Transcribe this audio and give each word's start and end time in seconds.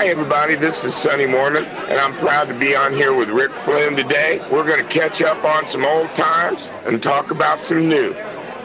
Hi, 0.00 0.06
everybody. 0.06 0.54
This 0.54 0.82
is 0.86 0.94
Sonny 0.94 1.26
Moorman, 1.26 1.66
and 1.90 2.00
I'm 2.00 2.14
proud 2.14 2.48
to 2.48 2.54
be 2.54 2.74
on 2.74 2.94
here 2.94 3.12
with 3.12 3.28
Rick 3.28 3.50
Flynn 3.50 3.96
today. 3.96 4.40
We're 4.50 4.64
going 4.64 4.82
to 4.82 4.90
catch 4.90 5.20
up 5.20 5.44
on 5.44 5.66
some 5.66 5.84
old 5.84 6.14
times 6.14 6.70
and 6.86 7.02
talk 7.02 7.30
about 7.30 7.62
some 7.62 7.86
new. 7.86 8.14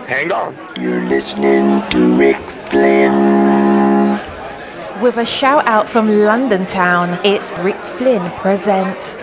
Hang 0.07 0.31
on. 0.31 0.55
You're 0.79 1.03
listening 1.03 1.81
to 1.89 2.17
Rick 2.17 2.39
Flynn. 2.69 3.11
With 5.01 5.17
a 5.17 5.25
shout 5.25 5.67
out 5.67 5.89
from 5.89 6.07
London 6.07 6.65
town, 6.67 7.19
it's 7.25 7.51
Rick 7.59 7.83
Flynn 7.97 8.31
presents. 8.39 9.15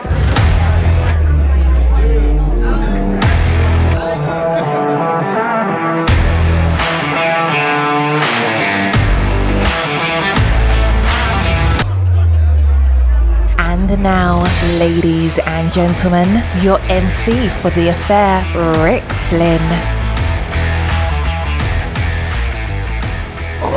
Ladies 14.82 15.38
and 15.46 15.70
gentlemen, 15.70 16.42
your 16.60 16.80
MC 16.90 17.48
for 17.60 17.70
the 17.70 17.90
affair, 17.90 18.42
Rick 18.82 19.04
Flynn. 19.28 19.91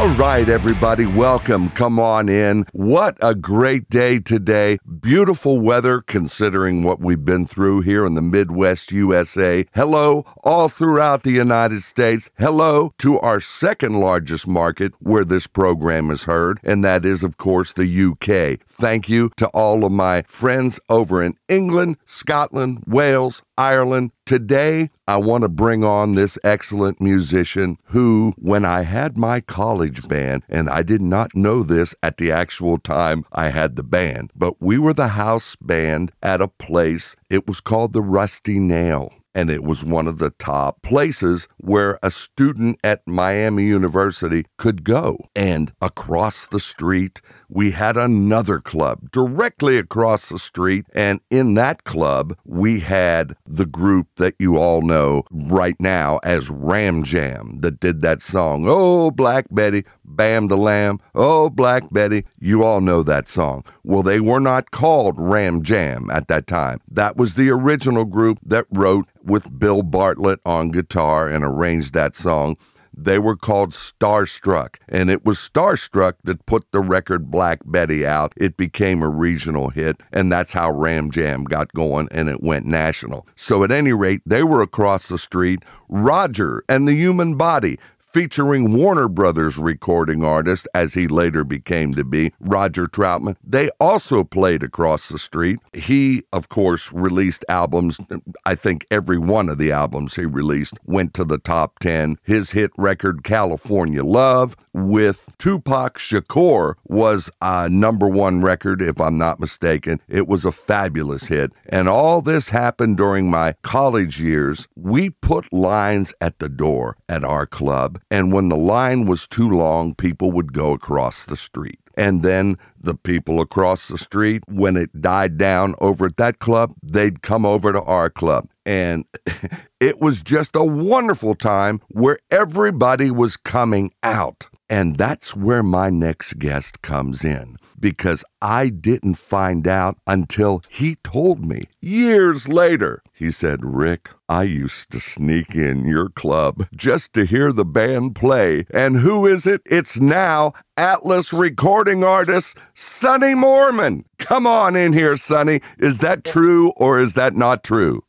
All 0.06 0.14
right, 0.18 0.48
everybody, 0.48 1.08
welcome. 1.08 1.70
Come 1.70 2.00
on 2.00 2.30
in. 2.30 2.68
What 2.74 3.18
a 3.22 3.34
great 3.34 3.90
day 3.90 4.20
today. 4.20 4.78
Beautiful 5.02 5.60
weather 5.60 6.00
considering 6.00 6.84
what 6.84 7.00
we've 7.00 7.26
been 7.26 7.48
through 7.48 7.82
here 7.82 8.06
in 8.06 8.14
the 8.14 8.22
Midwest 8.22 8.92
USA. 8.92 9.66
Hello, 9.74 10.24
all 10.44 10.70
throughout 10.70 11.24
the 11.24 11.32
United 11.32 11.82
States. 11.82 12.30
Hello 12.38 12.94
to 13.00 13.20
our 13.20 13.40
second 13.40 14.00
largest 14.00 14.46
market 14.46 14.94
where 15.00 15.26
this 15.26 15.48
program 15.48 16.12
is 16.12 16.26
heard, 16.26 16.60
and 16.64 16.86
that 16.86 17.04
is, 17.04 17.24
of 17.24 17.38
course, 17.38 17.74
the 17.74 17.90
UK. 17.90 18.60
Thank 18.68 19.10
you 19.10 19.32
to 19.38 19.48
all 19.48 19.84
of 19.84 19.92
my 19.92 20.22
friends 20.28 20.80
over 20.88 21.24
in 21.24 21.36
England, 21.48 21.98
Scotland, 22.06 22.84
Wales, 22.86 23.42
Ireland. 23.58 24.12
Today, 24.26 24.90
I 25.08 25.18
want 25.18 25.44
to 25.44 25.50
bring 25.50 25.84
on 25.84 26.14
this 26.14 26.38
excellent 26.44 27.00
musician 27.00 27.78
who, 27.86 28.34
when 28.38 28.66
I 28.66 28.82
had 28.82 29.18
my 29.18 29.40
college 29.40 30.08
band, 30.08 30.44
and 30.50 30.70
I 30.70 30.84
did 30.84 31.02
not 31.02 31.36
know 31.36 31.64
this 31.64 31.96
at 32.02 32.18
the 32.18 32.32
actual 32.32 32.78
time 32.78 33.26
I 33.32 33.50
had 33.50 33.76
the 33.76 33.84
band, 33.84 34.32
but 34.36 34.62
we 34.62 34.78
were 34.78 34.94
the 34.94 35.10
house 35.10 35.56
band 35.62 36.12
at 36.22 36.42
a 36.42 36.48
place, 36.48 37.16
it 37.30 37.48
was 37.48 37.62
called 37.62 37.94
the 37.94 38.02
Rusty 38.02 38.60
Nail 38.60 39.14
and 39.36 39.52
it 39.52 39.64
was 39.64 39.84
one 39.84 40.08
of 40.08 40.18
the 40.18 40.30
top 40.32 40.82
places 40.82 41.48
where 41.58 42.00
a 42.02 42.10
student 42.10 42.80
at 42.84 43.06
Miami 43.06 43.66
University 43.66 44.46
could 44.58 44.86
go. 44.86 45.20
And 45.36 45.74
across 45.82 46.48
the 46.48 46.62
street, 46.62 47.22
we 47.50 47.72
had 47.72 47.98
another 47.98 48.60
club 48.60 49.12
directly 49.12 49.78
across 49.78 50.30
the 50.30 50.40
street. 50.40 50.86
And 50.94 51.20
in 51.30 51.54
that 51.56 51.84
club, 51.84 52.38
we 52.46 52.80
had 52.80 53.36
the 53.46 53.66
group 53.66 54.08
that 54.18 54.36
you 54.40 54.58
all 54.58 54.82
know 54.82 55.24
right 55.32 55.76
now 55.80 56.20
as 56.24 56.50
Ram 56.50 57.04
Jam 57.04 57.60
that 57.62 57.80
did 57.80 58.02
that 58.02 58.22
song, 58.22 58.66
Oh, 58.68 59.12
Black 59.12 59.46
Betty, 59.52 59.86
Bam 60.04 60.48
the 60.48 60.58
Lamb, 60.58 61.00
Oh, 61.14 61.50
Black 61.50 61.84
Betty. 61.92 62.26
You 62.40 62.64
all 62.64 62.82
know 62.82 63.04
that 63.04 63.28
song. 63.28 63.64
Well, 63.84 64.04
they 64.04 64.20
were 64.20 64.40
not 64.40 64.72
called 64.72 65.16
Ram 65.18 65.62
Jam 65.64 66.10
at 66.12 66.28
that 66.28 66.48
time. 66.48 66.82
That 66.90 67.18
was 67.18 67.36
the 67.36 67.50
original 67.50 68.06
group 68.06 68.40
that 68.46 68.66
wrote 68.72 69.08
with 69.24 69.60
Bill 69.60 69.82
Bartlett 69.82 70.40
on 70.46 70.70
guitar 70.70 71.28
and 71.28 71.44
arranged 71.44 71.94
that 71.94 72.16
song. 72.16 72.56
They 72.98 73.20
were 73.20 73.36
called 73.36 73.72
Starstruck, 73.72 74.78
and 74.88 75.10
it 75.10 75.26
was 75.26 75.38
Starstruck 75.38 76.14
that 76.24 76.46
put 76.46 76.72
the 76.72 76.80
record 76.80 77.30
Black 77.30 77.60
Betty 77.66 78.06
out. 78.06 78.34
It 78.38 78.56
became 78.56 79.04
a 79.04 79.10
regional 79.10 79.70
hit, 79.70 79.98
and 80.14 80.32
that's 80.32 80.54
how 80.54 80.72
Ram 80.72 81.12
Jam 81.12 81.44
got 81.44 81.74
going 81.74 82.08
and 82.12 82.30
it 82.30 82.42
went 82.42 82.66
national. 82.66 83.28
So, 83.36 83.64
at 83.64 83.72
any 83.72 83.92
rate, 83.92 84.22
they 84.26 84.44
were 84.44 84.62
across 84.62 85.08
the 85.08 85.18
street. 85.18 85.64
Roger 85.90 86.64
and 86.70 86.88
the 86.88 86.94
Human 86.96 87.36
Body 87.36 87.78
featuring 88.16 88.72
Warner 88.72 89.10
Brothers 89.10 89.58
recording 89.58 90.24
artist, 90.24 90.70
as 90.74 90.94
he 90.94 91.06
later 91.06 91.44
became 91.44 91.94
to 91.96 92.06
be, 92.06 92.32
Roger 92.40 92.88
Troutman. 92.88 93.36
They 93.44 93.70
also 93.78 94.24
played 94.24 94.64
across 94.64 95.10
the 95.10 95.20
street. 95.20 95.60
He, 95.74 96.24
of 96.32 96.48
course, 96.48 96.94
released 96.94 97.44
albums. 97.50 98.00
I 98.46 98.56
think 98.56 98.86
every 98.90 99.18
one 99.18 99.50
of 99.50 99.58
the 99.58 99.74
albums 99.74 100.16
he 100.16 100.26
released 100.26 100.80
went 100.86 101.14
to 101.16 101.26
the 101.26 101.38
top 101.38 101.80
10. 101.80 102.18
His 102.24 102.52
hit 102.52 102.72
record, 102.78 103.26
California 103.26 104.02
Love, 104.02 104.56
with 104.72 105.36
Tupac 105.38 105.98
Shakur, 105.98 106.76
was 106.86 107.30
a 107.42 107.68
number 107.68 108.08
one 108.08 108.42
record, 108.42 108.82
if 108.82 109.02
I'm 109.02 109.18
not 109.18 109.42
mistaken. 109.42 110.00
It 110.08 110.26
was 110.26 110.46
a 110.46 110.54
fabulous 110.54 111.26
hit. 111.26 111.52
And 111.68 111.90
all 111.90 112.22
this 112.22 112.48
happened 112.48 112.96
during 112.96 113.30
my 113.30 113.56
college 113.62 114.22
years. 114.22 114.70
We 114.74 115.10
put 115.10 115.52
lines 115.52 116.14
at 116.22 116.40
the 116.40 116.48
door 116.48 116.96
at 117.10 117.26
our 117.26 117.46
club 117.46 118.00
and 118.12 118.32
when 118.32 118.50
the 118.50 118.58
line 118.58 119.06
was 119.06 119.28
too 119.28 119.50
long, 119.50 119.96
people 119.96 120.32
would 120.32 120.54
go 120.54 120.74
across 120.74 121.26
the 121.26 121.38
street. 121.38 121.80
And 121.98 122.24
then 122.24 122.58
the 122.80 122.96
people 122.96 123.40
across 123.40 123.88
the 123.88 123.98
street, 123.98 124.44
when 124.48 124.76
it 124.76 125.02
died 125.02 125.38
down 125.38 125.76
over 125.80 126.08
at 126.08 126.18
that 126.18 126.40
club, 126.40 126.74
they'd 126.84 127.22
come 127.22 127.46
over 127.46 127.72
to 127.72 127.82
our 127.82 128.10
club. 128.10 128.50
And 128.66 129.06
it 129.80 130.02
was 130.02 130.22
just 130.22 130.56
a 130.56 130.64
wonderful 130.64 131.36
time 131.36 131.82
where 131.88 132.18
everybody 132.30 133.12
was 133.12 133.38
coming 133.38 133.94
out. 134.04 134.48
And 134.70 134.98
that's 134.98 135.36
where 135.36 135.64
my 135.64 135.90
next 135.90 136.38
guest 136.38 136.82
comes 136.82 137.24
in 137.24 137.58
because 137.86 138.24
I 138.42 138.70
didn't 138.70 139.14
find 139.14 139.68
out 139.68 140.00
until 140.08 140.64
he 140.70 140.96
told 141.04 141.46
me 141.46 141.68
years 141.82 142.48
later. 142.48 143.04
He 143.14 143.30
said, 143.30 143.64
Rick, 143.64 144.10
I 144.28 144.42
used 144.42 144.90
to 144.90 145.00
sneak 145.00 145.54
in 145.54 145.86
your 145.86 146.10
club 146.10 146.68
just 146.76 147.14
to 147.14 147.28
hear 147.28 147.52
the 147.52 147.64
band 147.64 148.16
play. 148.16 148.66
And 148.72 148.98
who 148.98 149.28
is 149.28 149.46
it? 149.46 149.62
It's 149.68 150.00
now 150.00 150.54
Atlas 150.76 151.32
recording 151.32 152.04
artist 152.04 152.58
Sonny 152.74 153.36
Moorman. 153.36 154.06
Come 154.18 154.48
on 154.48 154.76
in 154.76 154.94
here, 154.94 155.16
Sonny. 155.16 155.62
Is 155.78 156.00
that 156.00 156.24
true 156.24 156.72
or 156.78 157.00
is 157.00 157.14
that 157.14 157.36
not 157.36 157.64
true? 157.64 158.04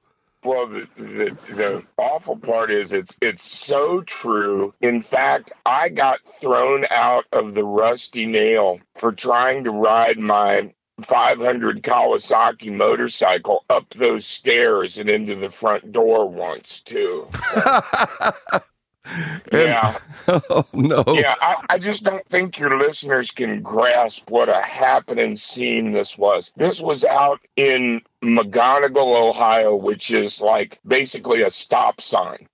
Well, 0.46 0.68
the, 0.68 0.88
the, 0.96 1.36
the 1.54 1.82
awful 1.98 2.36
part 2.36 2.70
is 2.70 2.92
it's 2.92 3.18
it's 3.20 3.42
so 3.42 4.02
true. 4.02 4.72
In 4.80 5.02
fact, 5.02 5.50
I 5.66 5.88
got 5.88 6.24
thrown 6.24 6.86
out 6.90 7.24
of 7.32 7.54
the 7.54 7.64
Rusty 7.64 8.26
Nail 8.26 8.78
for 8.94 9.10
trying 9.10 9.64
to 9.64 9.72
ride 9.72 10.20
my 10.20 10.72
500 11.02 11.82
Kawasaki 11.82 12.72
motorcycle 12.72 13.64
up 13.68 13.90
those 13.90 14.24
stairs 14.24 14.98
and 14.98 15.10
into 15.10 15.34
the 15.34 15.50
front 15.50 15.90
door 15.90 16.28
once 16.28 16.80
too. 16.80 17.28
yeah. 19.52 19.98
Oh 20.28 20.66
no. 20.72 21.04
Yeah, 21.06 21.34
I, 21.40 21.64
I 21.70 21.78
just 21.78 22.02
don't 22.02 22.26
think 22.26 22.58
your 22.58 22.76
listeners 22.76 23.30
can 23.30 23.62
grasp 23.62 24.28
what 24.28 24.48
a 24.48 24.60
happening 24.60 25.36
scene 25.36 25.92
this 25.92 26.18
was. 26.18 26.52
This 26.56 26.80
was 26.80 27.04
out 27.04 27.40
in 27.54 28.00
McGonigle, 28.24 29.14
Ohio, 29.16 29.76
which 29.76 30.10
is 30.10 30.40
like 30.40 30.80
basically 30.84 31.42
a 31.42 31.50
stop 31.52 32.00
sign. 32.00 32.48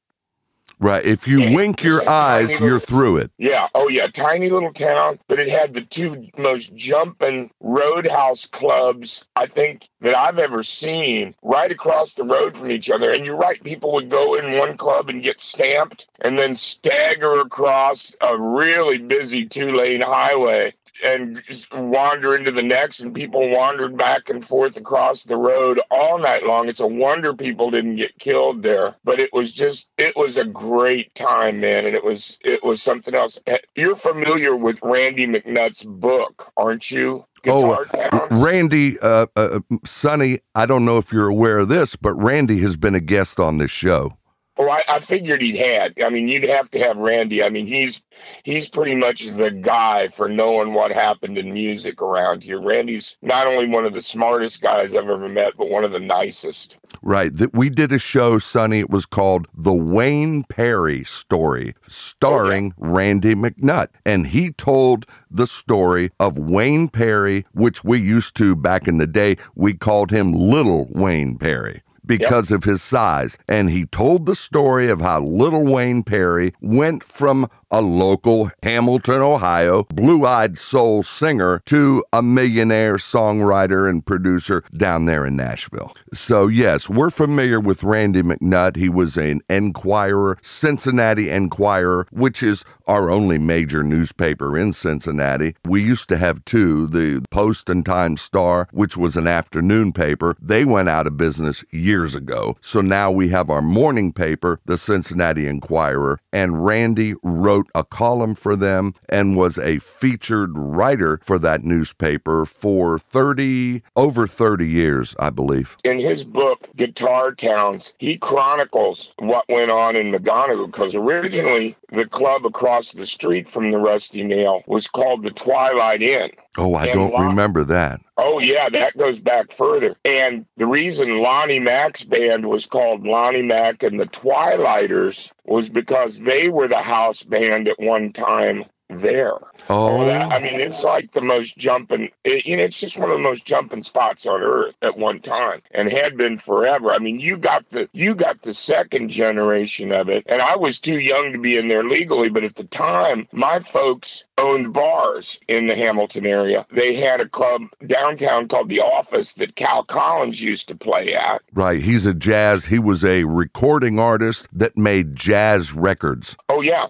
Right. 0.82 1.04
If 1.04 1.28
you 1.28 1.54
wink 1.54 1.84
your 1.84 2.09
eyes, 2.10 2.48
tiny 2.48 2.66
you're 2.66 2.81
through 2.81 3.19
it. 3.19 3.31
Yeah. 3.38 3.69
Oh, 3.72 3.88
yeah. 3.88 4.09
Tiny 4.09 4.50
little 4.50 4.72
town, 4.72 5.20
but 5.28 5.38
it 5.38 5.48
had 5.48 5.75
the 5.75 5.82
two 5.82 6.26
most 6.37 6.75
jumping 6.75 7.53
roadhouse 7.60 8.47
clubs 8.47 9.25
I 9.37 9.47
think 9.47 9.88
that 10.00 10.16
I've 10.16 10.41
ever 10.41 10.65
seen 10.65 11.37
right 11.41 11.70
across 11.70 12.15
the 12.15 12.25
road 12.25 12.56
from 12.56 12.72
each 12.72 12.91
other. 12.91 13.12
And 13.12 13.25
you're 13.25 13.37
right. 13.37 13.62
People 13.62 13.93
would 13.93 14.10
go 14.10 14.34
in 14.34 14.59
one 14.59 14.76
club 14.76 15.09
and 15.09 15.22
get 15.22 15.41
stamped 15.41 16.09
and 16.20 16.37
then 16.37 16.56
stagger 16.56 17.41
across 17.41 18.16
a 18.20 18.37
really 18.37 18.99
busy 18.99 19.47
two 19.47 19.70
lane 19.70 20.00
highway 20.00 20.75
and 21.04 21.42
wander 21.72 22.34
into 22.36 22.50
the 22.50 22.62
next. 22.62 23.00
And 23.00 23.14
people 23.14 23.48
wandered 23.48 23.96
back 23.96 24.28
and 24.28 24.44
forth 24.44 24.76
across 24.76 25.24
the 25.24 25.36
road 25.36 25.80
all 25.90 26.18
night 26.18 26.44
long. 26.44 26.68
It's 26.68 26.80
a 26.80 26.86
wonder 26.86 27.34
people 27.34 27.70
didn't 27.70 27.96
get 27.96 28.18
killed 28.18 28.62
there. 28.62 28.94
But 29.04 29.18
it 29.18 29.32
was 29.32 29.52
just, 29.52 29.90
it 29.98 30.16
was 30.16 30.36
a 30.36 30.44
great 30.44 31.14
time, 31.14 31.60
man. 31.60 31.86
And 31.86 31.94
it 31.94 32.04
was, 32.04 32.38
it 32.42 32.62
was 32.62 32.82
something 32.82 33.14
else. 33.14 33.38
Eh, 33.46 33.58
You're 33.74 33.96
familiar 33.96 34.56
with 34.56 34.78
Randy 34.82 35.26
McNutt's 35.26 35.84
book, 35.84 36.52
aren't 36.56 36.90
you? 36.90 37.24
Guitar 37.42 37.84
Towns? 37.86 38.10
Oh, 38.12 38.44
Randy, 38.44 38.98
uh, 39.00 39.26
uh, 39.34 39.60
Sonny, 39.84 40.40
I 40.54 40.66
don't 40.66 40.84
know 40.84 40.98
if 40.98 41.12
you're 41.12 41.28
aware 41.28 41.58
of 41.58 41.68
this, 41.68 41.96
but 41.96 42.14
Randy 42.14 42.60
has 42.60 42.76
been 42.76 42.94
a 42.94 43.00
guest 43.00 43.40
on 43.40 43.58
this 43.58 43.70
show. 43.70 44.16
Oh, 44.62 44.69
I, 44.70 44.81
I 44.88 45.00
figured 45.00 45.43
he'd 45.43 45.56
had. 45.56 45.94
I 46.00 46.09
mean, 46.09 46.29
you'd 46.29 46.44
have 46.44 46.70
to 46.70 46.79
have 46.79 46.97
Randy. 46.97 47.43
I 47.43 47.49
mean, 47.49 47.67
he's 47.67 48.00
he's 48.44 48.69
pretty 48.69 48.94
much 48.94 49.26
the 49.26 49.50
guy 49.50 50.06
for 50.06 50.29
knowing 50.29 50.73
what 50.73 50.93
happened 50.93 51.37
in 51.37 51.53
music 51.53 52.00
around 52.00 52.44
here. 52.44 52.61
Randy's 52.61 53.17
not 53.23 53.49
only 53.49 53.67
one 53.67 53.85
of 53.85 53.93
the 53.93 54.00
smartest 54.00 54.62
guys 54.62 54.94
I've 54.94 55.09
ever 55.09 55.29
met, 55.29 55.55
but 55.56 55.69
one 55.69 55.82
of 55.82 55.91
the 55.91 55.99
nicest. 55.99 56.79
Right. 57.03 57.35
That 57.35 57.53
we 57.53 57.70
did 57.70 57.91
a 57.91 57.99
show, 57.99 58.38
Sonny. 58.38 58.79
It 58.79 58.91
was 58.91 59.05
called 59.05 59.49
The 59.53 59.73
Wayne 59.73 60.44
Perry 60.44 61.03
Story, 61.03 61.75
starring 61.88 62.73
oh, 62.81 62.87
Randy 62.87 63.35
McNutt. 63.35 63.88
And 64.06 64.29
he 64.29 64.53
told 64.53 65.06
the 65.29 65.49
story 65.49 66.12
of 66.20 66.38
Wayne 66.38 66.87
Perry, 66.87 67.47
which 67.53 67.82
we 67.82 67.99
used 67.99 68.37
to 68.37 68.55
back 68.55 68.87
in 68.87 68.99
the 68.99 69.09
day, 69.09 69.38
we 69.56 69.75
called 69.75 70.12
him 70.12 70.32
Little 70.32 70.87
Wayne 70.93 71.37
Perry 71.37 71.82
because 72.04 72.50
of 72.50 72.64
his 72.64 72.82
size. 72.82 73.38
And 73.49 73.70
he 73.70 73.87
told 73.87 74.26
the 74.26 74.34
story 74.34 74.90
of 74.90 75.00
how 75.00 75.20
little 75.20 75.64
Wayne 75.64 76.02
Perry 76.02 76.54
went 76.60 77.04
from 77.04 77.49
a 77.72 77.80
local 77.80 78.50
Hamilton, 78.62 79.22
Ohio, 79.22 79.84
blue 79.84 80.26
eyed 80.26 80.58
soul 80.58 81.02
singer 81.02 81.62
to 81.66 82.04
a 82.12 82.22
millionaire 82.22 82.96
songwriter 82.96 83.88
and 83.88 84.04
producer 84.04 84.62
down 84.76 85.06
there 85.06 85.26
in 85.26 85.34
Nashville. 85.34 85.94
So, 86.12 86.46
yes, 86.46 86.90
we're 86.90 87.10
familiar 87.10 87.58
with 87.58 87.82
Randy 87.82 88.22
McNutt. 88.22 88.76
He 88.76 88.88
was 88.88 89.16
an 89.16 89.40
Enquirer, 89.48 90.38
Cincinnati 90.42 91.30
Enquirer, 91.30 92.06
which 92.10 92.42
is 92.42 92.64
our 92.86 93.10
only 93.10 93.38
major 93.38 93.82
newspaper 93.82 94.58
in 94.58 94.72
Cincinnati. 94.72 95.54
We 95.64 95.82
used 95.82 96.08
to 96.10 96.18
have 96.18 96.44
two 96.44 96.86
the 96.88 97.25
Post 97.30 97.70
and 97.70 97.84
Times 97.86 98.20
Star, 98.20 98.68
which 98.72 98.96
was 98.96 99.16
an 99.16 99.26
afternoon 99.26 99.92
paper. 99.92 100.36
They 100.40 100.64
went 100.64 100.88
out 100.88 101.06
of 101.06 101.16
business 101.16 101.64
years 101.70 102.14
ago. 102.14 102.56
So 102.60 102.80
now 102.80 103.10
we 103.10 103.28
have 103.28 103.50
our 103.50 103.62
morning 103.62 104.12
paper, 104.12 104.60
the 104.66 104.76
Cincinnati 104.76 105.46
Enquirer, 105.46 106.18
and 106.32 106.64
Randy 106.64 107.14
wrote 107.22 107.62
a 107.75 107.85
column 107.85 108.35
for 108.35 108.56
them 108.56 108.94
and 109.09 109.37
was 109.37 109.59
a 109.59 109.79
featured 109.81 110.50
writer 110.56 111.19
for 111.23 111.38
that 111.38 111.62
newspaper 111.64 112.44
for 112.47 112.99
30 112.99 113.82
over 113.97 114.26
30 114.26 114.69
years, 114.69 115.14
I 115.19 115.31
believe. 115.31 115.76
In 115.85 115.99
his 115.99 116.25
book, 116.25 116.69
Guitar 116.76 117.32
Towns, 117.35 117.94
he 117.99 118.17
chronicles 118.19 119.14
what 119.19 119.44
went 119.49 119.70
on 119.70 119.97
in 119.97 120.12
McGonigle 120.12 120.67
because 120.67 120.94
originally 120.94 121.76
the 121.91 122.06
club 122.06 122.47
across 122.47 122.93
the 122.93 123.06
street 123.06 123.49
from 123.49 123.70
the 123.70 123.79
Rusty 123.79 124.23
Nail 124.23 124.62
was 124.67 124.88
called 124.88 125.23
the 125.23 125.31
Twilight 125.31 126.03
Inn. 126.03 126.31
Oh, 126.59 126.75
I 126.75 126.87
And 126.87 126.94
don't 126.94 127.12
Lon- 127.12 127.26
remember 127.29 127.64
that. 127.64 128.00
Oh 128.17 128.38
yeah, 128.38 128.69
that 128.69 128.97
goes 128.97 129.19
back 129.20 129.53
further. 129.53 129.97
And 130.05 130.44
the 130.56 130.67
reason 130.67 131.23
Lonnie 131.23 131.59
Mack's 131.61 132.05
band 132.05 132.47
was 132.47 132.67
called 132.67 133.06
Lonnie 133.06 133.43
Mack 133.43 133.82
and 133.82 133.99
the 133.99 134.06
Twilighters 134.06 135.32
was 135.44 135.69
because 135.69 136.20
they 136.20 136.49
were 136.49 136.69
the 136.69 136.76
house 136.82 137.23
band 137.23 137.69
at 137.69 137.81
one 137.81 138.12
time 138.12 138.64
there. 138.91 139.35
Oh, 139.70 140.05
That- 140.05 140.31
I 140.32 140.38
mean, 140.38 140.61
it's 140.61 140.85
like 140.85 141.12
the 141.12 141.23
most 141.23 141.56
jumping. 141.56 142.11
It, 142.25 142.44
you 142.44 142.56
know, 142.56 142.64
it's 142.64 142.79
just 142.79 142.99
one 142.99 143.11
of 143.11 143.17
the 143.17 143.23
most 143.23 143.47
jumping 143.47 143.82
spots 143.82 144.26
on 144.26 144.43
earth 144.43 144.76
at 144.82 144.99
one 144.99 145.20
time, 145.20 145.62
and 145.70 145.91
had 145.91 146.17
been 146.19 146.37
forever. 146.37 146.93
I 146.93 146.99
mean, 146.99 147.19
you 147.19 147.38
got 147.38 147.69
the 147.70 147.88
you 147.94 148.14
got 148.14 148.43
the 148.43 148.53
second 148.53 149.09
generation 149.09 149.93
of 149.93 150.11
it, 150.11 150.25
and 150.26 150.43
I 150.43 150.56
was 150.56 150.79
too 150.79 150.99
young 150.99 151.32
to 151.32 151.38
be 151.38 151.56
in 151.56 151.69
there 151.69 151.85
legally, 151.85 152.29
but 152.29 152.44
at 152.44 152.56
the 152.56 152.64
time, 152.64 153.26
my 153.32 153.61
folks 153.61 154.26
owned 154.42 154.72
bars 154.72 155.40
in 155.48 155.68
the 155.68 155.74
Hamilton 155.76 156.26
area. 156.26 156.66
They 156.70 156.94
had 156.94 157.20
a 157.20 157.28
club 157.28 157.62
downtown 157.86 158.48
called 158.48 158.68
the 158.68 158.80
Office 158.80 159.34
that 159.34 159.56
Cal 159.56 159.84
Collins 159.84 160.42
used 160.42 160.68
to 160.68 160.76
play 160.76 161.14
at. 161.14 161.42
right. 161.54 161.80
He's 161.80 162.04
a 162.06 162.14
jazz. 162.14 162.66
He 162.66 162.78
was 162.78 163.04
a 163.04 163.24
recording 163.24 163.98
artist 163.98 164.48
that 164.52 164.76
made 164.76 165.16
jazz 165.16 165.72
records. 165.72 166.36
Oh 166.48 166.60
yeah, 166.60 166.86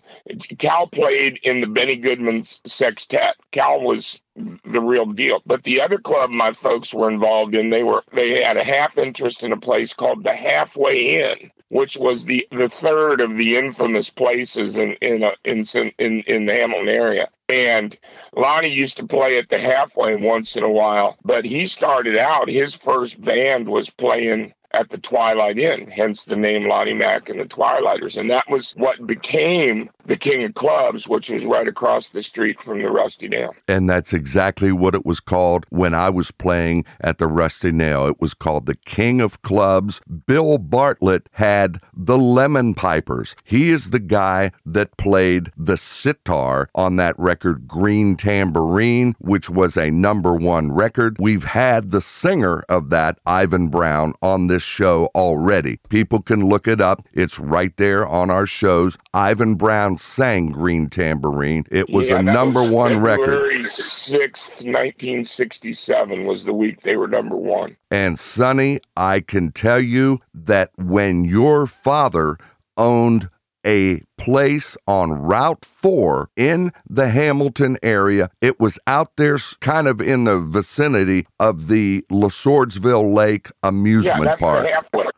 Cal 0.58 0.86
played 0.86 1.38
in 1.42 1.60
the 1.60 1.66
Benny 1.66 1.96
Goodman's 1.96 2.60
sextet. 2.64 3.36
Cal 3.52 3.80
was 3.80 4.20
the 4.64 4.80
real 4.80 5.06
deal. 5.06 5.42
But 5.46 5.64
the 5.64 5.80
other 5.80 5.98
club 5.98 6.30
my 6.30 6.52
folks 6.52 6.94
were 6.94 7.10
involved 7.10 7.54
in, 7.54 7.70
they 7.70 7.82
were 7.82 8.02
they 8.12 8.42
had 8.42 8.56
a 8.56 8.64
half 8.64 8.96
interest 8.96 9.42
in 9.42 9.52
a 9.52 9.56
place 9.56 9.92
called 9.92 10.24
the 10.24 10.34
Halfway 10.34 11.20
Inn, 11.20 11.50
which 11.68 11.96
was 11.96 12.24
the 12.24 12.46
the 12.50 12.68
third 12.68 13.20
of 13.20 13.36
the 13.36 13.56
infamous 13.56 14.10
places 14.10 14.76
in 14.76 14.92
in 14.94 15.22
a, 15.22 15.32
in 15.44 15.64
in 15.98 16.20
in 16.22 16.46
the 16.46 16.52
Hamilton 16.52 16.88
area. 16.88 17.28
And 17.52 17.98
Lonnie 18.34 18.72
used 18.72 18.96
to 18.96 19.06
play 19.06 19.36
at 19.36 19.50
the 19.50 19.58
halfway 19.58 20.16
once 20.16 20.56
in 20.56 20.62
a 20.62 20.70
while, 20.70 21.18
but 21.22 21.44
he 21.44 21.66
started 21.66 22.16
out, 22.16 22.48
his 22.48 22.74
first 22.74 23.20
band 23.20 23.68
was 23.68 23.90
playing 23.90 24.54
at 24.74 24.88
the 24.90 24.98
Twilight 24.98 25.58
Inn, 25.58 25.90
hence 25.90 26.24
the 26.24 26.36
name 26.36 26.68
Lonnie 26.68 26.94
Mack 26.94 27.28
and 27.28 27.38
the 27.40 27.44
Twilighters. 27.44 28.18
And 28.18 28.30
that 28.30 28.48
was 28.48 28.72
what 28.72 29.06
became 29.06 29.90
the 30.06 30.16
King 30.16 30.44
of 30.44 30.54
Clubs, 30.54 31.06
which 31.06 31.30
was 31.30 31.44
right 31.44 31.68
across 31.68 32.10
the 32.10 32.22
street 32.22 32.58
from 32.58 32.80
the 32.80 32.90
Rusty 32.90 33.28
Nail. 33.28 33.54
And 33.68 33.88
that's 33.88 34.12
exactly 34.12 34.72
what 34.72 34.94
it 34.94 35.06
was 35.06 35.20
called 35.20 35.66
when 35.70 35.94
I 35.94 36.10
was 36.10 36.30
playing 36.30 36.84
at 37.00 37.18
the 37.18 37.26
Rusty 37.26 37.70
Nail. 37.70 38.06
It 38.06 38.20
was 38.20 38.34
called 38.34 38.66
the 38.66 38.74
King 38.74 39.20
of 39.20 39.42
Clubs. 39.42 40.00
Bill 40.26 40.58
Bartlett 40.58 41.28
had 41.32 41.80
the 41.94 42.18
Lemon 42.18 42.74
Pipers. 42.74 43.36
He 43.44 43.70
is 43.70 43.90
the 43.90 44.00
guy 44.00 44.50
that 44.66 44.96
played 44.96 45.52
the 45.56 45.76
sitar 45.76 46.68
on 46.74 46.96
that 46.96 47.18
record, 47.18 47.68
Green 47.68 48.16
Tambourine, 48.16 49.14
which 49.18 49.48
was 49.48 49.76
a 49.76 49.90
number 49.90 50.34
one 50.34 50.72
record. 50.72 51.16
We've 51.18 51.44
had 51.44 51.90
the 51.90 52.00
singer 52.00 52.64
of 52.68 52.90
that, 52.90 53.18
Ivan 53.26 53.68
Brown, 53.68 54.14
on 54.20 54.48
this 54.48 54.61
show 54.62 55.10
already. 55.14 55.78
People 55.88 56.22
can 56.22 56.48
look 56.48 56.66
it 56.68 56.80
up. 56.80 57.06
It's 57.12 57.38
right 57.38 57.76
there 57.76 58.06
on 58.06 58.30
our 58.30 58.46
shows. 58.46 58.96
Ivan 59.12 59.54
Brown 59.56 59.98
sang 59.98 60.50
Green 60.50 60.88
Tambourine. 60.88 61.64
It 61.70 61.90
was 61.90 62.08
Yeah, 62.08 62.20
a 62.20 62.22
number 62.22 62.60
was 62.60 62.70
one 62.70 63.00
record. 63.00 63.24
February 63.26 63.62
6th, 63.64 64.64
1967 64.64 66.24
was 66.26 66.44
the 66.44 66.54
week 66.54 66.82
they 66.82 66.96
were 66.96 67.08
number 67.08 67.36
one. 67.36 67.76
And 67.90 68.18
Sonny, 68.18 68.80
I 68.96 69.20
can 69.20 69.52
tell 69.52 69.80
you 69.80 70.20
that 70.34 70.70
when 70.76 71.24
your 71.24 71.66
father 71.66 72.38
owned 72.76 73.28
a 73.66 74.02
place 74.22 74.76
on 74.86 75.12
Route 75.12 75.64
4 75.64 76.30
in 76.36 76.72
the 76.88 77.08
Hamilton 77.10 77.76
area, 77.82 78.30
it 78.40 78.58
was 78.60 78.78
out 78.86 79.16
there 79.16 79.38
kind 79.60 79.86
of 79.88 80.00
in 80.00 80.24
the 80.24 80.38
vicinity 80.38 81.26
of 81.40 81.68
the 81.68 82.04
LeSourdsville 82.10 83.14
Lake 83.14 83.50
amusement 83.62 84.24
that's 84.24 84.40
park. 84.40 84.66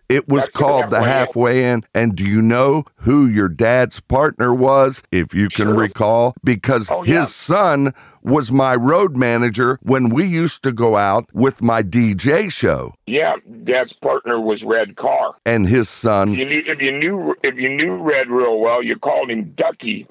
It 0.09 0.29
was 0.29 0.43
That's 0.45 0.56
called 0.56 0.91
the 0.91 1.03
Halfway 1.03 1.62
Inn. 1.62 1.65
Halfway 1.65 1.65
Inn. 1.73 1.85
And 1.95 2.15
do 2.15 2.25
you 2.25 2.43
know 2.43 2.85
who 2.97 3.27
your 3.27 3.49
dad's 3.49 4.01
partner 4.01 4.53
was, 4.55 5.03
if 5.11 5.35
you 5.35 5.49
can 5.49 5.65
Sure. 5.67 5.75
recall? 5.75 6.35
Because 6.45 6.91
Oh, 6.91 7.03
his 7.03 7.15
yeah. 7.15 7.25
son 7.25 7.95
was 8.23 8.53
my 8.53 8.75
road 8.75 9.17
manager 9.17 9.79
when 9.83 10.09
we 10.11 10.25
used 10.27 10.62
to 10.62 10.73
go 10.73 10.97
out 10.97 11.27
with 11.33 11.62
my 11.62 11.83
DJ 11.83 12.51
show. 12.51 12.95
Yeah, 13.06 13.37
Dad's 13.65 13.93
partner 13.95 14.41
was 14.41 14.62
Red 14.65 14.97
Carr. 14.97 15.35
And 15.45 15.67
his 15.69 15.87
If 15.89 15.89
son, 15.89 16.33
you 16.35 16.45
knew 16.47 16.62
if 16.67 16.81
you 16.83 16.93
knew 16.93 17.35
if 17.43 17.59
you 17.59 17.69
knew 17.71 17.97
Red 17.97 18.29
real 18.29 18.59
well, 18.61 18.83
you 18.83 18.94
called 18.99 19.31
him 19.31 19.50
Ducky. 19.52 20.06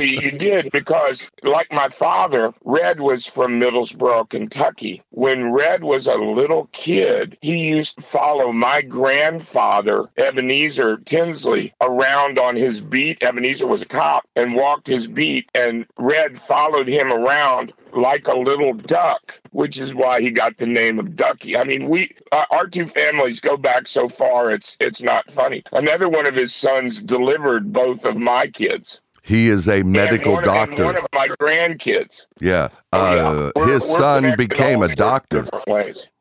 you 0.00 0.30
did 0.38 0.70
because, 0.72 1.30
like 1.42 1.72
my 1.72 1.88
father, 1.88 2.52
Red 2.64 3.00
was 3.00 3.26
from 3.26 3.60
Middlesboro, 3.60 4.28
Kentucky. 4.28 5.02
When 5.10 5.52
Red 5.52 5.84
was 5.84 6.06
a 6.06 6.16
little 6.16 6.68
kid, 6.72 7.38
he 7.42 7.68
used 7.68 7.96
to 7.96 8.02
follow 8.02 8.52
my 8.52 8.82
grandfather, 8.82 10.08
Ebenezer 10.16 10.98
Tinsley, 10.98 11.72
around 11.80 12.38
on 12.38 12.56
his 12.56 12.80
beat. 12.80 13.22
Ebenezer 13.22 13.66
was 13.66 13.82
a 13.82 13.86
cop 13.86 14.26
and 14.36 14.54
walked 14.54 14.86
his 14.86 15.06
beat, 15.06 15.48
and 15.54 15.86
Red 15.96 16.38
followed 16.38 16.88
him 16.88 17.12
around 17.12 17.72
like 17.94 18.28
a 18.28 18.36
little 18.36 18.74
duck, 18.74 19.40
which 19.50 19.78
is 19.78 19.94
why 19.94 20.20
he 20.20 20.30
got 20.30 20.56
the 20.58 20.66
name 20.66 20.98
of 20.98 21.16
Ducky. 21.16 21.56
I 21.56 21.64
mean, 21.64 21.88
we 21.88 22.14
uh, 22.32 22.44
our 22.50 22.66
two 22.66 22.86
families 22.86 23.40
go 23.40 23.56
back 23.56 23.86
so 23.86 24.08
far; 24.08 24.50
it's 24.50 24.76
it's 24.80 25.02
not 25.02 25.30
funny. 25.30 25.62
Another 25.72 26.08
one 26.08 26.26
of 26.26 26.34
his 26.34 26.54
sons 26.54 27.02
delivered 27.02 27.72
both 27.72 28.04
of 28.04 28.16
my 28.16 28.46
kids, 28.46 29.00
he 29.24 29.48
is 29.48 29.68
a 29.70 29.82
medical 29.82 30.34
one, 30.34 30.44
doctor. 30.44 30.84
one 30.84 30.96
of 30.96 31.06
my 31.14 31.28
grandkids. 31.28 32.26
yeah. 32.40 32.68
Oh, 32.92 33.14
yeah. 33.14 33.28
Uh, 33.28 33.52
We're- 33.56 33.72
his 33.72 33.82
we're 33.88 33.98
son 33.98 34.34
became 34.36 34.82
a 34.82 34.94
doctor. 34.94 35.46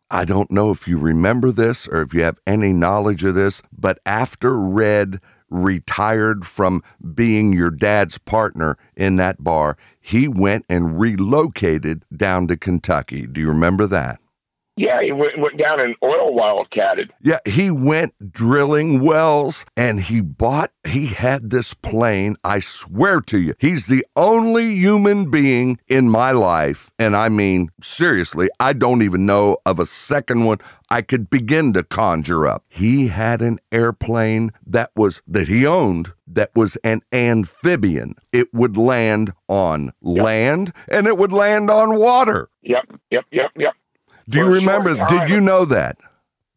I 0.10 0.26
don't 0.26 0.50
know 0.52 0.72
if 0.72 0.88
you 0.88 0.98
remember 0.98 1.52
this 1.52 1.88
or 1.88 2.02
if 2.02 2.14
you 2.14 2.22
have 2.22 2.40
any 2.48 2.72
knowledge 2.72 3.24
of 3.26 3.36
this, 3.36 3.62
but 3.78 4.00
after 4.06 4.58
Red 4.58 5.20
retired 5.54 6.46
from 6.46 6.84
being 7.14 7.54
your 7.54 7.70
dad's 7.70 8.18
partner 8.18 8.78
in 8.96 9.16
that 9.18 9.44
bar, 9.44 9.78
he 10.02 10.28
went 10.28 10.66
and 10.68 11.00
relocated 11.00 12.04
down 12.16 12.48
to 12.48 12.58
Kentucky. 12.58 13.28
Do 13.28 13.40
you 13.40 13.48
remember 13.48 13.88
that? 13.88 14.20
Yeah, 14.76 15.02
he 15.02 15.12
went, 15.12 15.38
went 15.38 15.58
down 15.58 15.80
and 15.80 15.96
oil 16.04 16.34
wildcatted. 16.34 17.12
Yeah, 17.22 17.40
he 17.46 17.70
went 17.70 18.32
drilling 18.32 19.02
wells 19.02 19.66
and 19.78 20.02
he 20.02 20.20
bought, 20.20 20.72
he 20.84 21.08
had 21.08 21.52
this 21.52 21.76
plane. 21.76 22.38
I 22.44 22.60
swear 22.60 23.22
to 23.22 23.40
you, 23.40 23.54
he's 23.60 23.86
the 23.86 24.06
only 24.16 24.74
human 24.76 25.30
being 25.30 25.80
in 25.88 26.10
my 26.10 26.32
life. 26.32 26.90
And 26.98 27.16
I 27.16 27.30
mean, 27.30 27.70
seriously, 27.82 28.50
I 28.60 28.74
don't 28.74 29.04
even 29.04 29.28
know 29.28 29.58
of 29.66 29.80
a 29.80 29.86
second 29.86 30.46
one 30.46 30.58
I 30.90 31.04
could 31.04 31.30
begin 31.30 31.74
to 31.74 31.84
conjure 31.84 32.48
up. 32.48 32.64
He 32.68 33.08
had 33.08 33.44
an 33.44 33.60
airplane 33.72 34.52
that 34.66 34.90
was, 34.96 35.22
that 35.28 35.48
he 35.48 35.68
owned, 35.68 36.14
that 36.26 36.50
was 36.56 36.78
an 36.84 37.02
amphibian. 37.12 38.16
It 38.32 38.52
would 38.54 38.76
land 38.76 39.34
on 39.48 39.94
land 40.02 40.74
and 40.88 41.06
it 41.06 41.18
would 41.18 41.32
land 41.32 41.70
on 41.70 41.96
water. 41.96 42.50
Yep, 42.64 43.00
yep, 43.12 43.26
yep, 43.32 43.52
yep. 43.56 43.76
Do 44.30 44.40
you 44.40 44.54
remember? 44.54 44.94
Did 44.94 45.30
you 45.30 45.42
know 45.42 45.66
that? 45.66 45.98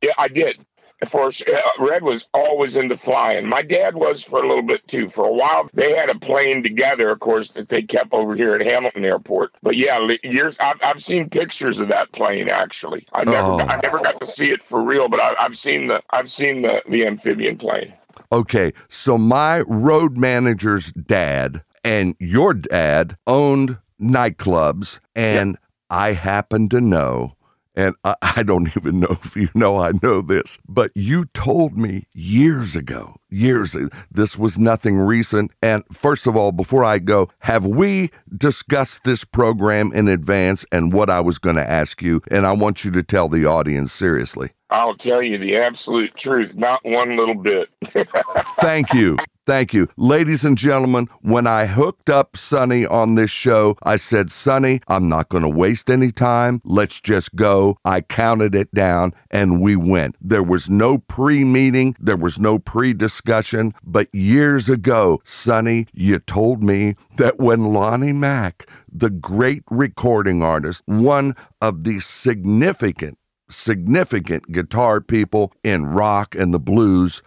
Yeah, 0.02 0.12
I 0.18 0.28
did. 0.28 0.64
For 1.08 1.26
uh, 1.26 1.60
Red 1.78 2.02
was 2.02 2.26
always 2.32 2.74
into 2.74 2.96
flying. 2.96 3.46
My 3.46 3.60
dad 3.60 3.96
was 3.96 4.24
for 4.24 4.42
a 4.42 4.48
little 4.48 4.62
bit 4.62 4.86
too. 4.88 5.08
For 5.10 5.26
a 5.26 5.32
while, 5.32 5.68
they 5.74 5.94
had 5.94 6.08
a 6.08 6.18
plane 6.18 6.62
together, 6.62 7.10
of 7.10 7.20
course, 7.20 7.50
that 7.50 7.68
they 7.68 7.82
kept 7.82 8.14
over 8.14 8.34
here 8.34 8.54
at 8.54 8.62
Hamilton 8.62 9.04
Airport. 9.04 9.52
But 9.62 9.76
yeah, 9.76 10.16
years 10.22 10.56
I've, 10.58 10.82
I've 10.82 11.02
seen 11.02 11.28
pictures 11.28 11.80
of 11.80 11.88
that 11.88 12.12
plane. 12.12 12.48
Actually, 12.48 13.06
I 13.12 13.24
never 13.24 13.36
Oh. 13.46 13.60
I 13.60 13.78
never 13.82 13.98
got 13.98 14.18
to 14.20 14.26
see 14.26 14.50
it 14.50 14.62
for 14.62 14.82
real, 14.82 15.08
but 15.08 15.20
I, 15.20 15.34
I've 15.38 15.58
seen 15.58 15.88
the 15.88 16.02
I've 16.10 16.30
seen 16.30 16.62
the 16.62 16.82
the 16.88 17.06
amphibian 17.06 17.58
plane. 17.58 17.92
Okay, 18.32 18.72
so 18.88 19.18
my 19.18 19.60
road 19.60 20.16
manager's 20.16 20.92
dad 20.92 21.62
and 21.84 22.16
your 22.18 22.54
dad 22.54 23.16
owned 23.26 23.76
nightclubs, 24.00 24.98
and 25.14 25.58
I 25.90 26.12
happen 26.12 26.68
to 26.70 26.80
know, 26.80 27.35
and 27.76 27.94
I, 28.04 28.14
I 28.22 28.42
don't 28.42 28.74
even 28.76 29.00
know 29.00 29.18
if 29.24 29.36
you 29.36 29.48
know 29.54 29.78
I 29.78 29.92
know 30.02 30.20
this, 30.22 30.58
but 30.68 30.90
you 30.94 31.26
told 31.26 31.76
me 31.76 32.06
years 32.14 32.74
ago, 32.74 33.16
years, 33.28 33.76
this 34.10 34.38
was 34.38 34.58
nothing 34.58 34.98
recent. 34.98 35.50
And 35.62 35.84
first 35.92 36.26
of 36.26 36.36
all, 36.36 36.52
before 36.52 36.84
I 36.84 36.98
go, 36.98 37.28
have 37.40 37.66
we 37.66 38.10
discussed 38.36 39.04
this 39.04 39.24
program 39.24 39.92
in 39.92 40.08
advance 40.08 40.64
and 40.72 40.92
what 40.92 41.10
I 41.10 41.20
was 41.20 41.38
going 41.38 41.56
to 41.56 41.70
ask 41.70 42.02
you? 42.02 42.22
And 42.30 42.46
I 42.46 42.52
want 42.52 42.84
you 42.84 42.90
to 42.92 43.02
tell 43.02 43.28
the 43.28 43.46
audience 43.46 43.92
seriously. 43.92 44.50
I'll 44.70 44.96
tell 44.96 45.22
you 45.22 45.38
the 45.38 45.56
absolute 45.56 46.14
truth, 46.16 46.56
not 46.56 46.80
one 46.84 47.16
little 47.16 47.36
bit. 47.36 47.68
Thank 47.84 48.92
you. 48.92 49.16
Thank 49.46 49.72
you. 49.72 49.88
Ladies 49.96 50.44
and 50.44 50.58
gentlemen, 50.58 51.08
when 51.22 51.46
I 51.46 51.66
hooked 51.66 52.10
up 52.10 52.36
Sonny 52.36 52.84
on 52.84 53.14
this 53.14 53.30
show, 53.30 53.76
I 53.84 53.94
said, 53.94 54.32
Sonny, 54.32 54.80
I'm 54.88 55.08
not 55.08 55.28
going 55.28 55.44
to 55.44 55.48
waste 55.48 55.88
any 55.88 56.10
time. 56.10 56.60
Let's 56.64 57.00
just 57.00 57.36
go. 57.36 57.78
I 57.84 58.00
counted 58.00 58.56
it 58.56 58.74
down 58.74 59.14
and 59.30 59.60
we 59.60 59.76
went. 59.76 60.16
There 60.20 60.42
was 60.42 60.68
no 60.68 60.98
pre 60.98 61.44
meeting, 61.44 61.94
there 62.00 62.16
was 62.16 62.40
no 62.40 62.58
pre 62.58 62.92
discussion. 62.92 63.72
But 63.84 64.12
years 64.12 64.68
ago, 64.68 65.20
Sonny, 65.22 65.86
you 65.92 66.18
told 66.18 66.64
me 66.64 66.96
that 67.16 67.38
when 67.38 67.72
Lonnie 67.72 68.12
Mack, 68.12 68.68
the 68.92 69.10
great 69.10 69.62
recording 69.70 70.42
artist, 70.42 70.82
one 70.86 71.36
of 71.60 71.84
the 71.84 72.00
significant, 72.00 73.16
significant 73.48 74.52
guitar 74.52 75.00
people 75.00 75.52
in 75.62 75.86
rock 75.86 76.34
and 76.34 76.52
the 76.52 76.58
blues, 76.58 77.22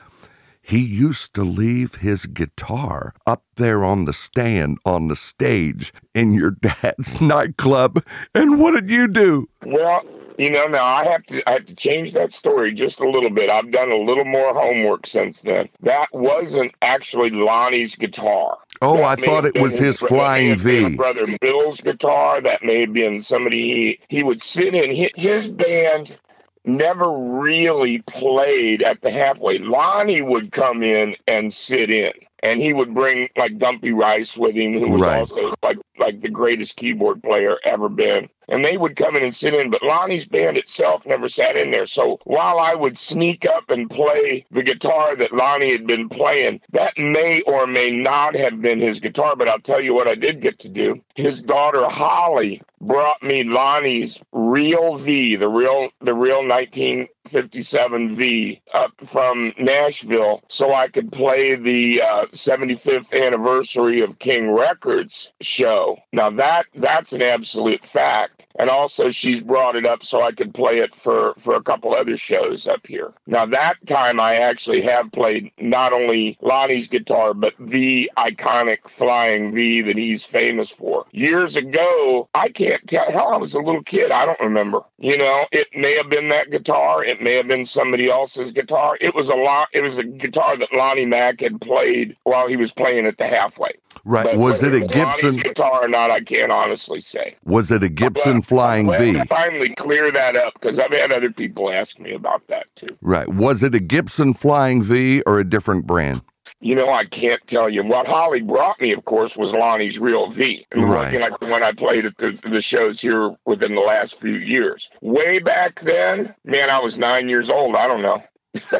he 0.62 0.80
used 0.80 1.34
to 1.34 1.44
leave 1.44 1.96
his 1.96 2.28
guitar 2.28 3.14
up 3.26 3.44
there 3.56 3.84
on 3.84 4.06
the 4.06 4.14
stand 4.14 4.78
on 4.86 5.08
the 5.08 5.16
stage 5.16 5.92
in 6.14 6.32
your 6.32 6.52
dad's 6.52 7.20
nightclub. 7.22 8.04
And 8.36 8.60
what 8.60 8.76
did 8.76 8.90
you 8.90 9.08
do? 9.08 9.50
Well, 9.66 10.06
you 10.38 10.50
know, 10.52 10.68
now 10.68 10.86
I 10.86 11.06
have 11.06 11.26
to 11.26 11.50
I 11.50 11.54
have 11.54 11.66
to 11.66 11.76
change 11.76 12.14
that 12.14 12.32
story 12.32 12.72
just 12.72 13.00
a 13.02 13.10
little 13.10 13.30
bit. 13.30 13.50
I've 13.50 13.72
done 13.72 13.90
a 13.92 13.98
little 13.98 14.26
more 14.26 14.54
homework 14.54 15.08
since 15.08 15.42
then. 15.42 15.70
That 15.82 16.08
wasn't 16.14 16.74
actually 16.82 17.32
Lonnie's 17.32 17.96
guitar. 17.96 18.58
Oh, 18.82 18.98
That 18.98 19.20
I 19.20 19.26
thought 19.26 19.46
it 19.46 19.60
was 19.60 19.78
his 19.78 20.02
may 20.02 20.08
Flying 20.08 20.58
V. 20.58 20.84
his 20.84 20.96
brother 20.96 21.26
Bill's 21.42 21.82
guitar. 21.82 22.42
That 22.42 22.64
may 22.64 22.82
have 22.82 22.94
been 22.94 23.22
somebody 23.22 23.62
he, 24.08 24.18
he 24.18 24.24
would 24.24 24.42
sit 24.42 24.74
in. 24.74 24.96
His, 24.96 25.12
his 25.16 25.50
band 25.50 26.18
never 26.66 27.12
really 27.18 28.02
played 28.04 28.82
at 28.84 29.02
the 29.02 29.12
halfway. 29.12 29.58
Lonnie 29.58 30.22
would 30.22 30.52
come 30.52 30.82
in 30.84 31.16
and 31.28 31.54
sit 31.54 31.90
in. 31.90 32.14
And 32.42 32.62
he 32.62 32.72
would 32.72 32.94
bring 32.94 33.28
like 33.36 33.58
Dumpy 33.58 33.92
Rice 33.92 34.38
with 34.38 34.56
him, 34.56 34.80
who 34.80 34.92
was 34.92 35.02
Right. 35.02 35.20
also 35.20 35.54
like 35.62 35.78
like 35.98 36.22
the 36.22 36.30
greatest 36.30 36.78
keyboard 36.78 37.22
player 37.22 37.58
ever 37.66 37.90
been 37.90 38.30
and 38.50 38.64
they 38.64 38.78
would 38.78 38.96
come 38.96 39.16
in 39.16 39.24
and 39.24 39.36
sit 39.36 39.54
in. 39.54 39.70
But 39.70 39.84
Lonnie's 39.84 40.26
band 40.26 40.58
itself 40.58 41.06
never 41.06 41.30
sat 41.30 41.56
in 41.56 41.72
there. 41.72 41.86
So 41.86 42.20
while 42.24 42.60
I 42.60 42.76
would 42.76 42.98
sneak 42.98 43.46
up 43.46 43.70
and 43.70 43.90
play 43.90 44.46
the 44.52 44.64
guitar 44.64 45.16
that 45.16 45.32
Lonnie 45.32 45.72
had 45.72 45.88
been 45.88 46.10
playing, 46.10 46.62
that 46.72 46.98
may 46.98 47.42
or 47.42 47.68
may 47.68 47.92
not 47.92 48.36
have 48.36 48.62
been 48.62 48.80
his 48.80 49.00
guitar. 49.00 49.36
But 49.36 49.48
I'll 49.48 49.60
tell 49.60 49.82
you 49.82 49.94
what 49.94 50.08
I 50.08 50.16
did 50.16 50.42
get 50.42 50.60
to 50.60 50.70
do. 50.70 51.02
His 51.16 51.42
daughter 51.42 51.88
Holly 51.88 52.62
brought 52.82 53.22
me 53.22 53.44
Lonnie's 53.44 54.22
real 54.32 54.96
V, 54.96 55.36
the 55.36 55.50
real 55.50 55.90
the 56.02 56.14
real 56.14 56.44
19 56.44 57.08
57V 57.28 58.62
up 58.74 58.92
from 59.06 59.54
Nashville 59.58 60.42
so 60.48 60.74
I 60.74 60.88
could 60.88 61.12
play 61.12 61.56
the 61.56 62.02
uh, 62.02 62.26
75th 62.28 63.14
anniversary 63.14 64.02
of 64.02 64.20
King 64.20 64.52
Records 64.52 65.32
show. 65.42 65.98
Now 66.14 66.30
that 66.32 66.66
that's 66.76 67.14
an 67.14 67.22
absolute 67.22 67.84
fact. 67.84 68.48
And 68.58 68.70
also 68.70 69.12
she's 69.12 69.42
brought 69.42 69.76
it 69.76 69.86
up 69.86 70.04
so 70.04 70.22
I 70.24 70.32
could 70.32 70.54
play 70.54 70.80
it 70.80 70.94
for 70.94 71.34
for 71.36 71.56
a 71.56 71.64
couple 71.64 71.94
other 71.94 72.18
shows 72.18 72.68
up 72.68 72.86
here. 72.86 73.14
Now 73.28 73.46
that 73.46 73.76
time 73.86 74.20
I 74.20 74.36
actually 74.36 74.82
have 74.82 75.12
played 75.12 75.52
not 75.60 75.94
only 75.94 76.38
Lonnie's 76.42 76.88
guitar 76.88 77.34
but 77.34 77.54
the 77.60 78.12
iconic 78.18 78.90
flying 78.90 79.54
V 79.54 79.82
that 79.82 79.98
he's 79.98 80.26
famous 80.26 80.70
for. 80.70 81.06
Years 81.12 81.56
ago, 81.56 82.30
I 82.34 82.50
can't 82.50 82.86
tell 82.88 83.12
hell 83.12 83.34
I 83.34 83.38
was 83.38 83.54
a 83.54 83.60
little 83.60 83.84
kid, 83.84 84.12
I 84.12 84.26
don't 84.26 84.40
remember. 84.40 84.82
You 84.98 85.18
know, 85.18 85.46
it 85.52 85.68
may 85.76 85.96
have 85.96 86.10
been 86.10 86.30
that 86.30 86.52
guitar 86.52 87.04
it 87.10 87.22
may 87.22 87.34
have 87.34 87.48
been 87.48 87.66
somebody 87.66 88.10
else's 88.10 88.52
guitar. 88.52 88.98
It 89.02 89.16
was 89.16 89.30
a 89.30 89.36
lot. 89.36 89.68
It 89.74 89.82
was 89.82 89.98
a 89.98 90.04
guitar 90.04 90.56
that 90.58 90.72
Lonnie 90.72 91.06
Mack 91.06 91.42
had 91.42 91.60
played 91.60 92.16
while 92.24 92.48
he 92.48 92.56
was 92.56 92.72
playing 92.72 93.06
at 93.08 93.18
the 93.18 93.26
halfway. 93.26 93.72
Right. 94.06 94.26
But 94.26 94.38
was 94.38 94.62
it 94.64 94.74
a 94.74 94.80
was 94.80 94.96
Lonnie's 94.96 95.22
Gibson? 95.22 95.42
guitar 95.42 95.86
or 95.86 95.88
not? 95.88 96.12
I 96.12 96.22
can't 96.22 96.52
honestly 96.52 97.02
say. 97.02 97.36
Was 97.46 97.72
it 97.72 97.84
a 97.84 97.90
Gibson 97.90 98.40
But 98.40 98.46
Flying 98.46 98.90
I'm 98.92 99.14
V? 99.14 99.26
Finally, 99.26 99.74
clear 99.76 100.12
that 100.12 100.36
up 100.36 100.54
because 100.54 100.80
I've 100.80 100.92
had 100.92 101.12
other 101.12 101.32
people 101.32 101.72
ask 101.72 102.00
me 102.00 102.12
about 102.14 102.46
that 102.48 102.68
too. 102.76 102.96
Right. 103.02 103.28
Was 103.28 103.64
it 103.64 103.74
a 103.74 103.80
Gibson 103.80 104.34
Flying 104.34 104.84
V 104.84 105.22
or 105.26 105.40
a 105.40 105.44
different 105.44 105.88
brand? 105.88 106.22
You 106.62 106.76
know, 106.76 106.92
I 106.92 107.06
can't 107.06 107.46
tell 107.48 107.70
you. 107.70 107.84
What 107.84 108.08
Holly 108.08 108.42
brought 108.42 108.82
me, 108.82 108.92
of 108.92 109.06
course, 109.06 109.38
was 109.38 109.54
Lonnie's 109.54 109.98
real 109.98 110.30
V. 110.30 110.66
Right. 110.76 111.20
Like 111.20 111.40
when 111.42 111.64
I 111.64 111.72
played 111.72 112.06
at 112.06 112.18
the, 112.18 112.32
the 112.44 112.62
shows 112.62 113.00
here 113.00 113.34
within 113.46 113.76
the 113.76 113.82
last 113.82 114.20
few 114.20 114.34
years. 114.34 114.90
Way 115.02 115.40
back 115.40 115.80
then, 115.80 116.36
man, 116.44 116.70
I 116.70 116.80
was 116.80 116.98
nine 116.98 117.30
years 117.30 117.50
old. 117.50 117.76
I 117.76 117.88
don't 117.88 118.02
know. 118.02 118.24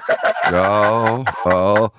Oh, 0.52 1.24
oh. 1.46 1.92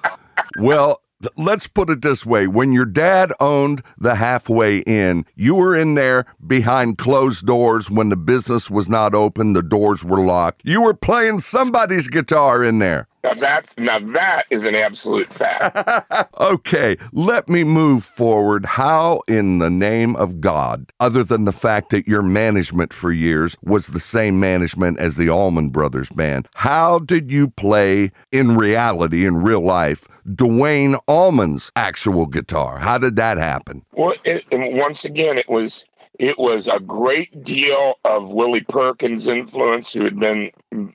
Well, 0.59 1.03
let's 1.37 1.67
put 1.67 1.91
it 1.91 2.03
this 2.03 2.25
way. 2.27 2.47
When 2.47 2.73
your 2.73 2.85
dad 2.85 3.33
owned 3.41 3.83
the 3.99 4.17
halfway 4.17 4.79
inn, 4.81 5.25
you 5.37 5.55
were 5.55 5.77
in 5.77 5.95
there 5.95 6.25
behind 6.47 6.99
closed 6.99 7.47
doors 7.47 7.91
when 7.91 8.09
the 8.09 8.17
business 8.17 8.71
was 8.71 8.89
not 8.89 9.15
open, 9.15 9.53
the 9.53 9.63
doors 9.63 10.05
were 10.05 10.25
locked. 10.25 10.63
You 10.65 10.83
were 10.83 10.95
playing 10.95 11.41
somebody's 11.41 12.09
guitar 12.09 12.65
in 12.65 12.79
there. 12.79 13.07
Now 13.23 13.35
that's 13.35 13.79
now 13.79 13.99
that 13.99 14.45
is 14.51 14.65
an 14.65 14.75
absolute 14.75 15.29
fact. 15.29 16.29
Okay, 16.41 16.97
let 17.13 17.49
me 17.49 17.65
move 17.65 18.03
forward. 18.03 18.65
How, 18.65 19.23
in 19.29 19.59
the 19.59 19.69
name 19.69 20.17
of 20.17 20.41
God, 20.41 20.91
other 20.99 21.23
than 21.23 21.45
the 21.45 21.53
fact 21.53 21.91
that 21.91 22.09
your 22.09 22.23
management 22.23 22.93
for 22.95 23.13
years 23.13 23.57
was 23.63 23.89
the 23.89 24.01
same 24.01 24.41
management 24.41 24.99
as 24.99 25.17
the 25.17 25.29
Allman 25.29 25.69
Brothers 25.69 26.09
Band, 26.09 26.49
how 26.55 26.99
did 27.01 27.31
you 27.31 27.49
play 27.49 28.11
in 28.33 28.57
reality, 28.57 29.27
in 29.27 29.37
real 29.43 29.61
life, 29.61 30.09
Duane 30.35 30.95
Allman's 31.07 31.71
actual 31.77 32.27
guitar? 32.27 32.79
How 32.79 32.97
did 32.99 33.17
that 33.17 33.37
happen? 33.37 33.83
well, 33.93 34.15
it, 34.25 34.45
once 34.51 35.05
again, 35.05 35.37
it 35.37 35.49
was 35.49 35.85
it 36.21 36.39
was 36.39 36.69
a 36.69 36.79
great 36.81 37.45
deal 37.45 37.95
of 38.05 38.35
Willie 38.35 38.61
Perkins' 38.61 39.27
influence, 39.27 39.91
who 39.91 40.05
had 40.05 40.21
been 40.21 40.51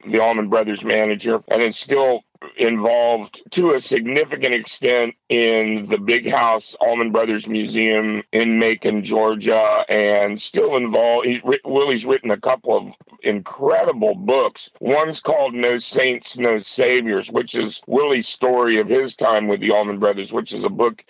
the 0.05 0.19
Allman 0.19 0.49
Brothers 0.49 0.83
manager, 0.83 1.41
and 1.47 1.63
is 1.63 1.75
still 1.75 2.23
involved 2.57 3.41
to 3.49 3.71
a 3.71 3.81
significant 3.81 4.53
extent 4.53 5.15
in 5.29 5.87
the 5.87 5.97
Big 5.97 6.29
House 6.29 6.75
Allman 6.79 7.11
Brothers 7.11 7.47
Museum 7.47 8.21
in 8.33 8.59
Macon, 8.59 9.03
Georgia, 9.03 9.83
and 9.89 10.39
still 10.39 10.75
involved. 10.75 11.25
He's, 11.25 11.41
Willie's 11.65 12.05
written 12.05 12.29
a 12.29 12.37
couple 12.37 12.77
of 12.77 12.93
incredible 13.23 14.13
books. 14.13 14.69
One's 14.79 15.19
called 15.19 15.55
No 15.55 15.79
Saints, 15.79 16.37
No 16.37 16.59
Saviors, 16.59 17.31
which 17.31 17.55
is 17.55 17.81
Willie's 17.87 18.27
story 18.27 18.77
of 18.77 18.87
his 18.87 19.15
time 19.15 19.47
with 19.47 19.59
the 19.59 19.71
Allman 19.71 19.97
Brothers, 19.97 20.31
which 20.31 20.53
is 20.53 20.63
a 20.63 20.69
book 20.69 21.03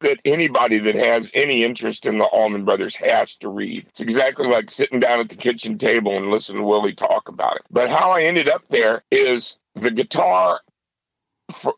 that 0.00 0.18
anybody 0.24 0.78
that 0.78 0.94
has 0.94 1.30
any 1.34 1.64
interest 1.64 2.06
in 2.06 2.18
the 2.18 2.24
Allman 2.24 2.64
Brothers 2.64 2.96
has 2.96 3.34
to 3.36 3.48
read. 3.48 3.86
It's 3.88 4.00
exactly 4.00 4.46
like 4.46 4.70
sitting 4.70 5.00
down 5.00 5.20
at 5.20 5.28
the 5.28 5.36
kitchen 5.36 5.78
table 5.78 6.16
and 6.16 6.30
listening 6.30 6.62
to 6.62 6.66
Willie 6.66 6.94
talk 6.94 7.28
about 7.28 7.56
it. 7.56 7.62
But 7.70 7.90
how 7.90 8.10
I 8.10 8.22
ended 8.22 8.48
up 8.48 8.66
there 8.68 9.02
is 9.10 9.58
the 9.74 9.90
guitar. 9.90 10.60
For, 11.50 11.74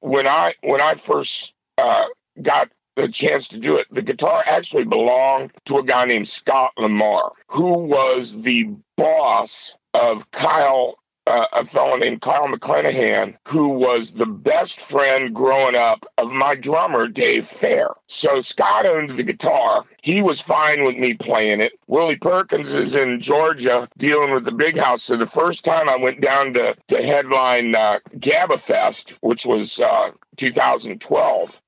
when 0.00 0.26
I 0.26 0.54
when 0.62 0.80
I 0.80 0.94
first 0.94 1.54
uh, 1.78 2.06
got 2.40 2.70
the 2.96 3.08
chance 3.08 3.48
to 3.48 3.58
do 3.58 3.76
it, 3.76 3.86
the 3.90 4.02
guitar 4.02 4.42
actually 4.46 4.84
belonged 4.84 5.52
to 5.66 5.78
a 5.78 5.84
guy 5.84 6.04
named 6.06 6.28
Scott 6.28 6.72
Lamar, 6.76 7.32
who 7.48 7.74
was 7.74 8.40
the 8.42 8.70
boss 8.96 9.76
of 9.94 10.30
Kyle 10.30 10.96
uh, 11.30 11.46
a 11.52 11.64
fellow 11.64 11.96
named 11.96 12.20
Kyle 12.20 12.48
McClanahan, 12.48 13.36
who 13.46 13.68
was 13.68 14.14
the 14.14 14.26
best 14.26 14.80
friend 14.80 15.34
growing 15.34 15.76
up 15.76 16.04
of 16.18 16.32
my 16.32 16.54
drummer, 16.56 17.06
Dave 17.06 17.46
Fair. 17.46 17.90
So 18.08 18.40
Scott 18.40 18.84
owned 18.84 19.10
the 19.10 19.22
guitar. 19.22 19.84
He 20.02 20.22
was 20.22 20.40
fine 20.40 20.84
with 20.84 20.96
me 20.96 21.14
playing 21.14 21.60
it. 21.60 21.72
Willie 21.86 22.16
Perkins 22.16 22.74
is 22.74 22.94
in 22.94 23.20
Georgia 23.20 23.88
dealing 23.96 24.34
with 24.34 24.44
the 24.44 24.52
big 24.52 24.76
house. 24.76 25.04
So 25.04 25.16
the 25.16 25.26
first 25.26 25.64
time 25.64 25.88
I 25.88 25.96
went 25.96 26.20
down 26.20 26.54
to, 26.54 26.76
to 26.88 27.02
headline 27.02 27.74
uh, 27.74 28.00
Fest, 28.58 29.16
which 29.20 29.46
was 29.46 29.78
uh, 29.80 30.10
2012, 30.36 31.62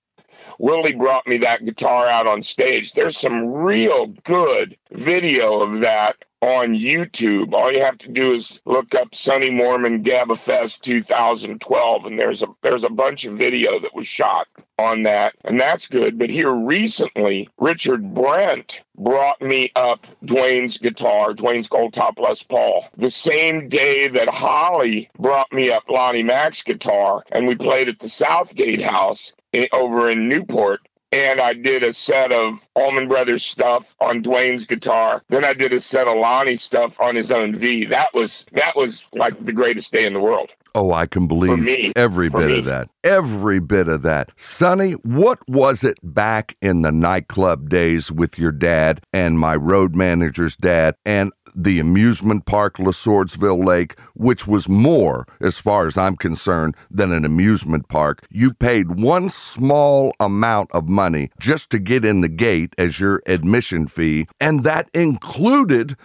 Willie 0.59 0.94
brought 0.94 1.26
me 1.26 1.37
that 1.38 1.64
guitar 1.64 2.06
out 2.06 2.26
on 2.26 2.42
stage. 2.42 2.92
There's 2.92 3.16
some 3.16 3.47
real 3.47 4.09
good 4.25 4.76
video 4.90 5.61
of 5.61 5.80
that 5.80 6.16
on 6.42 6.75
YouTube. 6.75 7.54
All 7.54 7.73
you 7.73 7.82
have 7.82 7.99
to 7.99 8.09
do 8.11 8.32
is 8.32 8.61
look 8.66 8.94
up 8.97 9.14
Sonny 9.14 9.49
Moorman 9.49 10.02
GABA 10.02 10.35
Fest 10.37 10.82
2012, 10.82 12.04
and 12.04 12.18
there's 12.18 12.42
a 12.42 12.49
there's 12.62 12.82
a 12.82 12.90
bunch 12.90 13.25
of 13.25 13.38
video 13.38 13.78
that 13.78 13.94
was 13.94 14.09
shot 14.09 14.49
on 14.76 15.04
that, 15.04 15.35
and 15.44 15.61
that's 15.61 15.87
good. 15.87 16.18
But 16.18 16.30
here 16.30 16.52
recently, 16.52 17.49
Richard 17.59 18.12
Brent 18.12 18.82
brought 18.99 19.40
me 19.40 19.71
up 19.76 20.06
Duane's 20.25 20.78
guitar, 20.78 21.32
Duane's 21.32 21.68
Gold 21.68 21.92
Top 21.92 22.18
Les 22.18 22.42
Paul, 22.42 22.87
the 22.97 23.11
same 23.11 23.68
day 23.68 24.09
that 24.09 24.28
Holly 24.28 25.09
brought 25.18 25.52
me 25.52 25.71
up 25.71 25.85
Lonnie 25.88 26.25
Mack's 26.25 26.62
guitar, 26.62 27.23
and 27.30 27.47
we 27.47 27.54
played 27.54 27.88
at 27.88 28.00
the 28.00 28.09
Southgate 28.09 28.82
House 28.82 29.32
in, 29.52 29.68
over 29.73 30.11
in 30.11 30.28
Newport 30.28 30.80
and 31.12 31.40
I 31.40 31.52
did 31.52 31.82
a 31.82 31.92
set 31.92 32.32
of 32.32 32.66
Allman 32.75 33.06
Brothers 33.06 33.44
stuff 33.44 33.94
on 34.00 34.23
Duane's 34.23 34.64
guitar. 34.64 35.23
Then 35.28 35.44
I 35.44 35.52
did 35.52 35.73
a 35.73 35.80
set 35.80 36.09
of 36.09 36.16
Lonnie 36.16 36.56
stuff 36.56 36.99
on 37.00 37.14
his 37.14 37.30
own 37.30 37.54
V. 37.54 37.85
That 37.85 38.12
was 38.14 38.47
that 38.52 38.75
was 38.75 39.04
like 39.12 39.38
the 39.44 39.52
greatest 39.52 39.92
day 39.92 40.06
in 40.06 40.14
the 40.14 40.21
world. 40.21 40.54
Oh, 40.75 40.94
I 40.94 41.04
can 41.06 41.26
believe 41.26 41.59
me. 41.59 41.92
every 41.97 42.30
bit 42.30 42.47
me. 42.47 42.59
of 42.59 42.64
that. 42.64 42.88
Every 43.04 43.61
bit 43.61 43.88
of 43.88 44.00
that. 44.02 44.30
Sonny, 44.37 44.92
what 44.92 45.38
was 45.47 45.85
it 45.85 45.99
back 46.02 46.56
in 46.62 46.80
the 46.80 46.90
nightclub 46.90 47.68
days 47.68 48.11
with 48.11 48.38
your 48.38 48.52
dad 48.52 49.04
and 49.12 49.38
my 49.38 49.54
road 49.54 49.94
manager's 49.94 50.56
dad 50.56 50.94
and 51.04 51.30
the 51.54 51.78
amusement 51.80 52.47
park 52.47 52.78
LeSourdsville 52.78 53.64
Lake, 53.64 53.99
which 54.14 54.47
was 54.47 54.68
more, 54.68 55.26
as 55.40 55.59
far 55.59 55.87
as 55.87 55.99
I'm 55.99 56.16
concerned, 56.16 56.76
than 56.90 57.12
an 57.12 57.25
amusement 57.25 57.88
park? 57.88 58.25
You 58.30 58.54
paid 58.54 59.00
one 59.00 59.30
small 59.30 60.14
amount 60.21 60.71
of 60.73 60.88
money 60.88 61.30
just 61.38 61.71
to 61.71 61.78
get 61.78 62.04
in 62.04 62.21
the 62.21 62.28
gate 62.28 62.75
as 62.78 63.00
your 63.00 63.23
admission 63.26 63.87
fee, 63.87 64.26
and 64.40 64.64
that 64.64 64.88
included 64.94 65.97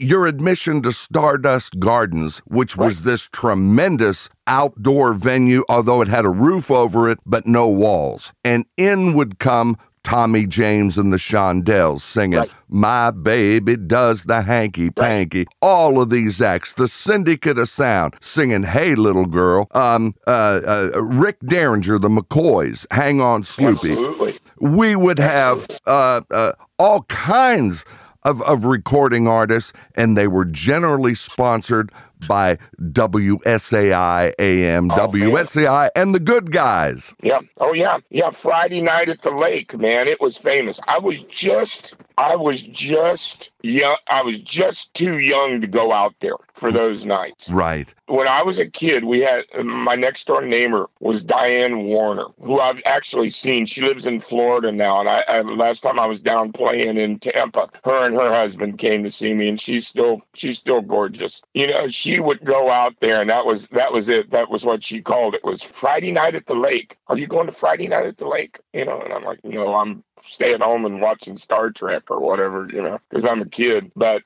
your 0.00 0.26
admission 0.26 0.80
to 0.80 0.92
Stardust 0.92 1.78
Gardens, 1.78 2.38
which 2.46 2.74
was 2.74 3.02
this 3.02 3.28
tremendous 3.28 4.30
outdoor 4.46 5.12
venue, 5.12 5.62
although 5.68 6.00
it 6.00 6.08
had 6.08 6.24
a 6.24 6.30
roof 6.30 6.70
over 6.70 7.10
it, 7.10 7.18
but 7.26 7.46
no 7.46 7.68
walls. 7.68 8.32
And 8.42 8.64
in 8.78 9.12
would 9.12 9.38
come 9.38 9.76
Tommy 10.02 10.46
James 10.46 10.96
and 10.98 11.12
the 11.12 11.16
Shondells 11.16 12.00
singing, 12.00 12.38
Right. 12.38 12.54
My 12.68 13.10
Baby 13.10 13.76
Does 13.76 14.24
the 14.24 14.42
Hanky 14.42 14.90
Panky. 14.90 15.46
All 15.60 16.00
of 16.00 16.10
these 16.10 16.40
acts, 16.40 16.74
the 16.74 16.88
Syndicate 16.88 17.58
of 17.58 17.68
Sound 17.68 18.14
singing, 18.20 18.62
Hey 18.62 18.94
Little 18.94 19.26
Girl. 19.26 19.68
Um, 19.72 20.14
uh, 20.26 20.90
uh, 20.94 21.02
Rick 21.02 21.38
Derringer, 21.44 21.98
the 21.98 22.08
McCoys, 22.08 22.86
Hang 22.90 23.20
On 23.20 23.42
Sloopy 23.42 23.90
Absolutely. 23.90 24.34
we 24.60 24.96
would 24.96 25.18
have 25.18 25.66
uh, 25.86 26.20
uh, 26.30 26.52
all 26.78 27.02
kinds 27.04 27.84
of, 28.22 28.42
of 28.42 28.64
recording 28.64 29.26
artists, 29.26 29.72
and 29.94 30.16
they 30.16 30.28
were 30.28 30.44
generally 30.44 31.14
sponsored 31.14 31.90
by 32.28 32.58
WSAI 32.82 34.32
AM, 34.38 34.90
Oh, 34.90 35.10
man. 35.12 35.30
WSAI, 35.30 35.90
and 35.94 36.14
the 36.14 36.20
good 36.20 36.52
guys. 36.52 37.14
Yeah. 37.22 37.40
Oh 37.58 37.72
yeah. 37.72 37.98
Yeah. 38.10 38.30
Friday 38.30 38.80
night 38.80 39.08
at 39.08 39.22
the 39.22 39.30
lake, 39.30 39.76
man. 39.78 40.08
It 40.08 40.20
was 40.20 40.36
famous. 40.36 40.80
I 40.88 40.98
was 40.98 41.22
just 41.24 41.96
I 42.18 42.36
was 42.36 42.62
just 42.62 43.52
young 43.62 43.96
I 44.10 44.22
was 44.22 44.40
just 44.40 44.92
too 44.94 45.18
young 45.18 45.60
to 45.60 45.66
go 45.66 45.92
out 45.92 46.14
there 46.20 46.36
for 46.54 46.70
those 46.72 47.04
nights. 47.04 47.50
Right. 47.50 47.92
When 48.06 48.26
I 48.28 48.42
was 48.42 48.58
a 48.58 48.66
kid, 48.66 49.04
we 49.04 49.20
had 49.20 49.44
my 49.64 49.94
next 49.94 50.26
door 50.26 50.42
neighbor 50.42 50.88
was 51.00 51.22
Diane 51.22 51.84
Warner, 51.84 52.26
who 52.42 52.58
I've 52.60 52.82
actually 52.84 53.30
seen. 53.30 53.66
She 53.66 53.80
lives 53.82 54.04
in 54.04 54.20
Florida 54.20 54.72
now, 54.72 54.98
and 55.00 55.08
I, 55.08 55.22
I 55.28 55.40
last 55.42 55.80
time 55.80 55.98
I 55.98 56.06
was 56.06 56.20
down 56.20 56.52
playing 56.52 56.96
in 56.98 57.18
Tampa, 57.20 57.68
her 57.84 58.04
and 58.06 58.14
her 58.16 58.30
husband 58.34 58.78
came 58.78 59.02
to 59.04 59.10
see 59.10 59.32
me, 59.32 59.48
and 59.48 59.60
she's 59.60 59.86
still 59.86 60.20
she's 60.34 60.58
still 60.58 60.80
gorgeous. 60.82 61.40
You 61.54 61.68
know, 61.68 61.88
she 61.88 62.09
would 62.18 62.44
go 62.44 62.70
out 62.70 62.98
there, 63.00 63.20
and 63.20 63.30
that 63.30 63.46
was 63.46 63.68
that 63.68 63.92
was 63.92 64.08
it. 64.08 64.30
That 64.30 64.50
was 64.50 64.64
what 64.64 64.82
she 64.82 65.00
called 65.00 65.34
it. 65.34 65.44
Was 65.44 65.62
Friday 65.62 66.12
night 66.12 66.34
at 66.34 66.46
the 66.46 66.54
lake? 66.54 66.96
Are 67.08 67.18
you 67.18 67.26
going 67.26 67.46
to 67.46 67.52
Friday 67.52 67.88
night 67.88 68.06
at 68.06 68.16
the 68.16 68.28
lake? 68.28 68.58
You 68.72 68.84
know, 68.84 69.00
and 69.00 69.12
I'm 69.12 69.22
like, 69.22 69.44
no, 69.44 69.74
I'm 69.74 70.02
staying 70.22 70.60
home 70.60 70.84
and 70.84 71.00
watching 71.00 71.36
Star 71.36 71.70
Trek 71.70 72.10
or 72.10 72.20
whatever. 72.20 72.68
You 72.72 72.82
know, 72.82 72.98
because 73.08 73.24
I'm 73.24 73.42
a 73.42 73.46
kid, 73.46 73.92
but 73.94 74.22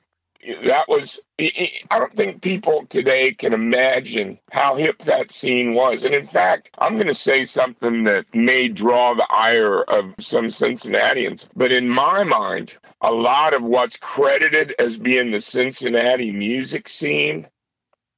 that 0.63 0.87
was 0.87 1.19
I 1.39 1.69
don't 1.91 2.15
think 2.15 2.41
people 2.41 2.85
today 2.87 3.33
can 3.33 3.53
imagine 3.53 4.39
how 4.51 4.75
hip 4.75 4.99
that 4.99 5.31
scene 5.31 5.73
was. 5.73 6.03
And 6.03 6.13
in 6.13 6.25
fact, 6.25 6.69
I'm 6.77 6.95
going 6.95 7.07
to 7.07 7.13
say 7.13 7.45
something 7.45 8.03
that 8.05 8.25
may 8.33 8.67
draw 8.67 9.13
the 9.13 9.27
ire 9.29 9.81
of 9.83 10.13
some 10.19 10.49
Cincinnatians, 10.49 11.49
but 11.55 11.71
in 11.71 11.89
my 11.89 12.23
mind, 12.23 12.77
a 13.01 13.11
lot 13.11 13.53
of 13.53 13.63
what's 13.63 13.97
credited 13.97 14.73
as 14.79 14.97
being 14.97 15.31
the 15.31 15.41
Cincinnati 15.41 16.31
music 16.31 16.87
scene 16.87 17.47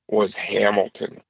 was 0.08 0.36
Hamilton. 0.36 1.22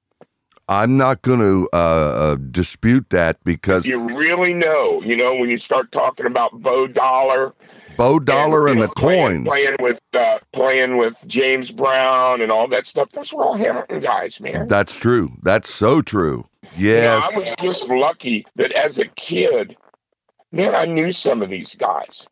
I'm 0.70 0.98
not 0.98 1.22
going 1.22 1.40
to 1.40 1.70
uh, 1.72 1.76
uh, 1.76 2.36
dispute 2.52 3.10
that 3.12 3.42
because 3.46 3.86
You 3.86 4.02
really 4.18 4.54
know, 4.54 5.02
you 5.02 5.16
know, 5.16 5.36
when 5.36 5.50
you 5.50 5.58
start 5.58 5.92
talking 5.94 6.26
about 6.26 6.52
Bo 6.62 6.88
Dollar 6.88 7.54
Bo 7.98 8.20
Dollar 8.20 8.68
and 8.68 8.80
you 8.80 8.88
the 8.88 8.94
playing, 8.94 9.46
coins. 9.46 9.48
playing 9.48 9.76
with 9.80 10.00
uh, 10.14 10.38
playing 10.54 10.98
with 10.98 11.24
James 11.28 11.72
Brown 11.72 12.42
and 12.42 12.52
all 12.52 12.68
that 12.68 12.86
stuff. 12.86 13.10
Those 13.12 13.34
were 13.34 13.44
all 13.44 13.56
Hamilton 13.56 14.00
guys, 14.00 14.40
man. 14.40 14.68
That's 14.68 14.96
true. 14.98 15.32
That's 15.42 15.74
so 15.74 16.02
true. 16.02 16.48
You 16.76 16.94
know, 16.94 17.00
Yes. 17.00 17.32
I 17.34 17.38
was 17.40 17.56
just 17.60 17.90
lucky 17.90 18.46
that 18.56 18.72
as 18.74 19.00
a 19.00 19.08
kid, 19.08 19.76
man, 20.52 20.76
I 20.76 20.86
knew 20.86 21.12
some 21.12 21.42
of 21.42 21.50
these 21.50 21.76
guys. 21.76 22.28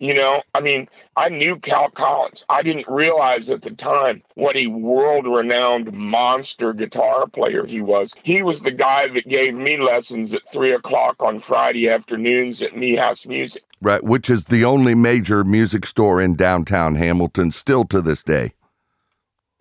You 0.00 0.14
know, 0.14 0.42
I 0.54 0.62
mean, 0.62 0.88
I 1.18 1.28
knew 1.28 1.58
Cal 1.58 1.90
Collins. 1.90 2.46
I 2.48 2.62
didn't 2.62 2.88
realize 2.88 3.50
at 3.50 3.60
the 3.60 3.70
time 3.70 4.22
what 4.34 4.56
a 4.56 4.66
world 4.68 5.26
renowned 5.26 5.92
monster 5.92 6.72
guitar 6.72 7.26
player 7.26 7.66
he 7.66 7.82
was. 7.82 8.14
He 8.22 8.42
was 8.42 8.62
the 8.62 8.70
guy 8.70 9.08
that 9.08 9.28
gave 9.28 9.54
me 9.54 9.76
lessons 9.76 10.32
at 10.32 10.48
three 10.48 10.72
o'clock 10.72 11.22
on 11.22 11.38
Friday 11.38 11.90
afternoons 11.90 12.62
at 12.62 12.74
Me 12.74 12.96
House 12.96 13.26
Music. 13.26 13.62
Right, 13.82 14.02
which 14.02 14.30
is 14.30 14.46
the 14.46 14.64
only 14.64 14.94
major 14.94 15.44
music 15.44 15.84
store 15.84 16.18
in 16.18 16.34
downtown 16.34 16.94
Hamilton 16.94 17.50
still 17.50 17.84
to 17.84 18.00
this 18.00 18.22
day. 18.22 18.54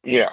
Yeah. 0.05 0.29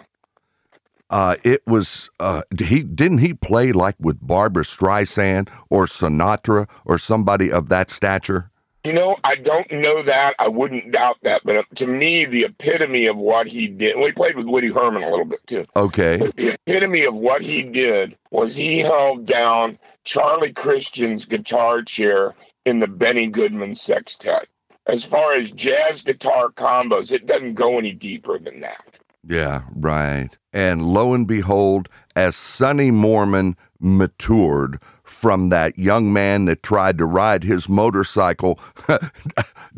Uh, 1.11 1.35
it 1.43 1.67
was 1.67 2.11
uh, 2.21 2.43
he 2.61 2.85
didn't 2.85 3.19
he 3.19 3.35
play 3.35 3.73
like 3.73 3.97
with 3.99 4.25
Barbra 4.25 4.63
Streisand 4.63 5.49
or 5.69 5.87
Sinatra 5.87 6.69
or 6.85 6.97
somebody 6.97 7.51
of 7.51 7.69
that 7.71 7.91
stature? 7.91 8.53
You 8.87 8.93
know, 8.93 9.17
I 9.25 9.35
don't 9.35 9.69
know 9.73 10.01
that. 10.03 10.35
I 10.39 10.47
wouldn't 10.47 10.93
doubt 10.93 11.19
that. 11.23 11.43
But 11.45 11.57
uh, 11.57 11.63
to 11.75 11.89
me, 11.89 12.25
the 12.25 12.45
epitome 12.45 13.07
of 13.07 13.17
what 13.17 13.49
he 13.49 13.67
did, 13.67 13.97
well, 13.97 14.07
he 14.07 14.13
played 14.13 14.37
with 14.37 14.47
Woody 14.47 14.69
Herman 14.71 15.03
a 15.03 15.11
little 15.11 15.25
bit 15.25 15.45
too. 15.45 15.65
Okay, 15.75 16.19
But 16.19 16.37
the 16.37 16.51
epitome 16.51 17.05
of 17.05 17.17
what 17.17 17.43
he 17.43 17.63
did 17.63 18.17
was 18.31 18.55
he 18.55 18.79
held 18.79 19.27
down 19.27 19.77
Charlie 20.05 20.53
Christian's 20.53 21.25
guitar 21.25 21.83
chair 21.83 22.37
in 22.65 22.79
the 22.79 22.87
Benny 22.87 23.29
Goodman 23.29 23.75
sextet. 23.75 24.47
As 24.87 25.03
far 25.03 25.35
as 25.35 25.51
jazz 25.51 26.03
guitar 26.03 26.51
combos, 26.51 27.11
it 27.11 27.27
doesn't 27.27 27.55
go 27.55 27.79
any 27.79 27.93
deeper 27.93 28.39
than 28.39 28.61
that. 28.61 29.01
yeah, 29.29 29.63
right. 29.75 30.29
And 30.53 30.85
lo 30.85 31.13
and 31.13 31.27
behold, 31.27 31.89
as 32.15 32.37
Sonny 32.37 32.93
Moorman 32.93 33.57
matured 33.81 34.81
from 35.17 35.49
that 35.49 35.79
young 35.79 36.13
man 36.13 36.45
that 36.45 36.63
tried 36.63 36.99
to 36.99 37.07
ride 37.07 37.43
his 37.43 37.69
motorcycle 37.69 38.61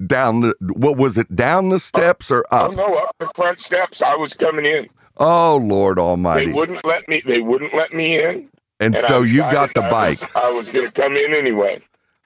down 0.07 0.40
the 0.40 0.55
what 0.74 0.96
was 0.96 1.16
it 1.16 1.35
down 1.35 1.68
the 1.68 1.79
steps 1.79 2.31
or 2.31 2.44
Oh 2.51 2.57
up? 2.66 2.74
no, 2.74 2.94
up 2.96 3.14
the 3.18 3.31
front 3.35 3.61
steps, 3.61 4.03
I 4.03 4.16
was 4.16 4.35
coming 4.35 4.64
in. 4.64 4.88
Oh 5.18 5.57
Lord 5.57 5.98
Almighty! 5.98 6.46
They 6.46 6.53
wouldn't 6.53 6.85
let 6.85 7.09
me. 7.09 7.22
They 7.24 7.40
wouldn't 7.40 7.74
let 7.74 7.92
me 7.92 8.22
in. 8.22 8.48
And, 8.81 8.94
And 8.94 8.98
so 9.07 9.22
you 9.22 9.38
got 9.38 9.74
the 9.74 9.83
I 9.85 9.90
bike. 9.90 10.20
was- 10.20 10.31
I 10.37 10.51
was 10.51 10.70
going 10.70 10.87
to 10.87 10.92
come 10.92 11.16
in 11.16 11.35
anyway. 11.35 11.81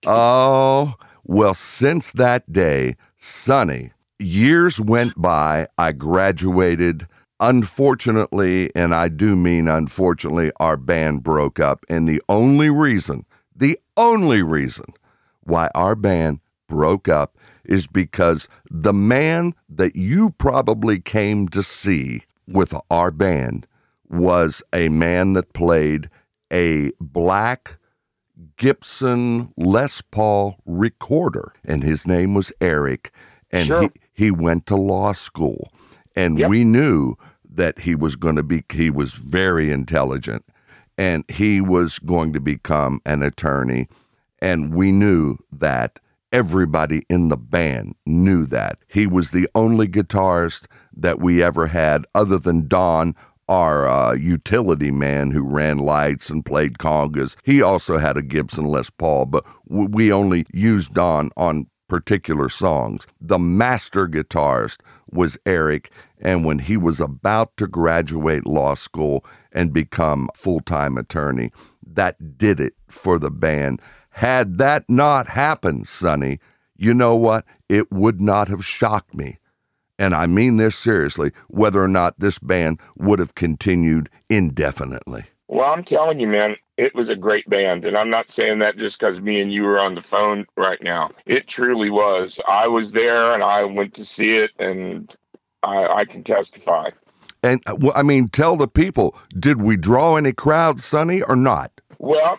Oh, 0.07 0.95
well, 1.25 1.55
since 1.55 2.13
that 2.13 2.51
day, 2.53 2.97
Sonny, 3.17 3.93
years 4.19 4.79
went 4.81 5.21
by. 5.21 5.69
I 5.79 5.93
graduated. 5.93 7.07
Unfortunately, 7.43 8.71
and 8.77 8.95
I 8.95 9.09
do 9.09 9.35
mean 9.35 9.67
unfortunately, 9.67 10.53
our 10.61 10.77
band 10.77 11.25
broke 11.25 11.59
up. 11.59 11.85
And 11.89 12.09
the 12.09 12.23
only 12.29 12.71
reason, 12.71 13.27
the 13.55 13.79
only 13.97 14.43
reason 14.43 14.87
why 15.43 15.69
our 15.75 15.97
band 15.97 16.39
broke 16.69 17.09
up 17.09 17.37
is 17.65 17.89
because 17.89 18.49
the 18.71 18.93
man 18.93 19.55
that 19.69 19.97
you 19.97 20.31
probably 20.31 21.01
came 21.01 21.49
to 21.49 21.65
see 21.65 22.23
with 22.47 22.75
our 22.93 23.11
band 23.11 23.67
was 24.09 24.63
a 24.73 24.89
man 24.89 25.33
that 25.33 25.53
played 25.53 26.09
a 26.53 26.93
black 27.01 27.77
Gibson 28.57 29.53
Les 29.57 30.01
Paul 30.01 30.59
recorder, 30.65 31.53
and 31.65 31.83
his 31.83 32.07
name 32.07 32.35
was 32.35 32.53
Eric, 32.61 33.11
and 33.51 33.67
Sure. 33.67 33.83
he, 33.83 33.91
he 34.27 34.31
went 34.31 34.67
to 34.67 34.77
law 34.77 35.13
school, 35.13 35.69
and 36.15 36.39
Yep. 36.39 36.49
we 36.51 36.63
knew 36.65 37.17
that 37.55 37.81
he 37.81 37.95
was 37.95 38.17
going 38.17 38.37
to 38.37 38.43
be 38.43 38.65
he 38.73 38.91
was 38.91 39.15
very 39.15 39.71
intelligent, 39.71 40.45
and 40.99 41.25
he 41.29 41.61
was 41.61 41.99
going 41.99 42.33
to 42.33 42.41
become 42.41 43.01
an 43.05 43.23
attorney, 43.23 43.89
and 44.41 44.75
we 44.75 44.93
knew 44.93 45.37
that 45.53 45.99
everybody 46.33 47.03
in 47.11 47.29
the 47.29 47.37
band 47.37 47.95
knew 48.07 48.47
that 48.47 48.79
he 48.89 49.07
was 49.07 49.31
the 49.31 49.49
only 49.55 49.87
guitarist 49.87 50.65
that 50.97 51.21
we 51.21 51.43
ever 51.43 51.67
had 51.67 52.07
other 52.15 52.39
than 52.39 52.67
Don 52.67 53.15
our 53.49 53.89
uh, 53.89 54.13
utility 54.15 54.91
man 54.91 55.31
who 55.31 55.43
ran 55.43 55.79
lights 55.79 56.31
and 56.31 56.45
played 56.45 56.79
congas. 56.79 57.37
He 57.43 57.61
also 57.61 57.99
had 57.99 58.17
a 58.17 58.23
Gibson 58.23 58.65
Les 58.65 58.89
Paul, 58.89 59.27
but 59.27 59.45
we 59.67 60.11
only 60.13 60.47
used 60.53 60.95
Don 60.95 61.31
on 61.37 61.67
particular 61.89 62.49
songs. 62.49 63.07
The 63.21 63.39
master 63.39 64.09
guitarist 64.09 64.79
was 65.11 65.37
Eric, 65.45 65.91
and 66.23 66.45
when 66.45 66.61
he 66.61 66.79
was 66.79 67.01
about 67.01 67.55
to 67.59 67.67
graduate 67.67 68.47
law 68.47 68.75
school 68.75 69.25
and 69.53 69.73
become 69.73 70.31
full-time 70.35 70.97
attorney, 70.97 71.53
that 71.87 72.39
did 72.39 72.59
it 72.59 72.75
for 72.89 73.19
the 73.19 73.31
band. 73.31 73.83
Had 74.11 74.57
that 74.59 74.85
not 74.89 75.27
happened, 75.27 75.87
Sonny, 75.87 76.39
you 76.77 76.95
know 76.95 77.15
what? 77.15 77.45
It 77.69 77.93
would 77.93 78.21
not 78.21 78.49
have 78.49 78.65
shocked 78.65 79.15
me 79.15 79.39
and 80.03 80.17
I 80.17 80.27
mean 80.27 80.57
this 80.57 80.75
seriously, 80.75 81.31
whether 81.47 81.81
or 81.81 81.87
not 81.87 82.19
this 82.19 82.41
band 82.41 82.81
would 82.97 83.21
have 83.21 83.37
continued 83.37 84.09
indefinitely. 84.29 85.25
Well, 85.47 85.73
I'm 85.73 85.85
telling 85.85 86.19
you, 86.19 86.27
man, 86.27 86.57
it 86.77 86.93
was 86.95 87.09
a 87.09 87.15
great 87.15 87.49
band. 87.49 87.85
And 87.85 87.97
I'm 87.97 88.11
not 88.11 88.29
saying 88.29 88.59
that 88.59 88.77
just 88.77 88.99
because 88.99 89.21
me 89.21 89.41
and 89.41 89.53
you 89.53 89.65
are 89.69 89.79
on 89.79 89.95
the 89.95 90.01
phone 90.01 90.45
right 90.57 90.83
now. 90.83 91.11
It 91.27 91.47
truly 91.47 91.89
was. 91.89 92.41
I 92.49 92.67
was 92.67 92.91
there 92.91 93.33
and 93.33 93.45
I 93.45 93.63
went 93.63 93.95
to 93.95 94.05
see 94.05 94.39
it, 94.39 94.51
and 94.59 95.15
I, 95.63 95.87
I 95.87 96.05
can 96.05 96.23
testify. 96.23 96.91
And 97.43 97.61
uh, 97.67 97.77
well, 97.79 97.93
I 97.95 98.03
mean, 98.03 98.29
tell 98.29 98.57
the 98.57 98.69
people, 98.69 99.17
did 99.39 99.61
we 99.61 99.77
draw 99.77 100.17
any 100.17 100.33
crowds, 100.33 100.85
Sonny, 100.85 101.23
or 101.23 101.37
not? 101.37 101.73
Well, 101.99 102.39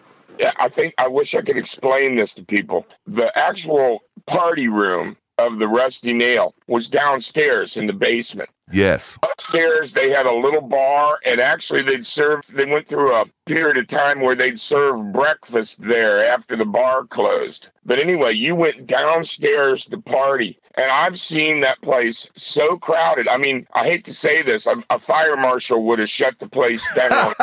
I 0.59 0.69
think 0.69 0.93
I 0.97 1.07
wish 1.07 1.36
I 1.36 1.41
could 1.41 1.57
explain 1.57 2.15
this 2.15 2.33
to 2.36 2.43
people. 2.43 2.86
The 3.05 3.38
actual 3.38 4.03
party 4.25 4.67
room 4.67 5.17
of 5.38 5.59
the 5.59 5.67
Rusty 5.67 6.13
Nail 6.13 6.53
was 6.67 6.88
downstairs 6.88 7.77
in 7.77 7.88
the 7.88 7.93
basement. 7.93 8.49
Yes. 8.71 9.17
Upstairs, 9.23 9.93
they 9.93 10.09
had 10.09 10.25
a 10.25 10.33
little 10.33 10.62
bar, 10.62 11.19
and 11.25 11.39
actually, 11.39 11.81
they'd 11.81 12.05
serve. 12.05 12.41
They 12.47 12.65
went 12.65 12.88
through 12.88 13.13
a 13.13 13.25
period 13.45 13.77
of 13.77 13.88
time 13.88 14.21
where 14.21 14.36
they'd 14.36 14.59
serve 14.59 15.12
breakfast 15.12 15.81
there 15.81 16.25
after 16.25 16.55
the 16.55 16.65
bar 16.65 17.05
closed. 17.05 17.69
But 17.86 17.99
anyway, 17.99 18.33
you 18.33 18.55
went 18.55 18.88
downstairs 18.88 19.86
to 19.86 20.01
party, 20.01 20.59
and 20.75 20.91
I've 20.91 21.19
seen 21.19 21.59
that 21.62 21.81
place 21.81 22.29
so 22.36 22.77
crowded. 22.77 23.27
I 23.27 23.38
mean, 23.38 23.67
I 23.73 23.86
hate 23.86 24.03
to 24.05 24.13
say 24.13 24.41
this, 24.41 24.65
a, 24.65 24.83
a 24.89 24.99
fire 24.99 25.36
marshal 25.38 25.83
would 25.86 25.99
have 25.99 26.09
shut 26.09 26.39
the 26.39 26.49
place 26.49 26.86
down 26.95 27.31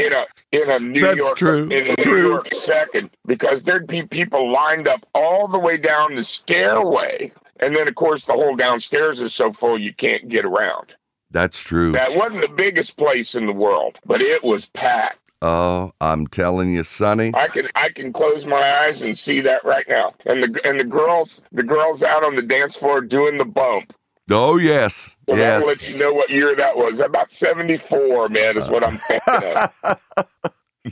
in 0.00 0.12
a 0.12 0.26
in 0.52 0.70
a 0.70 0.78
New 0.78 1.00
That's 1.00 1.16
York 1.18 1.36
true. 1.36 1.68
in 1.68 1.90
a 1.90 1.96
True. 1.96 2.22
New 2.22 2.28
York 2.28 2.48
second 2.48 3.10
because 3.26 3.62
there'd 3.62 3.86
be 3.86 4.02
people 4.06 4.50
lined 4.50 4.88
up 4.88 5.06
all 5.14 5.48
the 5.48 5.58
way 5.58 5.76
down 5.76 6.14
the 6.14 6.24
stairway. 6.24 7.32
And 7.60 7.74
then, 7.74 7.88
of 7.88 7.94
course, 7.94 8.26
the 8.26 8.34
whole 8.34 8.54
downstairs 8.54 9.20
is 9.20 9.32
so 9.34 9.50
full 9.50 9.78
you 9.78 9.94
can't 9.94 10.28
get 10.28 10.44
around. 10.44 10.94
That's 11.30 11.58
true. 11.58 11.92
That 11.92 12.16
wasn't 12.16 12.42
the 12.42 12.54
biggest 12.54 12.98
place 12.98 13.34
in 13.34 13.46
the 13.46 13.52
world, 13.52 13.98
but 14.04 14.20
it 14.20 14.44
was 14.44 14.66
packed. 14.66 15.18
Oh, 15.42 15.92
I'm 16.00 16.26
telling 16.26 16.72
you, 16.74 16.82
Sonny. 16.82 17.32
I 17.34 17.48
can 17.48 17.66
I 17.74 17.90
can 17.90 18.12
close 18.12 18.46
my 18.46 18.80
eyes 18.84 19.02
and 19.02 19.16
see 19.16 19.40
that 19.42 19.64
right 19.64 19.86
now. 19.88 20.14
And 20.24 20.42
the 20.42 20.60
and 20.66 20.80
the 20.80 20.84
girls 20.84 21.42
the 21.52 21.62
girls 21.62 22.02
out 22.02 22.24
on 22.24 22.36
the 22.36 22.42
dance 22.42 22.76
floor 22.76 23.00
doing 23.00 23.38
the 23.38 23.44
bump. 23.44 23.92
Oh, 24.30 24.56
yes. 24.56 25.16
So 25.28 25.36
Yes. 25.36 25.38
that'll 25.54 25.68
let 25.68 25.88
you 25.88 25.98
know 25.98 26.12
what 26.12 26.30
year 26.30 26.56
that 26.56 26.76
was. 26.76 26.98
About 27.00 27.30
seventy 27.30 27.76
four, 27.76 28.28
man, 28.28 28.56
is 28.56 28.68
what 28.68 28.82
I'm 28.84 28.98
thinking 28.98 29.56
of. 29.84 30.00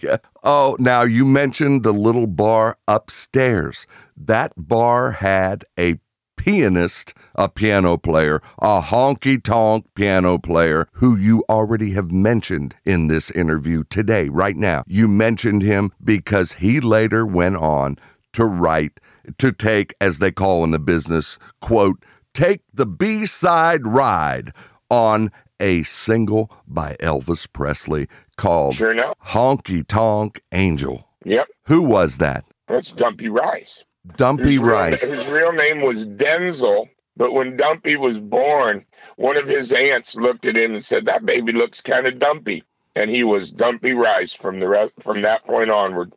Yeah. 0.02 0.16
Oh, 0.42 0.76
now 0.80 1.02
you 1.02 1.24
mentioned 1.24 1.85
the 1.85 1.92
little 1.92 2.26
bar 2.26 2.76
upstairs. 2.88 3.87
That 4.16 4.52
bar 4.57 5.12
had 5.12 5.64
a 5.78 6.00
pianist, 6.44 7.14
a 7.35 7.48
piano 7.48 7.96
player, 7.96 8.42
a 8.61 8.83
honky 8.83 9.42
tonk 9.42 9.87
piano 9.94 10.37
player 10.37 10.87
who 10.92 11.16
you 11.16 11.42
already 11.48 11.92
have 11.92 12.12
mentioned 12.12 12.76
in 12.85 13.07
this 13.07 13.30
interview 13.30 13.83
today, 13.88 14.28
right 14.28 14.54
now. 14.54 14.85
You 14.87 15.09
mentioned 15.09 15.62
him 15.62 15.90
because 16.04 16.52
he 16.52 16.80
later 16.80 17.24
went 17.24 17.57
on 17.57 17.96
to 18.35 18.44
write, 18.44 19.00
to 19.38 19.52
take, 19.52 19.94
as 20.02 20.18
they 20.18 20.30
call 20.30 20.64
in 20.64 20.70
the 20.70 20.78
business, 20.78 21.38
quote, 21.62 22.04
take 22.35 22.61
the 22.74 22.85
B 22.85 23.24
side 23.24 23.87
ride 23.87 24.52
on 24.90 25.33
a 25.59 25.83
single 25.85 26.52
by 26.68 26.94
Elvis 27.00 27.50
Presley 27.50 28.07
called 28.37 28.74
Sure. 28.74 28.94
Honky 29.28 29.87
Tonk 29.87 30.42
Angel. 30.52 31.09
Yep. 31.24 31.48
Who 31.68 31.80
was 31.80 32.18
that? 32.18 32.44
That's 32.68 32.92
Dumpy 32.92 33.30
Rice. 33.30 33.87
Dumpy 34.17 34.53
His 34.53 34.59
real- 34.59 34.73
Rice. 34.73 35.01
his 35.01 35.27
real 35.29 35.53
name 35.53 35.83
was 35.83 36.07
Denzel, 36.07 36.88
but 37.17 37.33
when 37.33 37.57
Dumpy 37.57 37.97
was 37.97 38.19
born, 38.19 38.85
one 39.17 39.37
of 39.37 39.49
his 39.49 39.73
aunts 39.73 40.14
looked 40.17 40.45
at 40.47 40.57
him 40.57 40.75
and 40.75 40.85
said, 40.85 41.07
"That 41.07 41.25
baby 41.25 41.53
looks 41.53 41.81
kind 41.81 42.07
of 42.07 42.19
dumpy," 42.19 42.62
and 42.95 43.11
he 43.11 43.25
was 43.25 43.51
Dumpy 43.51 43.93
Rice 43.95 44.33
from 44.33 44.61
the 44.61 44.69
rest 44.69 44.93
from 45.01 45.23
that 45.23 45.45
point 45.47 45.71
onward. 45.71 46.12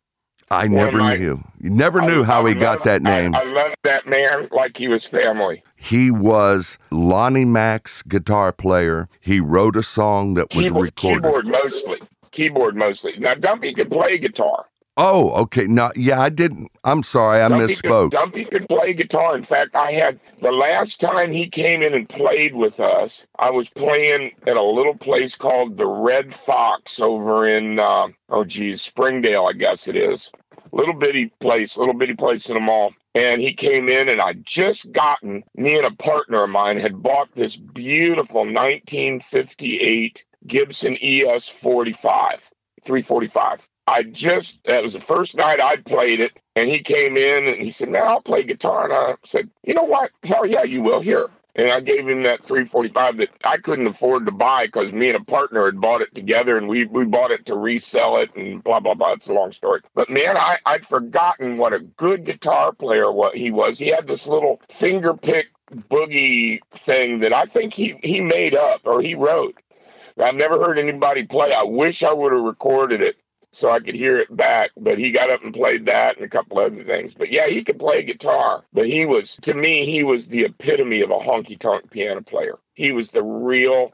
I 0.50 0.66
never 0.66 0.98
my- 0.98 1.16
knew. 1.16 1.42
You 1.60 1.70
never 1.70 2.00
knew 2.00 2.22
I- 2.22 2.26
how 2.26 2.46
I 2.46 2.50
he 2.50 2.54
got 2.54 2.78
love- 2.78 2.84
that 2.84 3.02
name. 3.02 3.34
I, 3.34 3.40
I 3.40 3.44
love 3.44 3.74
that 3.84 4.06
man 4.06 4.48
like 4.50 4.76
he 4.76 4.88
was 4.88 5.04
family. 5.04 5.62
he 5.76 6.10
was 6.10 6.78
Lonnie 6.90 7.44
Mack's 7.44 8.02
guitar 8.02 8.52
player. 8.52 9.08
He 9.20 9.40
wrote 9.40 9.76
a 9.76 9.82
song 9.82 10.34
that 10.34 10.54
was 10.54 10.66
Keyboard, 10.66 10.84
recorded. 10.86 11.22
keyboard 11.22 11.46
mostly. 11.46 11.98
Keyboard 12.32 12.76
mostly. 12.76 13.14
Now 13.18 13.34
Dumpy 13.34 13.72
could 13.72 13.90
play 13.90 14.18
guitar. 14.18 14.66
Oh, 15.00 15.30
okay. 15.42 15.68
No, 15.68 15.92
yeah, 15.94 16.20
I 16.20 16.28
didn't. 16.28 16.72
I'm 16.82 17.04
sorry, 17.04 17.40
I 17.40 17.46
Dumpy 17.46 17.74
misspoke. 17.74 18.10
Could, 18.10 18.18
Dumpy 18.18 18.44
could 18.44 18.68
play 18.68 18.92
guitar. 18.92 19.36
In 19.36 19.44
fact, 19.44 19.76
I 19.76 19.92
had 19.92 20.18
the 20.42 20.50
last 20.50 21.00
time 21.00 21.30
he 21.30 21.48
came 21.48 21.82
in 21.82 21.94
and 21.94 22.08
played 22.08 22.56
with 22.56 22.80
us. 22.80 23.24
I 23.38 23.50
was 23.50 23.68
playing 23.68 24.32
at 24.48 24.56
a 24.56 24.62
little 24.62 24.96
place 24.96 25.36
called 25.36 25.76
the 25.76 25.86
Red 25.86 26.34
Fox 26.34 26.98
over 26.98 27.46
in 27.46 27.78
uh, 27.78 28.08
oh 28.28 28.42
geez, 28.42 28.82
Springdale, 28.82 29.46
I 29.46 29.52
guess 29.52 29.86
it 29.86 29.94
is. 29.94 30.32
Little 30.72 30.94
bitty 30.94 31.26
place, 31.38 31.76
little 31.76 31.94
bitty 31.94 32.14
place 32.14 32.48
in 32.48 32.54
the 32.54 32.60
mall. 32.60 32.92
And 33.14 33.40
he 33.40 33.54
came 33.54 33.88
in, 33.88 34.08
and 34.08 34.20
I 34.20 34.32
just 34.32 34.90
gotten 34.90 35.44
me 35.54 35.76
and 35.76 35.86
a 35.86 35.94
partner 35.94 36.42
of 36.42 36.50
mine 36.50 36.76
had 36.76 37.00
bought 37.00 37.32
this 37.36 37.54
beautiful 37.56 38.40
1958 38.40 40.26
Gibson 40.48 40.98
ES 41.00 41.48
45, 41.48 42.52
345. 42.84 43.68
I 43.88 44.02
just 44.02 44.62
that 44.64 44.82
was 44.82 44.92
the 44.92 45.00
first 45.00 45.36
night 45.36 45.60
I'd 45.60 45.84
played 45.84 46.20
it, 46.20 46.38
and 46.56 46.68
he 46.68 46.80
came 46.80 47.16
in 47.16 47.48
and 47.48 47.60
he 47.62 47.70
said, 47.70 47.88
"Man, 47.88 48.06
I'll 48.06 48.20
play 48.20 48.42
guitar." 48.42 48.84
And 48.84 48.92
I 48.92 49.14
said, 49.24 49.50
"You 49.64 49.74
know 49.74 49.84
what? 49.84 50.10
Hell 50.24 50.46
yeah, 50.46 50.62
you 50.64 50.82
will." 50.82 51.00
Here, 51.00 51.28
and 51.56 51.70
I 51.70 51.80
gave 51.80 52.08
him 52.08 52.22
that 52.24 52.42
345 52.42 53.16
that 53.18 53.30
I 53.44 53.56
couldn't 53.56 53.86
afford 53.86 54.26
to 54.26 54.32
buy 54.32 54.66
because 54.66 54.92
me 54.92 55.08
and 55.08 55.16
a 55.16 55.24
partner 55.24 55.64
had 55.66 55.80
bought 55.80 56.02
it 56.02 56.14
together, 56.14 56.58
and 56.58 56.68
we 56.68 56.84
we 56.84 57.04
bought 57.04 57.30
it 57.30 57.46
to 57.46 57.56
resell 57.56 58.18
it, 58.18 58.34
and 58.36 58.62
blah 58.62 58.80
blah 58.80 58.94
blah. 58.94 59.12
It's 59.12 59.28
a 59.28 59.34
long 59.34 59.52
story, 59.52 59.80
but 59.94 60.10
man, 60.10 60.36
I 60.36 60.58
I'd 60.66 60.86
forgotten 60.86 61.56
what 61.56 61.72
a 61.72 61.80
good 61.80 62.24
guitar 62.24 62.72
player 62.72 63.10
what 63.10 63.36
he 63.36 63.50
was. 63.50 63.78
He 63.78 63.88
had 63.88 64.06
this 64.06 64.26
little 64.26 64.60
finger 64.68 65.14
pick 65.16 65.48
boogie 65.90 66.60
thing 66.72 67.20
that 67.20 67.32
I 67.32 67.46
think 67.46 67.72
he 67.74 67.98
he 68.02 68.20
made 68.20 68.54
up 68.54 68.82
or 68.84 69.00
he 69.00 69.14
wrote. 69.14 69.56
I've 70.20 70.34
never 70.34 70.58
heard 70.58 70.78
anybody 70.78 71.24
play. 71.24 71.52
I 71.54 71.62
wish 71.62 72.02
I 72.02 72.12
would 72.12 72.32
have 72.32 72.42
recorded 72.42 73.00
it 73.02 73.16
so 73.52 73.70
I 73.70 73.80
could 73.80 73.94
hear 73.94 74.18
it 74.18 74.34
back. 74.36 74.70
But 74.76 74.98
he 74.98 75.10
got 75.10 75.30
up 75.30 75.42
and 75.42 75.54
played 75.54 75.86
that 75.86 76.16
and 76.16 76.24
a 76.24 76.28
couple 76.28 76.58
other 76.58 76.82
things. 76.82 77.14
But 77.14 77.30
yeah, 77.30 77.46
he 77.46 77.62
could 77.62 77.78
play 77.78 78.02
guitar. 78.02 78.64
But 78.72 78.86
he 78.86 79.06
was, 79.06 79.36
to 79.42 79.54
me, 79.54 79.86
he 79.86 80.04
was 80.04 80.28
the 80.28 80.44
epitome 80.44 81.00
of 81.00 81.10
a 81.10 81.18
honky 81.18 81.58
tonk 81.58 81.90
piano 81.90 82.20
player. 82.20 82.58
He 82.74 82.92
was 82.92 83.10
the 83.10 83.22
real, 83.22 83.92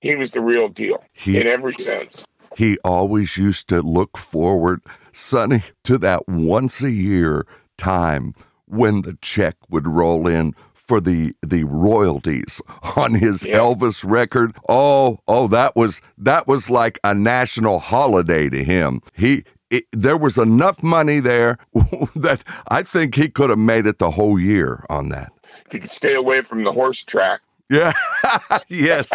he 0.00 0.16
was 0.16 0.32
the 0.32 0.40
real 0.40 0.68
deal 0.68 1.02
He 1.12 1.40
in 1.40 1.46
every 1.46 1.72
sense. 1.74 2.26
he 2.56 2.78
always 2.84 3.36
used 3.36 3.68
to 3.68 3.80
look 3.82 4.16
forward, 4.18 4.82
Sonny, 5.12 5.62
to 5.84 5.98
that 5.98 6.28
once 6.28 6.82
a 6.82 6.90
year 6.90 7.46
time 7.78 8.34
when 8.66 9.02
the 9.02 9.16
check 9.22 9.56
would 9.70 9.86
roll 9.86 10.26
in 10.26 10.54
for 10.86 11.00
the 11.00 11.34
the 11.46 11.64
royalties 11.64 12.60
on 12.96 13.14
his 13.14 13.44
Yeah. 13.44 13.58
Elvis 13.58 14.04
record. 14.06 14.56
Oh, 14.68 15.20
oh, 15.28 15.48
that 15.48 15.76
was 15.76 16.00
that 16.18 16.46
was 16.46 16.70
like 16.70 16.98
a 17.04 17.14
national 17.14 17.78
holiday 17.80 18.48
to 18.50 18.64
him. 18.64 19.00
He 19.14 19.44
it, 19.70 19.84
there 19.92 20.16
was 20.16 20.38
enough 20.38 20.82
money 20.82 21.20
there 21.20 21.58
that 22.16 22.42
I 22.68 22.82
think 22.82 23.14
he 23.16 23.28
could 23.28 23.50
have 23.50 23.58
made 23.58 23.86
it 23.86 23.98
the 23.98 24.12
whole 24.12 24.38
year 24.38 24.84
on 24.88 25.08
that. 25.10 25.32
If 25.66 25.72
he 25.72 25.80
could 25.80 25.90
stay 25.90 26.14
away 26.14 26.42
from 26.42 26.64
the 26.64 26.72
horse 26.72 27.02
track. 27.02 27.40
Yeah. 27.68 27.92
yes. 28.68 29.10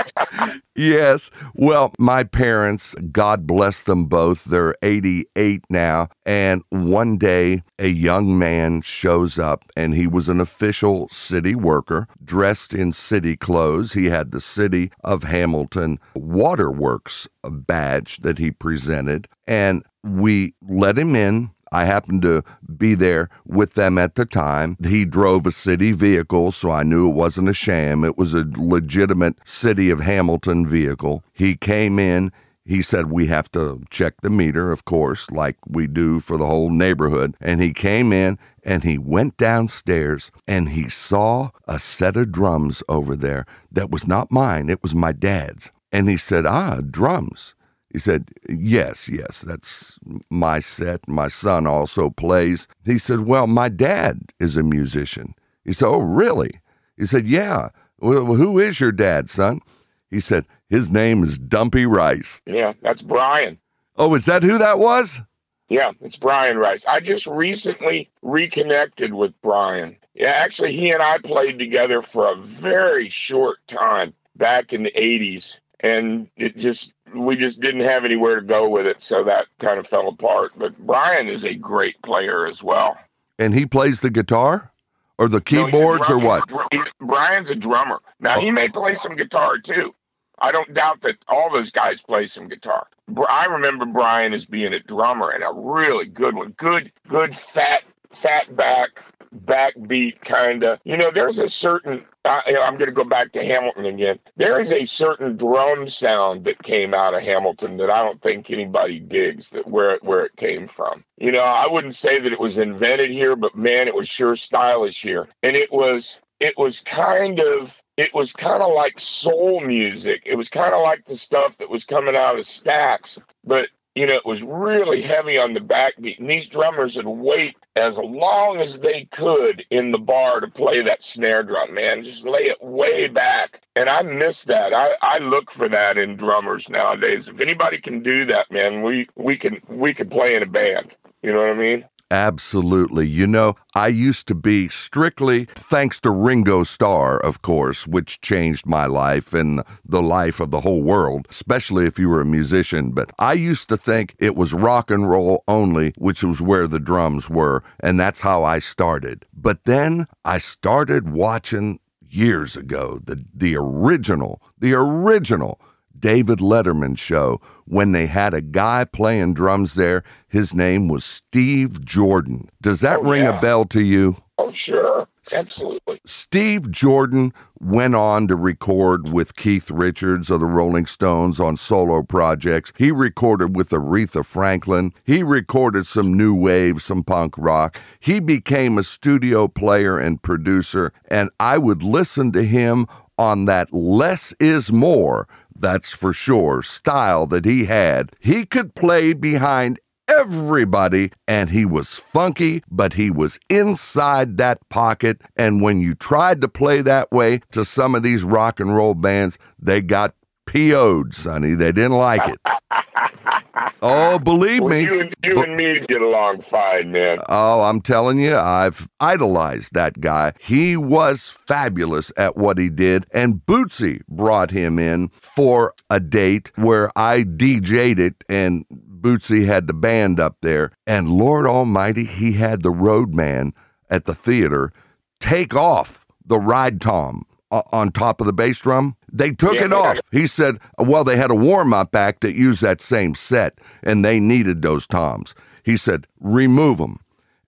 Yes. 0.76 1.32
Well, 1.56 1.94
my 2.00 2.24
parents, 2.24 2.96
God 3.12 3.48
bless 3.48 3.82
them 3.84 4.06
both, 4.06 4.46
they're 4.46 4.76
88 4.82 5.64
now. 5.70 6.10
And 6.26 6.64
one 6.70 7.18
day, 7.18 7.64
a 7.80 7.88
young 7.88 8.38
man 8.38 8.82
shows 8.82 9.40
up, 9.40 9.66
and 9.76 9.94
he 9.94 10.08
was 10.08 10.30
an 10.30 10.40
official 10.40 11.08
city 11.10 11.56
worker 11.56 12.08
dressed 12.24 12.74
in 12.74 12.92
city 12.92 13.38
clothes. 13.38 13.94
He 13.94 14.06
had 14.06 14.32
the 14.32 14.42
City 14.42 14.92
of 15.04 15.24
Hamilton 15.24 16.00
Waterworks 16.16 17.28
badge 17.44 18.18
that 18.18 18.38
he 18.38 18.52
presented. 18.52 19.28
And 19.48 19.84
we 20.04 20.54
let 20.68 20.98
him 20.98 21.16
in. 21.16 21.52
I 21.72 21.86
happened 21.86 22.22
to 22.24 22.44
be 22.78 22.96
there 22.96 23.30
with 23.46 23.76
them 23.76 23.98
at 23.98 24.16
the 24.16 24.26
time. 24.26 24.76
He 24.84 25.06
drove 25.06 25.48
a 25.48 25.52
city 25.52 25.94
vehicle, 25.94 26.52
so 26.52 26.70
I 26.70 26.84
knew 26.84 27.08
it 27.10 27.14
wasn't 27.14 27.50
a 27.50 27.54
sham. 27.54 28.04
It 28.04 28.18
was 28.18 28.34
a 28.34 28.46
legitimate 28.58 29.36
City 29.46 29.90
of 29.90 30.02
Hamilton 30.02 30.68
vehicle. 30.68 31.24
He 31.34 31.56
came 31.56 31.98
in. 31.98 32.32
He 32.66 32.82
said, 32.82 33.10
We 33.10 33.28
have 33.28 33.50
to 33.54 33.82
check 33.90 34.22
the 34.22 34.30
meter, 34.30 34.72
of 34.72 34.86
course, 34.86 35.32
like 35.32 35.58
we 35.66 35.88
do 35.88 36.20
for 36.20 36.38
the 36.38 36.46
whole 36.46 36.70
neighborhood. 36.70 37.36
And 37.40 37.62
he 37.62 37.74
came 37.74 38.12
in 38.14 38.38
and 38.64 38.84
he 38.84 38.98
went 38.98 39.38
downstairs 39.38 40.30
and 40.48 40.70
he 40.70 40.90
saw 40.90 41.50
a 41.68 41.80
set 41.80 42.18
of 42.18 42.32
drums 42.32 42.84
over 42.88 43.16
there 43.16 43.46
that 43.72 43.90
was 43.90 44.06
not 44.06 44.32
mine, 44.32 44.70
it 44.70 44.84
was 44.84 44.94
my 44.94 45.12
dad's. 45.12 45.72
And 45.92 46.10
he 46.10 46.18
said, 46.18 46.46
Ah, 46.46 46.82
drums. 46.82 47.56
He 47.92 48.00
said, 48.00 48.30
Yes, 48.50 49.10
yes, 49.10 49.42
that's 49.42 50.00
my 50.30 50.60
set. 50.60 51.08
My 51.08 51.28
son 51.28 51.68
also 51.68 52.10
plays. 52.10 52.68
He 52.86 52.98
said, 52.98 53.22
Well, 53.22 53.48
my 53.48 53.70
dad 53.70 54.22
is 54.40 54.58
a 54.58 54.64
musician. 54.64 55.34
He 55.66 55.74
said, 55.74 55.88
Oh, 55.88 56.00
really? 56.00 56.52
He 56.98 57.06
said, 57.06 57.28
Yeah. 57.28 57.70
Well, 58.00 58.26
who 58.26 58.58
is 58.60 58.80
your 58.80 58.92
dad, 58.92 59.30
son? 59.30 59.62
He 60.10 60.20
said, 60.20 60.46
His 60.70 60.90
name 60.90 61.24
is 61.24 61.38
Dumpy 61.38 61.86
Rice. 61.86 62.42
Yeah, 62.46 62.74
that's 62.82 63.02
Brian. 63.02 63.60
Oh, 63.98 64.14
is 64.16 64.26
that 64.26 64.44
who 64.44 64.58
that 64.58 64.80
was? 64.80 65.22
Yeah, 65.70 65.92
it's 66.02 66.18
Brian 66.18 66.58
Rice. 66.58 66.86
I 66.86 67.00
just 67.00 67.26
recently 67.28 68.10
reconnected 68.22 69.14
with 69.14 69.40
Brian. 69.42 69.96
Yeah, 70.14 70.34
actually, 70.36 70.74
he 70.74 70.92
and 70.92 71.02
I 71.02 71.18
played 71.20 71.60
together 71.60 72.02
for 72.02 72.30
a 72.30 72.36
very 72.36 73.08
short 73.08 73.60
time 73.68 74.14
back 74.36 74.74
in 74.74 74.84
the 74.84 74.92
80s. 74.92 75.62
And 75.80 76.28
it 76.36 76.58
just, 76.58 76.94
we 77.14 77.36
just 77.36 77.62
didn't 77.62 77.82
have 77.82 78.06
anywhere 78.06 78.36
to 78.38 78.42
go 78.46 78.68
with 78.70 78.86
it. 78.86 79.02
So 79.02 79.24
that 79.24 79.48
kind 79.60 79.80
of 79.80 79.88
fell 79.88 80.08
apart. 80.08 80.52
But 80.58 80.78
Brian 80.80 81.28
is 81.28 81.44
a 81.44 81.54
great 81.56 82.02
player 82.02 82.46
as 82.46 82.64
well. 82.64 82.98
And 83.40 83.54
he 83.54 83.66
plays 83.66 84.02
the 84.02 84.10
guitar 84.10 84.72
or 85.18 85.28
the 85.28 85.38
No, 85.38 85.66
keyboards 85.66 86.10
or 86.10 86.18
what? 86.18 86.44
he's 86.50 86.54
a 86.54 86.58
dr- 86.58 86.68
he's- 86.72 86.92
Brian's 87.00 87.50
a 87.50 87.56
drummer. 87.56 88.00
Now, 88.20 88.40
he 88.40 88.50
oh. 88.50 88.54
may 88.54 88.70
play 88.70 88.96
some 88.96 89.16
guitar 89.16 89.58
too. 89.58 89.94
I 90.40 90.52
don't 90.52 90.74
doubt 90.74 91.02
that 91.02 91.18
all 91.28 91.52
those 91.52 91.70
guys 91.70 92.02
play 92.02 92.26
some 92.26 92.48
guitar. 92.48 92.88
I 93.30 93.46
remember 93.46 93.86
Brian 93.86 94.34
as 94.34 94.46
being 94.46 94.74
a 94.74 94.80
drummer 94.80 95.30
and 95.30 95.44
a 95.44 95.52
really 95.54 96.06
good 96.06 96.36
one. 96.36 96.56
Good, 96.58 96.92
good, 97.08 97.36
fat, 97.36 97.84
fat 98.10 98.56
back, 98.56 99.04
backbeat 99.46 100.22
kind 100.22 100.64
of. 100.64 100.80
You 100.84 100.98
know, 100.98 101.12
there's 101.12 101.38
a 101.38 101.48
certain. 101.50 102.06
I, 102.24 102.58
I'm 102.62 102.78
going 102.78 102.90
to 102.90 102.96
go 102.96 103.04
back 103.04 103.32
to 103.32 103.44
Hamilton 103.44 103.86
again. 103.86 104.20
There 104.36 104.60
is 104.60 104.72
a 104.72 104.86
certain 104.86 105.38
drum 105.38 105.88
sound 105.88 106.44
that 106.44 106.62
came 106.62 106.94
out 106.94 107.16
of 107.16 107.24
Hamilton 107.24 107.78
that 107.78 107.90
I 107.90 108.04
don't 108.04 108.22
think 108.22 108.52
anybody 108.52 109.00
digs 109.00 109.50
that 109.52 109.68
where 109.68 109.96
it, 109.96 110.04
where 110.04 110.26
it 110.26 110.36
came 110.36 110.68
from. 110.68 111.04
You 111.18 111.32
know, 111.32 111.44
I 111.44 111.68
wouldn't 111.68 111.96
say 111.96 112.20
that 112.20 112.32
it 112.32 112.40
was 112.40 112.60
invented 112.60 113.10
here, 113.10 113.36
but 113.36 113.56
man, 113.56 113.88
it 113.88 113.96
was 113.96 114.08
sure 114.08 114.36
stylish 114.36 115.02
here, 115.02 115.30
and 115.42 115.56
it 115.56 115.72
was 115.72 116.22
it 116.40 116.58
was 116.58 116.80
kind 116.82 117.40
of 117.40 117.82
it 117.98 118.14
was 118.14 118.34
kind 118.34 118.62
of 118.62 118.74
like 118.74 119.00
soul 119.00 119.62
music. 119.62 120.24
It 120.26 120.36
was 120.36 120.50
kind 120.50 120.74
of 120.74 120.82
like 120.82 121.06
the 121.06 121.16
stuff 121.16 121.58
that 121.58 121.70
was 121.70 121.86
coming 121.86 122.16
out 122.16 122.36
of 122.36 122.46
Stax, 122.46 123.20
but 123.44 123.70
you 123.96 124.06
know, 124.06 124.14
it 124.14 124.26
was 124.26 124.42
really 124.42 125.02
heavy 125.02 125.38
on 125.38 125.54
the 125.54 125.60
backbeat. 125.60 126.20
And 126.20 126.30
these 126.30 126.48
drummers 126.48 126.96
would 126.96 127.08
wait 127.08 127.58
as 127.76 127.98
long 127.98 128.58
as 128.58 128.80
they 128.80 129.06
could 129.06 129.66
in 129.70 129.92
the 129.92 130.00
bar 130.00 130.40
to 130.40 130.48
play 130.48 130.82
that 130.82 131.04
snare 131.04 131.44
drum, 131.44 131.74
man. 131.74 132.04
Just 132.04 132.26
lay 132.26 132.44
it 132.44 132.64
way 132.64 133.10
back. 133.10 133.62
And 133.76 133.90
I 133.90 134.02
miss 134.04 134.46
that. 134.46 134.74
I, 134.74 134.96
I 135.02 135.18
look 135.20 135.52
for 135.52 135.68
that 135.68 135.98
in 135.98 136.16
drummers 136.16 136.70
nowadays. 136.70 137.28
If 137.28 137.42
anybody 137.42 137.80
can 137.80 138.02
do 138.02 138.26
that, 138.26 138.50
man, 138.50 138.82
we, 138.82 139.10
we 139.16 139.36
can 139.36 139.62
we 139.68 139.94
can 139.94 140.10
play 140.10 140.36
in 140.36 140.44
a 140.44 140.48
band. 140.48 140.96
You 141.22 141.34
know 141.34 141.40
what 141.40 141.50
I 141.50 141.54
mean? 141.54 141.86
Absolutely. 142.12 143.08
You 143.08 143.26
know, 143.26 143.56
I 143.74 143.88
used 143.88 144.28
to 144.28 144.36
be 144.36 144.68
strictly, 144.68 145.46
thanks 145.56 145.98
to 146.02 146.12
Ringo 146.12 146.64
Starr, 146.64 147.18
of 147.18 147.42
course, 147.42 147.88
which 147.88 148.20
changed 148.20 148.66
my 148.66 148.86
life 148.86 149.34
and 149.34 149.64
the 149.86 150.02
life 150.02 150.42
of 150.42 150.52
the 150.52 150.60
whole 150.60 150.84
world, 150.84 151.26
especially 151.30 151.86
if 151.88 151.98
you 151.98 152.10
were 152.10 152.20
a 152.20 152.26
musician. 152.26 152.92
But 152.92 153.12
I 153.18 153.32
used 153.32 153.70
to 153.70 153.78
think 153.78 154.14
it 154.20 154.36
was 154.36 154.54
rock 154.54 154.92
and 154.92 155.10
roll 155.10 155.46
only, 155.48 155.94
which 155.98 156.22
was 156.22 156.42
where 156.42 156.68
the 156.68 156.80
drums 156.80 157.30
were. 157.30 157.64
And 157.80 157.98
that's 157.98 158.20
how 158.20 158.44
I 158.44 158.60
started. 158.60 159.26
But 159.34 159.64
then 159.64 160.06
I 160.26 160.38
started 160.38 161.10
watching 161.10 161.80
years 162.10 162.58
ago 162.58 163.00
the, 163.02 163.24
the 163.34 163.56
original, 163.56 164.42
the 164.60 164.74
original 164.74 165.62
David 166.02 166.40
Letterman 166.40 166.98
show 166.98 167.40
when 167.66 167.92
they 167.94 168.08
had 168.08 168.34
a 168.34 168.42
guy 168.42 168.84
playing 168.84 169.36
drums 169.36 169.76
there. 169.76 170.04
His 170.28 170.54
name 170.54 170.88
was 170.88 171.06
Steve 171.06 171.86
Jordan. 171.86 172.50
Does 172.62 172.82
that 172.82 173.00
Oh, 173.00 173.04
ring 173.10 173.24
yeah. 173.24 173.38
a 173.38 173.42
bell 173.42 173.66
to 173.66 173.82
you? 173.82 174.18
Oh, 174.38 174.52
sure. 174.52 175.08
Absolutely. 175.36 176.02
Steve 176.04 176.72
Jordan 176.72 177.32
went 177.60 177.94
on 177.94 178.28
to 178.28 178.36
record 178.36 179.14
with 179.14 179.36
Keith 179.36 179.70
Richards 179.70 180.32
of 180.32 180.40
the 180.40 180.48
Rolling 180.48 180.88
Stones 180.88 181.40
on 181.40 181.56
solo 181.58 182.02
projects. 182.02 182.74
He 182.76 182.90
recorded 182.92 183.56
with 183.56 183.70
Aretha 183.70 184.26
Franklin. 184.26 184.94
He 185.04 185.22
recorded 185.22 185.86
some 185.86 186.18
new 186.18 186.34
wave, 186.34 186.82
some 186.82 187.04
punk 187.04 187.36
rock. 187.38 187.80
He 188.00 188.20
became 188.20 188.80
a 188.80 188.84
studio 188.84 189.48
player 189.48 190.00
and 190.00 190.20
producer, 190.22 190.92
and 191.08 191.30
I 191.40 191.60
would 191.60 191.84
listen 191.84 192.32
to 192.32 192.44
him 192.44 192.88
on 193.20 193.46
that 193.46 193.72
less 193.72 194.34
is 194.40 194.72
more, 194.72 195.28
that's 195.56 195.92
for 195.92 196.14
sure, 196.14 196.62
style 196.62 197.28
that 197.28 197.46
he 197.46 197.66
had. 197.66 198.12
He 198.20 198.46
could 198.46 198.76
play 198.76 199.14
behind 199.14 199.80
everybody, 200.08 201.12
and 201.28 201.50
he 201.50 201.66
was 201.66 201.96
funky, 201.96 202.64
but 202.70 202.94
he 202.94 203.10
was 203.10 203.40
inside 203.50 204.38
that 204.38 204.68
pocket. 204.70 205.22
And 205.36 205.62
when 205.62 205.80
you 205.80 205.96
tried 205.96 206.42
to 206.42 206.48
play 206.48 206.82
that 206.82 207.12
way 207.12 207.42
to 207.52 207.64
some 207.64 207.96
of 207.96 208.04
these 208.04 208.24
rock 208.24 208.60
and 208.60 208.76
roll 208.76 208.94
bands, 208.94 209.38
they 209.60 209.82
got 209.82 210.16
PO'd, 210.48 211.14
Sonny. 211.14 211.54
They 211.54 211.72
didn't 211.72 211.98
like 211.98 212.22
it. 212.28 212.40
Oh, 213.82 214.20
believe 214.20 214.62
Well, 214.62 214.70
me. 214.70 214.84
you, 214.84 215.02
and, 215.02 215.14
you 215.26 215.42
and 215.44 215.56
me 215.58 215.80
get 215.80 216.02
along 216.02 216.42
fine, 216.42 216.92
man. 216.92 217.20
Oh, 217.30 217.62
I'm 217.62 217.82
telling 217.82 218.20
you, 218.20 218.36
I've 218.38 218.88
idolized 219.00 219.74
that 219.74 220.00
guy. 220.00 220.34
He 220.40 220.78
was 220.78 221.28
fabulous 221.30 222.12
at 222.18 222.38
what 222.38 222.58
he 222.58 222.70
did. 222.70 223.06
And 223.12 223.42
Bootsy 223.46 224.02
brought 224.08 224.52
him 224.52 224.80
in 224.80 225.10
for 225.20 225.74
a 225.90 226.00
date 226.00 226.52
where 226.56 226.92
I 226.98 227.24
DJ'd 227.24 228.00
it 228.00 228.24
and 228.30 228.66
Bootsy 228.70 229.46
had 229.46 229.68
the 229.68 229.74
band 229.74 230.20
up 230.20 230.38
there. 230.42 230.72
And 230.86 231.10
Lord 231.10 231.46
Almighty, 231.46 232.06
he 232.06 232.34
had 232.34 232.62
the 232.62 232.70
roadman 232.72 233.54
at 233.90 234.06
the 234.06 234.14
theater 234.16 234.72
take 235.20 235.56
off 235.56 236.06
the 236.26 236.40
ride 236.40 236.80
tom 236.80 237.26
on 237.52 237.92
top 237.92 238.22
of 238.22 238.28
the 238.28 238.34
bass 238.34 238.62
drum. 238.62 238.96
They 239.12 239.32
took 239.32 239.56
Yeah, 239.56 239.66
it 239.66 239.74
off. 239.74 240.00
He 240.12 240.28
said, 240.28 240.60
well, 240.78 241.04
they 241.04 241.18
had 241.18 241.32
a 241.32 241.36
warm 241.36 241.74
up 241.74 241.96
act 241.96 242.22
that 242.22 242.36
used 242.36 242.62
that 242.62 242.82
same 242.82 243.16
set 243.16 243.60
and 243.84 244.04
they 244.06 244.20
needed 244.20 244.62
those 244.62 244.88
toms. 244.88 245.36
He 245.64 245.78
said, 245.78 246.08
remove 246.20 246.78
them. 246.78 247.00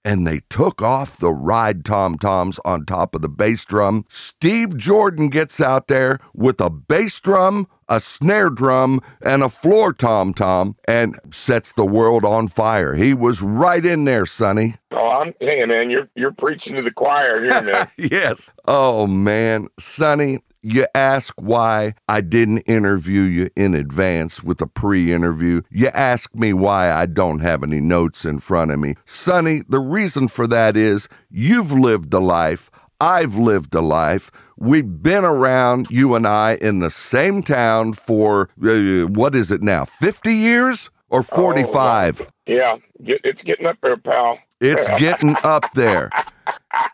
And 0.05 0.27
they 0.27 0.41
took 0.49 0.81
off 0.81 1.15
the 1.17 1.31
ride 1.31 1.85
tom 1.85 2.17
toms 2.17 2.59
on 2.65 2.85
top 2.85 3.15
of 3.15 3.21
the 3.21 3.29
bass 3.29 3.63
drum. 3.63 4.05
Steve 4.09 4.75
Jordan 4.75 5.29
gets 5.29 5.61
out 5.61 5.87
there 5.87 6.19
with 6.33 6.59
a 6.59 6.69
bass 6.69 7.21
drum, 7.21 7.67
a 7.87 8.01
snare 8.01 8.49
drum, 8.49 8.99
and 9.21 9.41
a 9.43 9.47
floor 9.49 9.93
tom 9.93 10.33
tom 10.33 10.75
and 10.89 11.17
sets 11.31 11.71
the 11.71 11.85
world 11.85 12.25
on 12.25 12.49
fire. 12.49 12.95
He 12.95 13.13
was 13.13 13.41
right 13.41 13.85
in 13.85 14.03
there, 14.03 14.25
Sonny. 14.25 14.75
Oh, 14.91 15.21
I'm 15.21 15.33
hey 15.39 15.63
man, 15.65 15.89
you're 15.89 16.09
you're 16.15 16.33
preaching 16.33 16.75
to 16.75 16.81
the 16.81 16.91
choir 16.91 17.41
here, 17.41 17.61
man. 17.61 17.87
yes. 17.97 18.51
Oh 18.65 19.07
man, 19.07 19.67
Sonny, 19.79 20.39
you 20.63 20.87
ask 20.95 21.33
why 21.37 21.93
I 22.07 22.21
didn't 22.21 22.59
interview 22.59 23.21
you 23.21 23.49
in 23.55 23.75
advance 23.75 24.41
with 24.41 24.61
a 24.61 24.67
pre 24.67 25.13
interview. 25.13 25.61
You 25.69 25.89
ask 25.89 26.33
me 26.33 26.53
why 26.53 26.91
I 26.91 27.05
don't 27.05 27.39
have 27.39 27.63
any 27.63 27.81
notes 27.81 28.25
in 28.25 28.39
front 28.39 28.71
of 28.71 28.79
me. 28.79 28.95
Sonny, 29.05 29.63
the 29.67 29.79
reason 29.79 30.29
for 30.29 30.47
that 30.47 30.77
is 30.77 31.07
you've 31.29 31.71
lived 31.71 32.13
a 32.13 32.19
life. 32.19 32.71
I've 33.01 33.35
lived 33.35 33.75
a 33.75 33.81
life. 33.81 34.31
We've 34.57 35.03
been 35.03 35.25
around, 35.25 35.89
you 35.89 36.15
and 36.15 36.25
I, 36.25 36.55
in 36.61 36.79
the 36.79 36.89
same 36.89 37.43
town 37.43 37.93
for, 37.93 38.49
uh, 38.63 39.07
what 39.07 39.35
is 39.35 39.51
it 39.51 39.61
now, 39.61 39.83
50 39.83 40.33
years 40.33 40.89
or 41.09 41.21
45? 41.23 42.21
Oh, 42.21 42.27
yeah, 42.47 42.77
it's 42.99 43.43
getting 43.43 43.65
up 43.65 43.77
there, 43.81 43.97
pal. 43.97 44.39
It's 44.61 44.87
getting 44.99 45.35
up 45.43 45.65
there. 45.73 46.09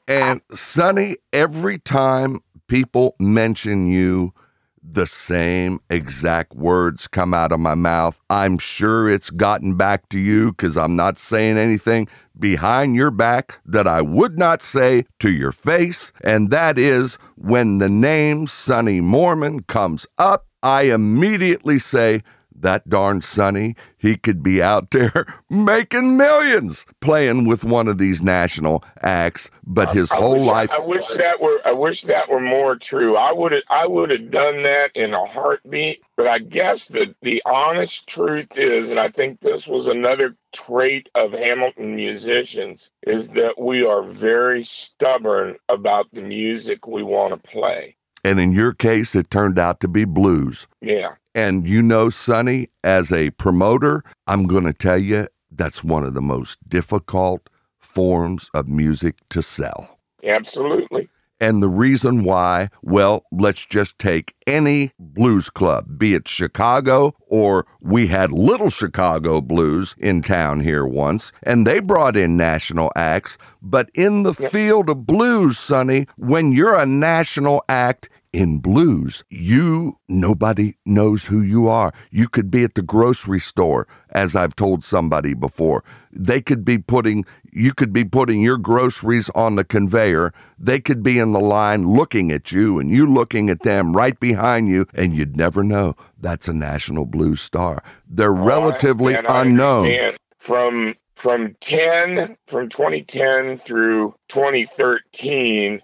And 0.08 0.42
Sonny, 0.54 1.18
every 1.32 1.80
time 1.80 2.42
people 2.70 3.16
mention 3.20 3.88
you, 3.88 4.34
the 4.82 5.06
same 5.06 5.82
exact 5.90 6.54
words 6.56 7.08
come 7.08 7.34
out 7.34 7.52
of 7.52 7.60
my 7.60 7.76
mouth. 7.76 8.22
I'm 8.30 8.58
sure 8.58 9.10
it's 9.10 9.30
gotten 9.30 9.76
back 9.76 10.08
to 10.10 10.20
you 10.20 10.52
because 10.52 10.78
I'm 10.78 10.96
not 10.96 11.18
saying 11.18 11.58
anything 11.58 12.08
behind 12.40 12.96
your 12.96 13.12
back 13.12 13.60
that 13.66 13.88
I 13.88 14.02
would 14.02 14.38
not 14.40 14.62
say 14.62 15.06
to 15.20 15.30
your 15.30 15.52
face. 15.52 16.14
And 16.24 16.50
that 16.52 16.78
is 16.78 17.18
when 17.36 17.80
the 17.80 17.90
name 17.90 18.48
Sonny 18.48 19.02
Moorman 19.02 19.68
comes 19.68 20.08
up, 20.18 20.46
I 20.64 20.84
immediately 20.84 21.80
say, 21.80 22.24
that 22.62 22.90
darn 22.90 23.22
Sonny, 23.22 23.76
he 23.98 24.16
could 24.16 24.42
be 24.44 24.62
out 24.62 24.92
there 24.92 25.26
making 25.50 26.18
millions 26.18 26.86
playing 27.02 27.48
with 27.48 27.64
one 27.64 27.88
of 27.88 27.98
these 27.98 28.22
national 28.22 28.84
acts, 29.02 29.50
but 29.64 29.90
his 29.92 30.12
I 30.12 30.16
whole 30.16 30.34
wish, 30.34 30.46
life. 30.48 30.72
I 30.72 30.80
wish 30.80 31.08
that 31.10 31.42
were. 31.42 31.60
I 31.66 31.74
wish 31.74 32.04
that 32.04 32.30
were 32.30 32.40
more 32.40 32.76
true. 32.76 33.16
I 33.16 33.32
would 33.32 33.52
have. 33.52 33.64
I 33.70 33.88
would 33.88 34.10
have 34.12 34.32
done 34.32 34.64
that 34.64 34.92
in 34.96 35.14
a 35.14 35.26
heartbeat. 35.26 36.02
But 36.16 36.28
I 36.28 36.40
guess 36.40 36.88
the 36.88 37.16
the 37.22 37.42
honest 37.46 38.08
truth 38.08 38.58
is, 38.58 38.90
and 38.90 39.00
I 39.00 39.10
think 39.10 39.40
this 39.40 39.68
was 39.68 39.88
another 39.88 40.36
trait 40.52 41.10
of 41.16 41.32
Hamilton 41.32 41.96
musicians, 41.96 42.92
is 43.06 43.32
that 43.32 43.60
we 43.60 43.86
are 43.86 44.04
very 44.04 44.64
stubborn 44.64 45.56
about 45.70 46.08
the 46.12 46.22
music 46.22 46.88
we 46.88 47.04
want 47.04 47.32
to 47.32 47.50
play. 47.50 47.96
And 48.24 48.40
in 48.40 48.52
your 48.52 48.74
case, 48.74 49.16
it 49.16 49.30
turned 49.30 49.58
out 49.58 49.80
to 49.80 49.88
be 49.88 50.06
blues. 50.06 50.68
Yeah. 50.82 51.14
And 51.40 51.66
you 51.66 51.82
know, 51.82 52.10
Sonny, 52.10 52.68
as 52.84 53.14
a 53.14 53.30
promoter, 53.30 54.04
I'm 54.28 54.46
going 54.46 54.66
to 54.66 54.74
tell 54.74 54.98
you 54.98 55.30
that's 55.50 55.86
one 55.86 56.04
of 56.04 56.14
the 56.14 56.22
most 56.22 56.58
difficult 56.68 57.50
forms 57.80 58.50
of 58.54 58.68
music 58.68 59.16
to 59.30 59.42
sell. 59.42 60.00
Absolutely. 60.22 61.08
And 61.40 61.64
the 61.64 61.70
reason 61.70 62.26
why, 62.26 62.68
well, 62.82 63.24
let's 63.32 63.66
just 63.66 63.98
take 64.00 64.34
any 64.46 64.92
blues 65.00 65.50
club, 65.50 65.98
be 65.98 66.14
it 66.14 66.28
Chicago 66.28 67.16
or 67.28 67.66
we 67.82 68.08
had 68.08 68.34
Little 68.34 68.70
Chicago 68.70 69.40
Blues 69.40 69.96
in 69.98 70.22
town 70.22 70.60
here 70.60 70.86
once, 70.86 71.32
and 71.44 71.66
they 71.66 71.80
brought 71.80 72.18
in 72.18 72.36
national 72.36 72.92
acts. 72.98 73.38
But 73.62 73.90
in 73.94 74.24
the 74.24 74.34
Yes. 74.38 74.52
field 74.52 74.90
of 74.90 75.06
blues, 75.06 75.58
Sonny, 75.58 76.08
when 76.18 76.52
you're 76.52 76.76
a 76.78 76.86
national 76.86 77.64
act, 77.70 78.10
in 78.32 78.60
blues, 78.60 79.24
you 79.30 79.98
nobody 80.08 80.76
knows 80.86 81.26
who 81.26 81.42
you 81.42 81.68
are. 81.68 81.92
You 82.12 82.30
could 82.30 82.52
be 82.52 82.64
at 82.64 82.76
the 82.76 82.82
grocery 82.82 83.40
store, 83.40 83.88
as 84.12 84.36
I've 84.36 84.56
told 84.56 84.84
somebody 84.84 85.34
before. 85.34 85.84
They 86.12 86.42
could 86.42 86.64
be 86.64 86.78
putting 86.78 87.26
you 87.52 87.74
could 87.74 87.92
be 87.92 88.06
putting 88.06 88.42
your 88.42 88.58
groceries 88.58 89.30
on 89.32 89.56
the 89.56 89.64
conveyor. 89.64 90.34
They 90.60 90.80
could 90.80 91.02
be 91.02 91.18
in 91.18 91.34
the 91.34 91.40
line 91.40 91.88
looking 91.88 92.32
at 92.32 92.52
you 92.52 92.78
and 92.78 92.92
you 92.92 93.12
looking 93.12 93.50
at 93.50 93.62
them 93.62 93.96
right 93.96 94.20
behind 94.20 94.68
you, 94.68 94.86
and 94.94 95.16
you'd 95.16 95.36
never 95.36 95.64
know 95.64 95.96
that's 96.20 96.48
a 96.48 96.54
national 96.54 97.06
blues 97.06 97.42
star. 97.42 97.84
They're 98.08 98.32
relatively 98.32 99.16
And 99.16 99.26
I 99.28 99.42
unknown. 99.42 100.14
From 100.38 100.96
from 101.16 101.56
ten 101.60 102.38
from 102.48 102.70
2010 102.70 103.58
through 103.58 104.14
2013, 104.30 105.82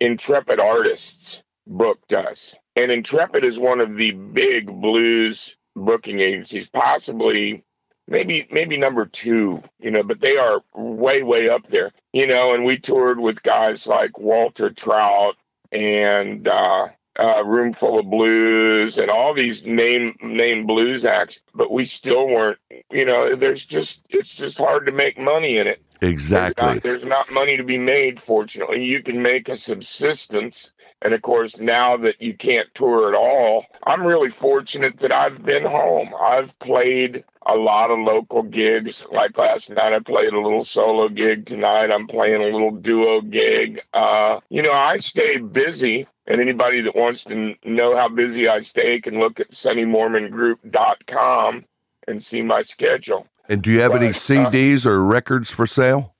Intrepid 0.00 0.58
Artists 0.60 1.43
booked 1.66 2.12
us, 2.12 2.54
and 2.76 2.90
Intrepid 2.92 3.44
is 3.44 3.58
one 3.58 3.80
of 3.80 3.96
the 3.96 4.12
big 4.12 4.66
blues 4.66 5.56
booking 5.76 6.20
agencies, 6.20 6.68
possibly 6.68 7.64
maybe 8.08 8.46
maybe 8.50 8.76
number 8.76 9.06
two. 9.06 9.62
You 9.80 9.90
know, 9.90 10.02
but 10.02 10.20
they 10.20 10.36
are 10.36 10.62
way 10.74 11.22
way 11.22 11.48
up 11.48 11.66
there. 11.66 11.92
You 12.12 12.26
know, 12.26 12.54
and 12.54 12.64
we 12.64 12.78
toured 12.78 13.20
with 13.20 13.42
guys 13.42 13.86
like 13.86 14.18
Walter 14.18 14.70
Trout 14.70 15.36
and. 15.72 16.46
uh 16.48 16.88
uh, 17.16 17.44
Roomful 17.46 18.00
of 18.00 18.10
Blues 18.10 18.98
and 18.98 19.08
all 19.08 19.34
these 19.34 19.64
name 19.64 20.16
name 20.20 20.66
blues 20.66 21.04
acts, 21.04 21.40
but 21.54 21.70
we 21.70 21.84
still 21.84 22.26
weren't. 22.26 22.58
You 22.90 23.04
know, 23.04 23.36
there's 23.36 23.64
just 23.64 24.04
it's 24.10 24.36
just 24.36 24.58
hard 24.58 24.86
to 24.86 24.92
make 24.92 25.16
money 25.16 25.58
in 25.58 25.68
it. 25.68 25.80
There's 26.00 26.12
Exactly. 26.12 26.66
not, 26.66 26.82
there's 26.82 27.04
not 27.04 27.30
money 27.32 27.56
to 27.56 27.62
be 27.62 27.78
made. 27.78 28.20
Fortunately, 28.20 28.84
you 28.84 29.02
can 29.02 29.22
make 29.22 29.48
a 29.48 29.56
subsistence, 29.56 30.73
and 31.04 31.12
of 31.12 31.20
course, 31.20 31.60
now 31.60 31.98
that 31.98 32.20
you 32.20 32.34
can't 32.34 32.74
tour 32.74 33.10
at 33.10 33.14
all, 33.14 33.66
I'm 33.84 34.06
really 34.06 34.30
fortunate 34.30 34.96
that 34.98 35.12
I've 35.12 35.44
been 35.44 35.62
home. 35.62 36.14
I've 36.18 36.58
played 36.60 37.24
a 37.44 37.56
lot 37.56 37.90
of 37.90 37.98
local 37.98 38.42
gigs. 38.42 39.04
Like 39.12 39.36
last 39.36 39.68
night, 39.68 39.92
I 39.92 39.98
played 39.98 40.32
a 40.32 40.40
little 40.40 40.64
solo 40.64 41.10
gig. 41.10 41.44
Tonight, 41.44 41.90
I'm 41.90 42.06
playing 42.06 42.40
a 42.40 42.46
little 42.46 42.70
duo 42.70 43.20
gig. 43.20 43.82
Uh, 43.92 44.40
you 44.48 44.62
know, 44.62 44.72
I 44.72 44.96
stay 44.96 45.36
busy. 45.38 46.06
And 46.26 46.40
anybody 46.40 46.80
that 46.80 46.96
wants 46.96 47.22
to 47.24 47.54
know 47.66 47.94
how 47.94 48.08
busy 48.08 48.48
I 48.48 48.60
stay 48.60 48.98
can 48.98 49.18
look 49.18 49.40
at 49.40 49.50
sonnymoormangroup.com 49.50 51.64
and 52.08 52.22
see 52.22 52.40
my 52.40 52.62
schedule. 52.62 53.26
And 53.46 53.60
do 53.60 53.70
you 53.70 53.82
have 53.82 53.94
any 53.94 54.06
But, 54.06 54.16
uh, 54.16 54.20
CDs 54.20 54.86
or 54.86 55.04
records 55.04 55.50
for 55.50 55.66
sale? 55.66 56.13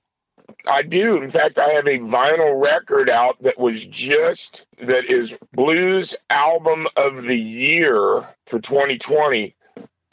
I 0.67 0.81
do. 0.81 1.21
In 1.21 1.29
fact, 1.29 1.57
I 1.57 1.69
have 1.69 1.87
a 1.87 1.99
vinyl 1.99 2.61
record 2.61 3.09
out 3.09 3.41
that 3.41 3.59
was 3.59 3.85
just 3.85 4.65
that 4.77 5.05
is 5.05 5.37
Blues 5.53 6.15
Album 6.29 6.87
of 6.95 7.23
the 7.23 7.37
Year 7.37 8.27
for 8.45 8.59
2020, 8.59 9.55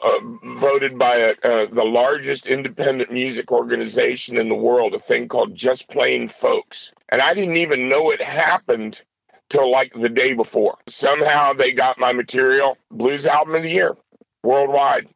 uh, 0.01 0.19
voted 0.43 0.97
by 0.97 1.15
a, 1.15 1.31
uh, 1.43 1.65
the 1.71 1.85
largest 1.85 2.47
independent 2.47 3.11
music 3.11 3.51
organization 3.51 4.37
in 4.37 4.49
the 4.49 4.55
world, 4.55 4.93
a 4.93 4.99
thing 4.99 5.27
called 5.27 5.55
Just 5.55 5.89
Plain 5.89 6.27
Folks. 6.27 6.93
And 7.09 7.21
I 7.21 7.33
didn't 7.33 7.57
even 7.57 7.89
know 7.89 8.11
it 8.11 8.21
happened 8.21 9.03
till 9.49 9.69
like 9.71 9.93
the 9.93 10.09
day 10.09 10.33
before. 10.33 10.77
Somehow 10.87 11.53
they 11.53 11.71
got 11.71 11.99
my 11.99 12.11
material, 12.11 12.77
Blues 12.91 13.25
Album 13.25 13.55
of 13.55 13.63
the 13.63 13.69
Year, 13.69 13.95
worldwide. 14.43 15.07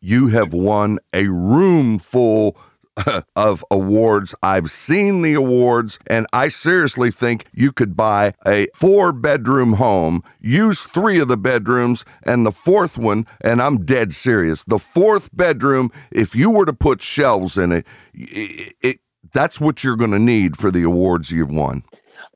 you 0.00 0.26
have 0.28 0.52
won 0.52 0.98
a 1.12 1.26
room 1.28 1.98
full 1.98 2.56
of 3.36 3.64
awards. 3.70 4.34
I've 4.42 4.70
seen 4.70 5.22
the 5.22 5.34
awards, 5.34 5.98
and 6.06 6.26
I 6.32 6.48
seriously 6.48 7.10
think 7.10 7.46
you 7.52 7.72
could 7.72 7.96
buy 7.96 8.34
a 8.46 8.68
four 8.74 9.12
bedroom 9.12 9.74
home, 9.74 10.22
use 10.40 10.82
three 10.82 11.18
of 11.18 11.28
the 11.28 11.36
bedrooms, 11.36 12.04
and 12.22 12.46
the 12.46 12.52
fourth 12.52 12.96
one, 12.98 13.26
and 13.40 13.60
I'm 13.60 13.84
dead 13.84 14.14
serious. 14.14 14.64
The 14.64 14.78
fourth 14.78 15.34
bedroom, 15.34 15.90
if 16.10 16.34
you 16.34 16.50
were 16.50 16.66
to 16.66 16.72
put 16.72 17.02
shelves 17.02 17.58
in 17.58 17.72
it, 17.72 17.86
it, 18.14 18.76
it 18.80 19.00
that's 19.32 19.60
what 19.60 19.82
you're 19.82 19.96
going 19.96 20.10
to 20.12 20.18
need 20.18 20.56
for 20.56 20.70
the 20.70 20.82
awards 20.82 21.30
you've 21.30 21.50
won. 21.50 21.82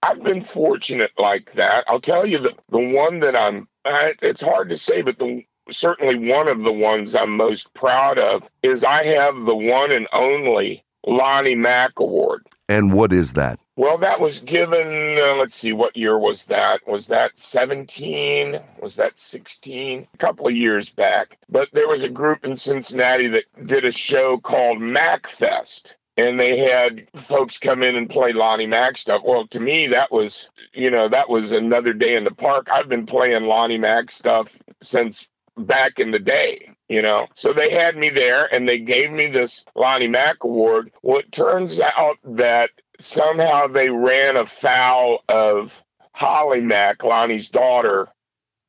I've 0.03 0.23
been 0.23 0.41
fortunate 0.41 1.13
like 1.19 1.53
that. 1.53 1.85
I'll 1.89 2.01
tell 2.01 2.27
you 2.27 2.39
the 2.39 2.57
the 2.71 2.95
one 2.95 3.21
that 3.21 3.37
I'm. 3.37 3.69
It's 3.85 4.43
hard 4.43 4.69
to 4.69 4.77
say, 4.77 5.01
but 5.03 5.19
the 5.19 5.45
certainly 5.71 6.29
one 6.29 6.49
of 6.49 6.63
the 6.63 6.73
ones 6.73 7.15
I'm 7.15 7.37
most 7.37 7.73
proud 7.75 8.19
of 8.19 8.51
is 8.63 8.85
I 8.85 9.05
have 9.05 9.37
the 9.41 9.57
one 9.57 9.93
and 9.93 10.07
only 10.13 10.85
Lonnie 11.07 11.55
Mack 11.55 11.99
Award. 11.99 12.47
And 12.69 12.93
what 12.93 13.13
is 13.13 13.33
that? 13.33 13.59
Well, 13.77 13.97
that 13.99 14.21
was 14.21 14.41
given. 14.41 15.19
Uh, 15.19 15.37
let's 15.37 15.55
see, 15.55 15.73
what 15.73 15.97
year 15.97 16.19
was 16.19 16.47
that? 16.47 16.87
Was 16.87 17.07
that 17.07 17.39
17? 17.39 18.61
Was 18.81 18.97
that 18.97 19.19
16? 19.19 20.07
A 20.13 20.17
couple 20.19 20.49
of 20.49 20.55
years 20.55 20.91
back. 20.91 21.39
But 21.49 21.71
there 21.73 21.89
was 21.89 22.03
a 22.03 22.11
group 22.11 22.45
in 22.45 22.57
Cincinnati 22.57 23.29
that 23.29 23.45
did 23.67 23.85
a 23.85 23.93
show 23.93 24.39
called 24.39 24.81
Mac 24.81 25.27
Fest. 25.27 25.97
And 26.17 26.41
they 26.41 26.59
had 26.59 27.07
folks 27.15 27.59
come 27.59 27.85
in 27.85 27.95
and 27.95 28.11
play 28.11 28.33
Lonnie 28.33 28.67
Mack 28.67 28.97
stuff. 28.99 29.23
Well, 29.25 29.47
to 29.47 29.61
me, 29.61 29.87
that 29.87 30.11
was, 30.11 30.51
you 30.75 30.91
know, 30.91 31.07
that 31.07 31.31
was 31.31 31.53
another 31.53 31.93
day 31.93 32.17
in 32.17 32.25
the 32.25 32.35
park. 32.35 32.69
I've 32.73 32.89
been 32.89 33.07
playing 33.07 33.45
Lonnie 33.45 33.79
Mack 33.79 34.11
stuff 34.11 34.61
since 34.83 35.29
back 35.67 35.99
in 35.99 36.11
the 36.11 36.19
day, 36.19 36.71
you 36.89 37.03
know. 37.03 37.29
So 37.35 37.53
they 37.53 37.71
had 37.71 37.97
me 37.97 38.11
there 38.11 38.53
and 38.53 38.69
they 38.69 38.79
gave 38.79 39.11
me 39.11 39.27
this 39.27 39.65
Lonnie 39.75 40.09
Mack 40.09 40.45
award. 40.45 40.91
Well, 41.03 41.23
turns 41.31 41.81
out 41.81 42.19
that 42.25 42.71
somehow 42.99 43.67
they 43.67 43.91
ran 43.91 44.37
afoul 44.37 45.23
of 45.29 45.85
Holly 46.13 46.61
Mack, 46.61 47.05
Lonnie's 47.05 47.51
daughter, 47.51 48.09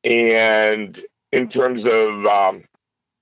and 0.03 0.99
in 1.31 1.47
terms 1.47 1.85
of 1.85 2.25
um, 2.25 2.63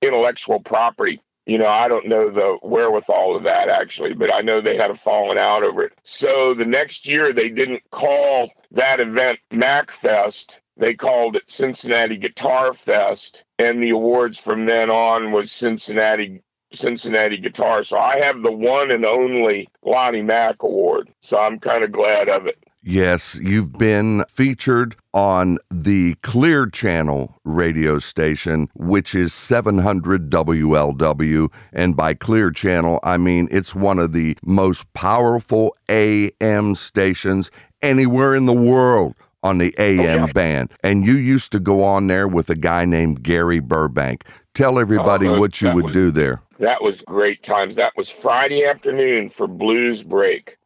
intellectual 0.02 0.60
property. 0.60 1.22
You 1.48 1.58
know, 1.58 1.68
I 1.68 1.88
don't 1.88 2.08
know 2.08 2.30
the 2.30 2.60
wherewithal 2.62 3.36
of 3.38 3.44
that 3.44 3.70
actually, 3.70 4.14
but 4.14 4.34
I 4.34 4.42
know 4.42 4.60
they 4.60 4.76
had 4.76 4.92
a 4.92 4.94
falling 4.94 5.38
out 5.38 5.64
over 5.64 5.82
it. 5.84 5.94
So 6.04 6.54
the 6.54 6.66
next 6.66 7.08
year 7.08 7.32
they 7.32 7.50
didn't 7.50 7.84
call 7.92 8.52
that 8.72 9.00
event 9.00 9.40
MacFest. 9.50 10.60
they 10.76 10.94
called 10.94 11.36
it 11.38 11.50
Cincinnati 11.50 12.18
Guitar 12.18 12.74
Fest, 12.74 13.46
and 13.58 13.82
the 13.82 13.90
awards 13.92 14.38
from 14.38 14.66
then 14.66 14.90
on 14.90 15.32
was 15.32 15.52
Cincinnati 15.52 16.42
Cincinnati 16.74 17.38
Guitar. 17.38 17.82
So 17.84 17.98
I 17.98 18.18
have 18.18 18.42
the 18.42 18.52
one 18.52 18.92
and 18.92 19.06
only 19.06 19.70
Lonnie 19.84 20.22
Mack 20.22 20.64
Award. 20.64 21.10
So 21.22 21.40
I'm 21.40 21.60
kind 21.60 21.84
of 21.84 21.94
glad 21.94 22.28
of 22.30 22.46
it. 22.46 22.62
Yes, 22.90 23.38
you've 23.42 23.74
been 23.74 24.24
featured 24.30 24.96
on 25.14 25.58
the 25.70 26.16
Clear 26.24 26.68
Channel 26.68 27.36
radio 27.44 28.00
station, 28.00 28.70
which 28.76 29.14
is 29.14 29.34
700 29.34 30.30
WLW. 30.30 31.52
And 31.74 31.98
by 31.98 32.14
Clear 32.14 32.50
Channel, 32.50 33.02
I 33.04 33.18
mean 33.18 33.50
it's 33.52 33.76
one 33.76 34.00
of 34.00 34.14
the 34.14 34.38
most 34.42 34.86
powerful 34.94 35.76
AM 35.90 36.76
stations 36.76 37.52
anywhere 37.82 38.34
in 38.36 38.46
the 38.46 38.54
world 38.54 39.16
on 39.44 39.58
the 39.58 39.76
AM 39.78 40.24
Oh, 40.24 40.28
band. 40.34 40.72
And 40.82 41.06
you 41.06 41.16
used 41.18 41.52
to 41.52 41.60
go 41.60 41.84
on 41.84 42.08
there 42.08 42.26
with 42.30 42.50
a 42.50 42.56
guy 42.56 42.86
named 42.86 43.22
Gary 43.22 43.60
Burbank. 43.60 44.24
Tell 44.54 44.76
oh, 44.76 44.80
everybody 44.80 45.28
Oh, 45.28 45.42
what 45.42 45.62
you 45.62 45.74
would 45.74 45.84
was- 45.86 45.94
do 45.94 46.10
there. 46.10 46.42
That 46.60 46.82
was 46.82 47.02
great 47.02 47.44
times. 47.44 47.76
That 47.76 47.92
was 47.98 48.10
Friday 48.10 48.64
afternoon 48.64 49.28
for 49.28 49.46
Blues 49.46 50.04
Break. 50.04 50.58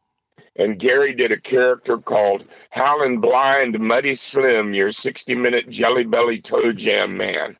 And 0.56 0.78
Gary 0.78 1.14
did 1.14 1.32
a 1.32 1.40
character 1.40 1.98
called 1.98 2.44
Howlin' 2.70 3.20
Blind 3.20 3.80
Muddy 3.80 4.14
Slim, 4.14 4.74
your 4.74 4.92
60 4.92 5.34
minute 5.34 5.70
Jelly 5.70 6.04
Belly 6.04 6.40
Toe 6.40 6.72
Jam 6.72 7.16
man. 7.16 7.56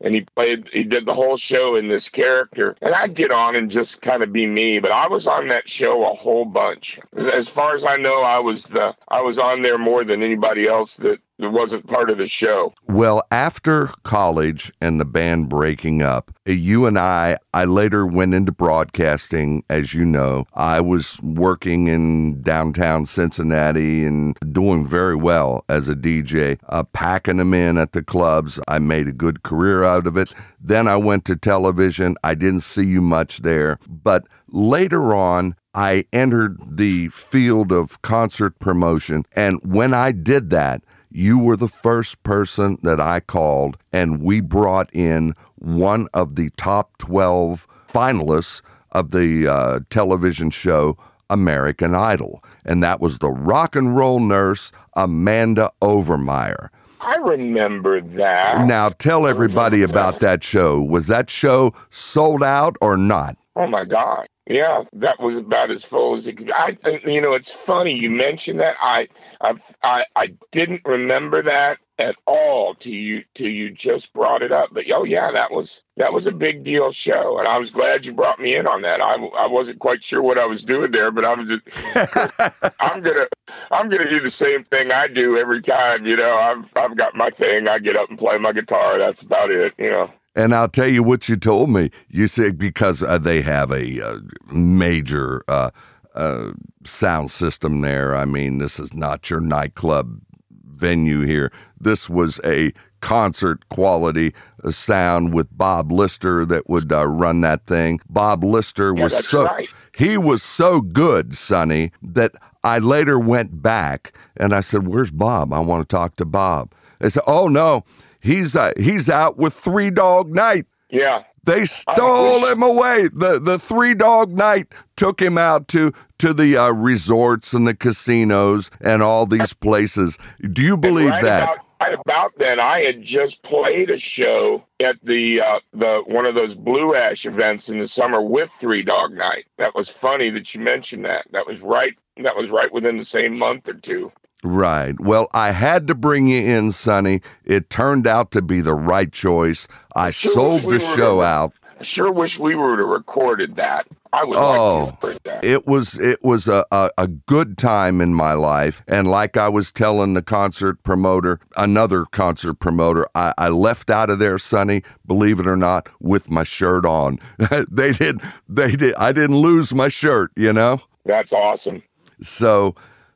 And 0.00 0.14
he 0.14 0.20
played, 0.36 0.68
he 0.68 0.84
did 0.84 1.06
the 1.06 1.14
whole 1.14 1.36
show 1.36 1.74
in 1.74 1.88
this 1.88 2.08
character. 2.08 2.76
And 2.80 2.94
I'd 2.94 3.14
get 3.14 3.32
on 3.32 3.56
and 3.56 3.70
just 3.70 4.02
kind 4.02 4.22
of 4.22 4.32
be 4.32 4.46
me, 4.46 4.78
but 4.78 4.92
I 4.92 5.08
was 5.08 5.26
on 5.26 5.48
that 5.48 5.68
show 5.68 6.04
a 6.04 6.14
whole 6.14 6.44
bunch. 6.44 7.00
As 7.16 7.48
far 7.48 7.74
as 7.74 7.84
I 7.84 7.96
know, 7.96 8.22
I 8.22 8.38
was 8.38 8.66
the, 8.66 8.94
I 9.08 9.20
was 9.20 9.38
on 9.38 9.62
there 9.62 9.78
more 9.78 10.04
than 10.04 10.22
anybody 10.22 10.68
else 10.68 10.96
that, 10.98 11.20
that 11.42 11.50
wasn't 11.50 11.86
part 11.86 12.08
of 12.10 12.18
the 12.18 12.26
show. 12.26 12.72
Well, 12.88 13.22
after 13.30 13.88
college 14.02 14.72
and 14.80 15.00
the 15.00 15.04
band 15.04 15.48
breaking 15.48 16.02
up, 16.02 16.30
you 16.46 16.86
and 16.86 16.98
I, 16.98 17.36
I 17.52 17.64
later 17.64 18.06
went 18.06 18.34
into 18.34 18.52
broadcasting, 18.52 19.64
as 19.68 19.92
you 19.92 20.04
know. 20.04 20.46
I 20.54 20.80
was 20.80 21.20
working 21.20 21.88
in 21.88 22.42
downtown 22.42 23.06
Cincinnati 23.06 24.04
and 24.04 24.36
doing 24.52 24.86
very 24.86 25.16
well 25.16 25.64
as 25.68 25.88
a 25.88 25.94
DJ, 25.94 26.58
uh, 26.68 26.84
packing 26.84 27.36
them 27.36 27.54
in 27.54 27.76
at 27.76 27.92
the 27.92 28.02
clubs. 28.02 28.60
I 28.68 28.78
made 28.78 29.08
a 29.08 29.12
good 29.12 29.42
career 29.42 29.84
out 29.84 30.06
of 30.06 30.16
it. 30.16 30.32
Then 30.60 30.86
I 30.86 30.96
went 30.96 31.24
to 31.26 31.36
television. 31.36 32.16
I 32.22 32.34
didn't 32.34 32.60
see 32.60 32.86
you 32.86 33.00
much 33.00 33.38
there. 33.38 33.78
But 33.88 34.24
later 34.48 35.14
on, 35.14 35.56
I 35.74 36.04
entered 36.12 36.58
the 36.66 37.08
field 37.08 37.72
of 37.72 38.00
concert 38.02 38.58
promotion. 38.58 39.24
And 39.32 39.58
when 39.64 39.94
I 39.94 40.12
did 40.12 40.50
that, 40.50 40.82
you 41.14 41.38
were 41.38 41.56
the 41.56 41.68
first 41.68 42.22
person 42.22 42.78
that 42.82 43.00
I 43.00 43.20
called, 43.20 43.76
and 43.92 44.22
we 44.22 44.40
brought 44.40 44.92
in 44.94 45.34
one 45.56 46.08
of 46.14 46.34
the 46.36 46.50
top 46.56 46.98
12 46.98 47.66
finalists 47.88 48.62
of 48.92 49.10
the 49.10 49.46
uh, 49.46 49.80
television 49.90 50.50
show 50.50 50.96
American 51.30 51.94
Idol. 51.94 52.44
And 52.64 52.82
that 52.82 53.00
was 53.00 53.18
the 53.18 53.30
rock 53.30 53.74
and 53.74 53.96
roll 53.96 54.20
nurse, 54.20 54.72
Amanda 54.94 55.70
Overmyer. 55.80 56.68
I 57.00 57.16
remember 57.16 58.00
that. 58.00 58.66
Now, 58.66 58.90
tell 58.90 59.26
everybody 59.26 59.82
about 59.82 60.20
that 60.20 60.44
show. 60.44 60.80
Was 60.80 61.08
that 61.08 61.30
show 61.30 61.74
sold 61.90 62.44
out 62.44 62.76
or 62.80 62.96
not? 62.96 63.36
Oh 63.56 63.66
my 63.66 63.84
God. 63.84 64.28
Yeah, 64.46 64.82
that 64.94 65.20
was 65.20 65.36
about 65.36 65.70
as 65.70 65.84
full 65.84 66.16
as 66.16 66.26
it 66.26 66.36
could. 66.36 66.50
I, 66.52 66.76
you 67.04 67.20
know, 67.20 67.34
it's 67.34 67.54
funny 67.54 67.92
you 67.92 68.10
mentioned 68.10 68.58
that. 68.58 68.76
I, 68.80 69.08
I, 69.40 69.54
I, 69.84 70.04
I 70.16 70.34
didn't 70.50 70.82
remember 70.84 71.42
that 71.42 71.78
at 71.98 72.16
all 72.26 72.74
till 72.74 72.94
you 72.94 73.22
till 73.34 73.48
you 73.48 73.70
just 73.70 74.12
brought 74.12 74.42
it 74.42 74.50
up. 74.50 74.70
But 74.72 74.90
oh 74.90 75.04
yeah, 75.04 75.30
that 75.30 75.52
was 75.52 75.84
that 75.96 76.12
was 76.12 76.26
a 76.26 76.32
big 76.32 76.64
deal 76.64 76.90
show, 76.90 77.38
and 77.38 77.46
I 77.46 77.56
was 77.58 77.70
glad 77.70 78.04
you 78.04 78.12
brought 78.12 78.40
me 78.40 78.56
in 78.56 78.66
on 78.66 78.82
that. 78.82 79.00
I, 79.00 79.14
I 79.14 79.46
wasn't 79.46 79.78
quite 79.78 80.02
sure 80.02 80.22
what 80.22 80.38
I 80.38 80.46
was 80.46 80.62
doing 80.62 80.90
there, 80.90 81.12
but 81.12 81.24
I 81.24 81.34
was 81.34 81.48
just, 81.48 81.62
I'm 82.80 83.00
gonna 83.00 83.26
I'm 83.70 83.88
gonna 83.88 84.10
do 84.10 84.18
the 84.18 84.30
same 84.30 84.64
thing 84.64 84.90
I 84.90 85.06
do 85.06 85.38
every 85.38 85.60
time. 85.60 86.04
You 86.04 86.16
know, 86.16 86.34
I've 86.36 86.76
I've 86.76 86.96
got 86.96 87.14
my 87.14 87.30
thing. 87.30 87.68
I 87.68 87.78
get 87.78 87.96
up 87.96 88.10
and 88.10 88.18
play 88.18 88.38
my 88.38 88.52
guitar. 88.52 88.98
That's 88.98 89.22
about 89.22 89.52
it. 89.52 89.72
You 89.78 89.90
know. 89.90 90.10
And 90.34 90.54
I'll 90.54 90.68
tell 90.68 90.88
you 90.88 91.02
what 91.02 91.28
you 91.28 91.36
told 91.36 91.70
me. 91.70 91.90
You 92.08 92.26
said 92.26 92.56
because 92.56 93.02
uh, 93.02 93.18
they 93.18 93.42
have 93.42 93.70
a 93.70 94.00
uh, 94.06 94.18
major 94.50 95.44
uh, 95.48 95.70
uh, 96.14 96.52
sound 96.84 97.30
system 97.30 97.80
there. 97.82 98.14
I 98.16 98.24
mean, 98.24 98.58
this 98.58 98.78
is 98.78 98.94
not 98.94 99.28
your 99.28 99.40
nightclub 99.40 100.20
venue 100.66 101.20
here. 101.20 101.52
This 101.78 102.08
was 102.08 102.40
a 102.44 102.72
concert 103.00 103.68
quality 103.68 104.32
uh, 104.64 104.70
sound 104.70 105.34
with 105.34 105.56
Bob 105.56 105.92
Lister 105.92 106.46
that 106.46 106.68
would 106.68 106.92
uh, 106.92 107.06
run 107.06 107.40
that 107.42 107.66
thing. 107.66 108.00
Bob 108.08 108.42
Lister 108.42 108.94
Yeah, 108.96 109.04
was 109.04 109.28
so 109.28 109.44
right. 109.44 109.68
he 109.96 110.16
was 110.16 110.42
so 110.42 110.80
good, 110.80 111.34
Sonny, 111.34 111.92
that 112.02 112.32
I 112.64 112.78
later 112.78 113.18
went 113.18 113.62
back 113.62 114.12
and 114.36 114.54
I 114.54 114.60
said, 114.60 114.86
"Where's 114.86 115.10
Bob? 115.10 115.52
I 115.52 115.58
want 115.60 115.86
to 115.86 115.96
talk 115.96 116.16
to 116.16 116.24
Bob." 116.24 116.72
They 117.00 117.10
said, 117.10 117.24
"Oh 117.26 117.48
no, 117.48 117.84
he's 118.22 118.56
uh, 118.56 118.72
he's 118.78 119.10
out 119.10 119.36
with 119.36 119.52
Three 119.52 119.90
Dog 119.90 120.30
Night." 120.30 120.64
Yeah. 120.88 121.24
They 121.44 121.64
stole 121.64 122.46
him 122.46 122.62
away. 122.62 123.08
The 123.12 123.40
the 123.40 123.58
three 123.58 123.94
dog 123.94 124.30
night 124.30 124.72
took 124.96 125.20
him 125.20 125.36
out 125.36 125.66
to 125.68 125.92
to 126.18 126.32
the 126.32 126.56
uh, 126.56 126.70
resorts 126.70 127.52
and 127.52 127.66
the 127.66 127.74
casinos 127.74 128.70
and 128.80 129.02
all 129.02 129.26
these 129.26 129.52
places. 129.52 130.18
Do 130.52 130.62
you 130.62 130.76
believe 130.76 131.10
right 131.10 131.22
that? 131.22 131.42
About, 131.42 131.66
right 131.80 131.98
about 132.06 132.30
then, 132.36 132.60
I 132.60 132.80
had 132.82 133.02
just 133.02 133.42
played 133.42 133.90
a 133.90 133.98
show 133.98 134.64
at 134.78 135.02
the 135.02 135.40
uh, 135.40 135.58
the 135.72 136.04
one 136.06 136.26
of 136.26 136.36
those 136.36 136.54
Blue 136.54 136.94
Ash 136.94 137.26
events 137.26 137.68
in 137.68 137.80
the 137.80 137.88
summer 137.88 138.22
with 138.22 138.50
Three 138.50 138.82
Dog 138.82 139.12
Night. 139.12 139.46
That 139.58 139.74
was 139.74 139.88
funny 139.88 140.30
that 140.30 140.54
you 140.54 140.60
mentioned 140.60 141.04
that. 141.06 141.26
That 141.32 141.48
was 141.48 141.60
right. 141.60 141.98
That 142.18 142.36
was 142.36 142.50
right 142.50 142.72
within 142.72 142.98
the 142.98 143.04
same 143.04 143.36
month 143.36 143.68
or 143.68 143.74
two. 143.74 144.12
Right. 144.42 144.98
Well, 145.00 145.28
I 145.32 145.52
had 145.52 145.86
to 145.86 145.94
bring 145.94 146.26
you 146.28 146.42
in, 146.42 146.72
Sonny. 146.72 147.20
It 147.44 147.70
turned 147.70 148.06
out 148.06 148.30
to 148.32 148.42
be 148.42 148.60
the 148.60 148.74
right 148.74 149.12
choice. 149.12 149.68
I 149.94 150.10
Sure 150.10 150.32
sold 150.32 150.64
wish 150.64 150.64
we 150.64 150.72
the 150.78 150.96
show 150.96 151.16
to- 151.20 151.22
out. 151.26 151.52
I 151.80 151.84
sure 151.84 152.12
wish 152.12 152.38
we 152.38 152.54
would 152.54 152.78
have 152.78 152.88
recorded 152.88 153.56
that. 153.56 153.86
I 154.12 154.24
would 154.24 154.36
Oh. 154.36 154.96
like 155.02 155.22
that. 155.24 155.42
It 155.44 155.66
was 155.66 155.98
it 155.98 156.22
was 156.22 156.46
a, 156.46 156.64
a, 156.70 156.90
a 156.98 157.08
good 157.08 157.56
time 157.58 158.00
in 158.00 158.14
my 158.14 158.34
life. 158.34 158.82
And 158.86 159.08
like 159.10 159.36
I 159.36 159.48
was 159.48 159.72
telling 159.72 160.14
the 160.14 160.22
concert 160.22 160.82
promoter, 160.82 161.40
another 161.56 162.04
concert 162.04 162.54
promoter, 162.54 163.06
I, 163.14 163.32
I 163.38 163.48
left 163.48 163.90
out 163.90 164.10
of 164.10 164.18
there, 164.18 164.38
Sonny, 164.38 164.82
believe 165.06 165.40
it 165.40 165.46
or 165.46 165.56
not, 165.56 165.88
with 165.98 166.30
my 166.30 166.44
shirt 166.44 166.84
on. 166.84 167.18
they 167.70 167.92
did 167.92 168.20
they 168.48 168.76
did 168.76 168.94
I 168.96 169.12
didn't 169.12 169.38
lose 169.38 169.72
my 169.74 169.88
shirt, 169.88 170.30
you 170.36 170.52
know? 170.52 170.82
That's 171.04 171.32
awesome. 171.32 171.82
So 172.20 172.74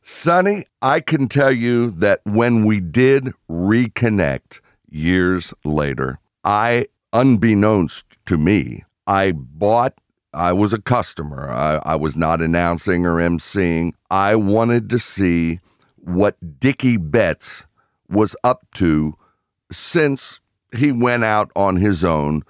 Sonny, 0.09 0.67
I 0.81 1.01
can 1.01 1.27
tell 1.27 1.51
you 1.51 1.91
that 1.91 2.21
when 2.23 2.65
we 2.65 2.79
did 2.79 3.33
reconnect 3.51 4.61
years 4.89 5.53
later, 5.65 6.21
I 6.45 6.87
unbeknownst 7.13 8.25
to 8.27 8.39
me, 8.39 8.85
I 9.09 9.33
bought 9.33 9.95
I 10.33 10.53
was 10.53 10.73
a 10.73 10.81
customer. 10.81 11.51
I, 11.51 11.81
I 11.85 11.97
was 11.97 12.17
not 12.17 12.41
announcing 12.41 13.05
or 13.05 13.15
emceeing. 13.15 13.95
I 14.09 14.37
wanted 14.37 14.89
to 14.91 15.01
see 15.01 15.59
what 15.97 16.61
Dickey 16.61 16.99
Betts 16.99 17.67
was 18.09 18.37
up 18.45 18.65
to 18.75 19.17
since 19.73 20.39
he 20.73 20.93
went 20.93 21.25
out 21.25 21.51
on 21.57 21.79
his 21.79 22.05
own 22.05 22.45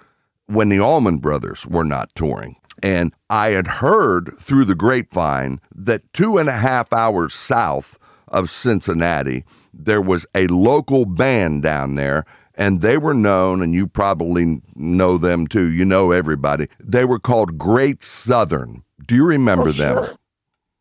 when 0.45 0.69
the 0.69 0.79
Allman 0.79 1.17
Brothers 1.17 1.65
were 1.65 1.85
not 1.85 2.13
touring. 2.13 2.57
And 2.83 3.13
I 3.29 3.49
had 3.49 3.67
heard 3.67 4.35
through 4.39 4.65
the 4.65 4.75
grapevine 4.75 5.59
that 5.73 6.11
two 6.13 6.37
and 6.37 6.47
a 6.49 6.53
half 6.57 6.93
hours 6.93 7.33
south 7.33 7.97
of 8.27 8.49
Cincinnati, 8.49 9.43
there 9.73 10.01
was 10.01 10.25
a 10.35 10.47
local 10.47 11.05
band 11.05 11.63
down 11.63 11.95
there, 11.95 12.25
and 12.55 12.81
they 12.81 12.97
were 12.97 13.13
known, 13.13 13.61
and 13.61 13.73
you 13.73 13.87
probably 13.87 14.61
know 14.75 15.17
them 15.17 15.47
too. 15.47 15.71
You 15.71 15.85
know 15.85 16.11
everybody. 16.11 16.67
They 16.79 17.05
were 17.05 17.19
called 17.19 17.57
Great 17.57 18.03
Southern. 18.03 18.83
Do 19.07 19.15
you 19.15 19.25
remember 19.25 19.69
Oh, 19.69 19.71
them? 19.71 19.95
sure. 20.05 20.17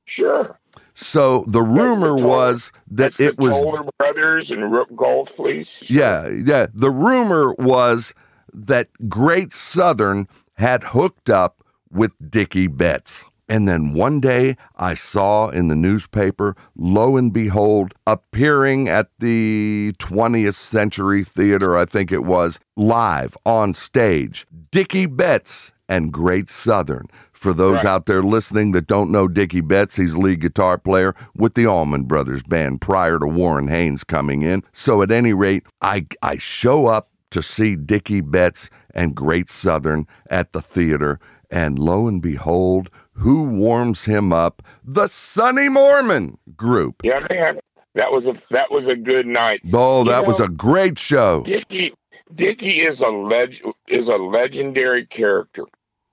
Sure. 0.05 0.59
So 0.95 1.45
the 1.47 1.63
rumor 1.63 2.17
Toler- 2.17 2.27
was 2.27 2.73
that 2.91 3.21
it 3.21 3.39
the 3.39 3.49
was 3.49 3.61
Toler 3.61 3.85
Brothers 3.99 4.51
and 4.51 4.73
Rook 4.73 4.89
Gold 4.97 5.29
Fleece. 5.29 5.85
Sure. 5.85 5.97
Yeah, 5.97 6.29
yeah. 6.45 6.67
The 6.73 6.91
rumor 6.91 7.53
was 7.55 8.15
that 8.55 8.89
Great 9.09 9.53
Southern 9.53 10.27
had 10.55 10.83
hooked 10.85 11.29
up 11.29 11.63
with 11.97 12.13
Dickey 12.31 12.67
Betts. 12.67 13.25
And 13.49 13.69
then 13.69 13.95
one 13.95 14.19
day 14.21 14.57
I 14.77 14.95
saw 14.95 15.51
in 15.51 15.69
the 15.69 15.77
newspaper, 15.77 16.57
lo 16.77 17.17
and 17.17 17.33
behold, 17.33 17.95
appearing 18.05 18.89
at 18.89 19.09
the 19.21 19.95
20th 19.99 20.55
Century 20.55 21.23
Theater, 21.23 21.77
I 21.77 21.85
think 21.85 22.11
it 22.11 22.25
was, 22.25 22.59
live 22.77 23.37
on 23.47 23.73
stage, 23.73 24.47
Dickey 24.73 25.07
Betts 25.07 25.73
and 25.89 26.13
Great 26.13 26.51
Southern. 26.51 27.07
For 27.33 27.55
those 27.55 27.77
Right. 27.77 27.87
out 27.87 28.07
there 28.07 28.23
listening 28.23 28.73
that 28.73 28.89
don't 28.89 29.13
know 29.13 29.29
Dickey 29.29 29.61
Betts, 29.61 29.95
he's 29.95 30.17
lead 30.17 30.41
guitar 30.41 30.77
player 30.79 31.15
with 31.37 31.55
the 31.55 31.67
Allman 31.67 32.05
Brothers 32.05 32.43
Band 32.43 32.81
prior 32.81 33.21
to 33.21 33.27
Warren 33.27 33.69
Haynes 33.69 34.03
coming 34.03 34.43
in. 34.43 34.65
So 34.73 35.03
at 35.03 35.13
any 35.13 35.33
rate, 35.33 35.65
I 35.81 36.07
I 36.21 36.39
show 36.39 36.87
up 36.87 37.11
to 37.31 37.43
see 37.43 37.77
Dickey 37.77 38.21
Betts 38.21 38.71
and 38.95 39.15
Great 39.15 39.51
Southern 39.51 40.07
at 40.31 40.53
the 40.53 40.63
theater, 40.63 41.21
and 41.51 41.79
lo 41.79 42.07
and 42.09 42.21
behold, 42.23 42.91
who 43.13 43.45
warms 43.45 44.05
him 44.05 44.33
up? 44.33 44.63
The 44.85 45.07
Sonny 45.09 45.69
Moorman 45.69 46.37
group. 46.57 46.97
Yeah, 47.03 47.27
man. 47.31 47.59
That 47.95 48.13
was 48.13 48.27
a 48.27 48.35
that 48.51 48.71
was 48.71 48.87
a 48.89 48.97
good 48.97 49.27
night. 49.27 49.63
Oh, 49.73 50.05
You 50.05 50.11
that 50.11 50.27
was 50.27 50.39
a 50.39 50.49
great 50.49 50.99
show. 50.99 51.43
Dickey 51.43 51.95
Dickey 52.35 52.81
is 52.81 53.01
a 53.01 53.09
leg 53.09 53.57
is 53.89 54.09
a 54.09 54.17
legendary 54.19 55.07
character. 55.07 55.65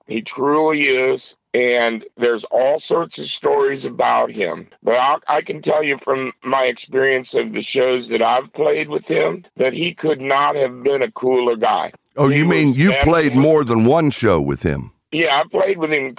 He 0.06 0.22
truly 0.22 0.82
is. 0.84 1.36
And 1.52 2.04
there's 2.16 2.42
all 2.44 2.80
sorts 2.80 3.16
of 3.18 3.26
stories 3.26 3.84
about 3.84 4.28
him. 4.28 4.66
But 4.82 4.96
I, 4.98 5.36
I 5.36 5.40
can 5.40 5.60
tell 5.60 5.84
you 5.84 5.96
from 5.98 6.32
my 6.42 6.64
experience 6.64 7.32
of 7.32 7.52
the 7.52 7.62
shows 7.62 8.08
that 8.08 8.20
I've 8.22 8.52
played 8.52 8.88
with 8.88 9.06
him 9.06 9.44
that 9.54 9.72
he 9.72 9.94
could 9.94 10.20
not 10.20 10.56
have 10.56 10.82
been 10.82 11.00
a 11.00 11.12
cooler 11.12 11.54
guy. 11.54 11.92
Oh, 12.16 12.28
He 12.28 12.38
you 12.38 12.44
mean 12.44 12.72
you 12.74 12.92
played 13.02 13.36
more 13.36 13.62
than 13.62 13.84
one 13.84 14.10
show 14.10 14.40
with 14.40 14.64
him? 14.64 14.90
Yeah, 15.14 15.40
I 15.40 15.44
played 15.44 15.78
with 15.78 15.92
him. 15.92 16.16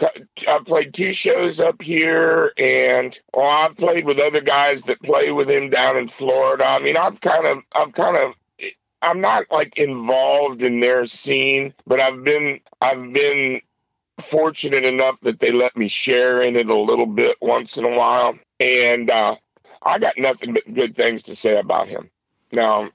I 0.47 0.59
played 0.65 0.93
two 0.93 1.11
shows 1.11 1.59
up 1.59 1.81
here, 1.81 2.53
and 2.57 3.19
well, 3.33 3.45
I've 3.45 3.75
played 3.75 4.05
with 4.05 4.19
other 4.19 4.39
guys 4.39 4.83
that 4.83 5.03
play 5.03 5.33
with 5.33 5.49
him 5.49 5.69
down 5.69 5.97
in 5.97 6.07
Florida. 6.07 6.63
I 6.65 6.79
mean, 6.79 6.95
I've 6.95 7.19
kind 7.19 7.45
of, 7.45 7.57
I've 7.75 7.91
kind 7.91 8.15
of, 8.15 8.35
I'm 9.01 9.19
not 9.19 9.51
like 9.51 9.77
involved 9.77 10.63
in 10.63 10.79
their 10.79 11.05
scene, 11.07 11.73
but 11.85 11.99
I've 11.99 12.23
been, 12.23 12.61
I've 12.79 13.11
been 13.11 13.59
fortunate 14.21 14.85
enough 14.85 15.19
that 15.21 15.39
they 15.39 15.51
let 15.51 15.75
me 15.75 15.89
share 15.89 16.41
in 16.41 16.55
it 16.55 16.69
a 16.69 16.77
little 16.77 17.05
bit 17.05 17.35
once 17.41 17.75
in 17.75 17.83
a 17.83 17.97
while, 17.97 18.39
and 18.61 19.09
uh, 19.09 19.35
I 19.83 19.99
got 19.99 20.17
nothing 20.17 20.53
but 20.53 20.73
good 20.73 20.95
things 20.95 21.21
to 21.23 21.35
say 21.35 21.59
about 21.59 21.89
him. 21.89 22.09
Now, 22.53 22.91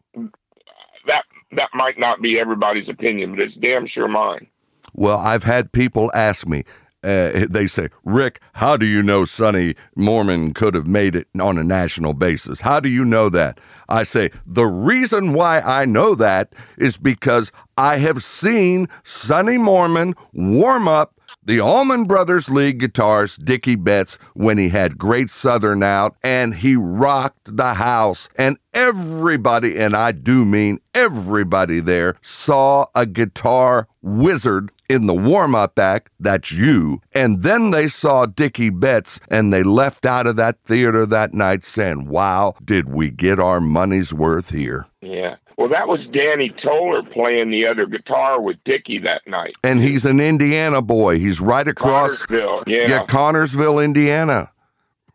that 1.07 1.25
that 1.53 1.75
might 1.75 1.99
not 1.99 2.23
be 2.23 2.41
everybody's 2.41 2.89
opinion, 2.89 3.33
but 3.33 3.41
it's 3.41 3.57
damn 3.57 3.85
sure 3.85 4.09
mine. 4.09 4.47
Well, 4.95 5.19
I've 5.19 5.45
had 5.45 5.73
people 5.73 6.11
ask 6.15 6.47
me, 6.47 6.65
uh, 7.03 7.47
they 7.49 7.67
say, 7.67 7.89
Rick, 8.05 8.41
how 8.55 8.77
do 8.77 8.85
you 8.85 9.03
know 9.03 9.25
Sonny 9.25 9.75
Moorman 9.97 10.55
could 10.55 10.75
have 10.75 10.87
made 10.87 11.17
it 11.17 11.29
on 11.41 11.57
a 11.57 11.65
national 11.65 12.13
basis? 12.13 12.61
How 12.61 12.79
do 12.79 12.91
you 12.91 13.05
know 13.05 13.31
that? 13.31 13.59
I 13.89 14.03
say, 14.03 14.31
the 14.47 14.67
reason 14.67 15.33
why 15.33 15.61
I 15.61 15.87
know 15.87 16.15
that 16.17 16.55
is 16.77 16.99
because 16.99 17.53
I 17.79 17.97
have 17.97 18.23
seen 18.23 18.87
Sonny 19.03 19.57
Moorman 19.57 20.15
warm 20.35 20.89
up 20.89 21.15
the 21.45 21.61
Allman 21.61 22.05
Brothers 22.05 22.51
lead 22.51 22.81
guitarist 22.81 23.45
Dickey 23.45 23.75
Betts 23.75 24.19
when 24.35 24.59
he 24.59 24.69
had 24.69 24.99
Great 24.99 25.31
Southern 25.31 25.83
out 25.83 26.17
and 26.23 26.55
he 26.55 26.77
rocked 26.77 27.57
the 27.57 27.75
house 27.75 28.29
and 28.37 28.59
everybody 28.75 29.79
and 29.79 29.97
I 29.97 30.13
do 30.13 30.45
mean 30.45 30.81
everybody 30.95 31.81
there 31.81 32.17
saw 32.21 32.87
a 32.95 33.07
guitar 33.07 33.89
wizard 34.03 34.71
in 34.91 35.07
the 35.07 35.15
warm-up 35.15 35.79
act 35.79 36.11
that's 36.19 36.51
you 36.53 37.01
and 37.13 37.43
then 37.43 37.71
they 37.71 37.87
saw 37.89 38.27
Dickey 38.27 38.71
Betts 38.71 39.21
and 39.29 39.53
they 39.53 39.63
left 39.63 40.05
out 40.05 40.27
of 40.27 40.37
that 40.37 40.59
theater 40.65 41.07
that 41.07 41.33
night 41.33 41.65
saying 41.65 42.09
wow 42.09 42.55
did 42.65 42.89
we 42.89 43.11
get 43.11 43.39
our 43.39 43.61
money's 43.61 44.13
worth 44.13 44.51
here 44.51 44.87
Yeah. 45.01 45.37
Well, 45.57 45.69
that 45.69 45.89
was 45.89 46.09
Danny 46.09 46.49
Toler 46.49 47.03
playing 47.03 47.51
the 47.51 47.67
other 47.67 47.85
guitar 47.85 48.41
with 48.41 48.63
Dickey 48.65 48.97
that 48.99 49.27
night. 49.27 49.55
and 49.63 49.81
he's 49.81 50.07
an 50.07 50.19
Indiana 50.19 50.81
boy 50.81 51.19
he's 51.19 51.39
right 51.41 51.69
across 51.69 52.25
Connersville. 52.27 52.63
Yeah. 52.67 52.87
Yeah, 52.89 53.07
Connersville, 53.07 53.85
Indiana, 53.85 54.51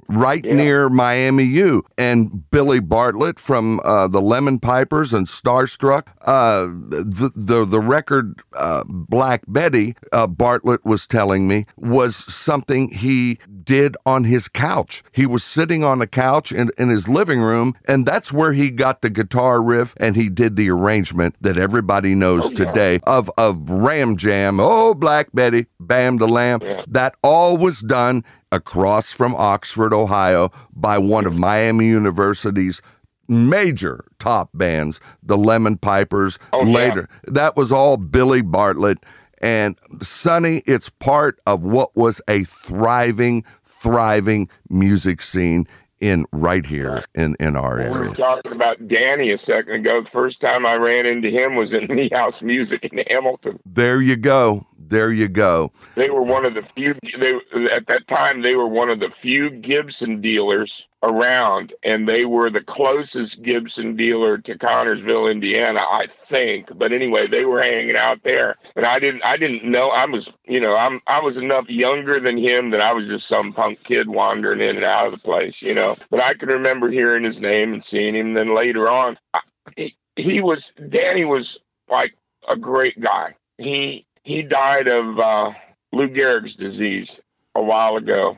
right 0.08 0.44
Yeah. 0.46 0.56
near 0.56 0.90
Miami 0.90 1.44
U. 1.46 1.84
And 1.98 2.50
Billy 2.52 2.80
Bartlett 2.80 3.40
from 3.40 3.80
uh, 3.84 4.08
the 4.08 4.22
Lemon 4.22 4.60
Pipers 4.60 5.14
and 5.14 5.28
Starstruck. 5.28 6.08
Uh, 6.22 6.66
the, 6.66 7.32
the 7.36 7.66
the 7.66 7.80
record 7.80 8.42
uh, 8.56 8.84
Black 8.88 9.44
Betty, 9.48 9.96
uh, 10.12 10.28
Bartlett 10.28 10.84
was 10.86 11.08
telling 11.08 11.48
me, 11.48 11.66
was 11.78 12.16
something 12.34 12.90
he 12.90 13.40
did 13.64 13.96
on 14.06 14.24
his 14.26 14.48
couch. 14.48 15.04
He 15.12 15.26
was 15.26 15.44
sitting 15.44 15.84
on 15.84 16.02
a 16.02 16.08
couch 16.08 16.52
in, 16.52 16.72
in 16.78 16.90
his 16.90 17.08
living 17.08 17.42
room, 17.42 17.74
and 17.86 18.06
that's 18.06 18.32
where 18.32 18.54
he 18.54 18.70
got 18.72 19.02
the 19.02 19.10
guitar 19.10 19.62
riff 19.62 19.94
and 19.98 20.16
he 20.16 20.30
did 20.30 20.56
the 20.56 20.70
arrangement 20.70 21.36
that 21.42 21.58
everybody 21.58 22.16
knows 22.16 22.54
today 22.54 23.00
of, 23.08 23.30
of 23.38 23.70
Ram 23.70 24.18
Jam. 24.18 24.60
Oh, 24.60 24.94
Black 24.94 25.30
Betty, 25.34 25.66
Bam 25.80 26.18
the 26.18 26.28
Lamb. 26.28 26.60
That 26.88 27.16
all 27.24 27.58
was 27.58 27.80
done 27.80 28.24
across 28.56 29.12
from 29.12 29.36
Oxford, 29.36 29.94
Ohio, 29.94 30.52
by 30.74 30.98
one 30.98 31.26
of 31.26 31.38
Miami 31.38 31.88
University's 31.88 32.82
major 33.28 34.06
top 34.18 34.50
bands, 34.54 35.00
the 35.22 35.38
Lemon 35.38 35.78
Pipers. 35.78 36.40
Oh, 36.54 36.66
yeah. 36.66 36.74
later, 36.74 37.10
that 37.26 37.56
was 37.58 37.72
all 37.72 37.98
Billy 37.98 38.42
Bartlett. 38.42 39.00
And 39.42 39.78
Sonny, 40.02 40.64
it's 40.66 40.90
part 40.90 41.40
of 41.46 41.64
what 41.64 41.96
was 41.96 42.22
a 42.28 42.46
thriving, 42.46 43.44
thriving 43.66 44.50
music 44.70 45.22
scene 45.22 45.68
in 46.00 46.26
right 46.32 46.66
here 46.66 47.04
in, 47.14 47.36
in 47.40 47.56
our 47.56 47.80
area. 47.80 48.02
We 48.02 48.08
were 48.08 48.14
talking 48.14 48.52
about 48.52 48.88
Danny 48.88 49.32
a 49.32 49.38
second 49.38 49.74
ago. 49.74 50.02
The 50.02 50.10
first 50.10 50.42
time 50.42 50.66
I 50.66 50.76
ran 50.76 51.06
into 51.06 51.30
him 51.30 51.56
was 51.56 51.74
in 51.74 51.88
the 51.96 52.10
House 52.10 52.42
Music 52.42 52.86
in 52.86 53.04
Hamilton. 53.10 53.60
There 53.66 54.02
you 54.02 54.16
go. 54.16 54.66
There 54.78 55.12
you 55.12 55.28
go. 55.28 55.72
They 55.96 56.10
were 56.10 56.22
one 56.22 56.46
of 56.46 56.54
the 56.54 56.62
few. 56.62 56.96
They 57.18 57.40
at 57.72 57.88
that 57.88 58.06
time 58.08 58.42
they 58.42 58.56
were 58.56 58.68
one 58.68 58.90
of 58.90 59.00
the 59.00 59.10
few 59.10 59.50
Gibson 59.50 60.22
dealers 60.22 60.88
around, 61.06 61.74
and 61.84 62.10
they 62.10 62.26
were 62.26 62.50
the 62.50 62.64
closest 62.64 63.44
Gibson 63.44 63.96
dealer 63.96 64.38
to 64.40 64.58
Connersville, 64.58 65.32
Indiana, 65.32 65.82
I 65.90 66.08
think. 66.08 66.78
But 66.78 66.92
anyway, 66.92 67.28
they 67.28 67.46
were 67.46 67.62
hanging 67.62 67.96
out 67.96 68.24
there, 68.24 68.58
and 68.76 68.86
I 68.86 69.00
didn't. 69.00 69.24
I 69.24 69.38
didn't 69.38 69.64
know. 69.64 69.90
I 69.90 70.06
was, 70.06 70.34
you 70.46 70.60
know, 70.60 70.76
I'm. 70.76 71.00
I 71.08 71.22
was 71.22 71.38
enough 71.38 71.70
younger 71.70 72.20
than 72.20 72.38
him 72.38 72.72
that 72.72 72.82
I 72.82 72.92
was 72.94 73.08
just 73.08 73.28
some 73.28 73.54
punk 73.54 73.84
kid 73.84 74.10
wandering 74.10 74.60
in 74.60 74.76
and 74.76 74.86
out 74.86 75.06
of 75.06 75.12
the 75.12 75.20
place, 75.20 75.62
you 75.62 75.74
know. 75.74 75.96
But 76.10 76.22
I 76.22 76.34
can 76.34 76.50
remember 76.50 76.90
hearing 76.90 77.24
his 77.24 77.40
name 77.40 77.72
and 77.72 77.84
seeing 77.84 78.16
him. 78.16 78.34
Then 78.34 78.56
later 78.56 78.90
on, 78.90 79.18
I, 79.34 79.42
he, 79.78 79.96
he 80.16 80.42
was. 80.42 80.74
Danny 80.90 81.24
was 81.24 81.60
like 81.88 82.16
a 82.50 82.58
great 82.58 83.00
guy. 83.00 83.36
He 83.58 84.06
he 84.24 84.42
died 84.42 84.88
of 84.88 85.20
uh, 85.20 85.54
Lou 85.92 86.10
Gehrig's 86.10 86.56
disease 86.56 87.22
a 87.54 87.62
while 87.62 87.96
ago, 87.96 88.38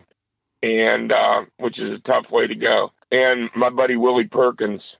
and 0.64 1.12
uh, 1.12 1.45
which 1.58 1.80
is 1.80 1.93
a 1.93 1.99
tough 1.99 2.32
way 2.32 2.47
to 2.47 2.55
go. 2.55 2.91
And 3.12 3.49
my 3.55 3.70
buddy 3.70 3.95
Willie 3.95 4.28
Perkins 4.28 4.97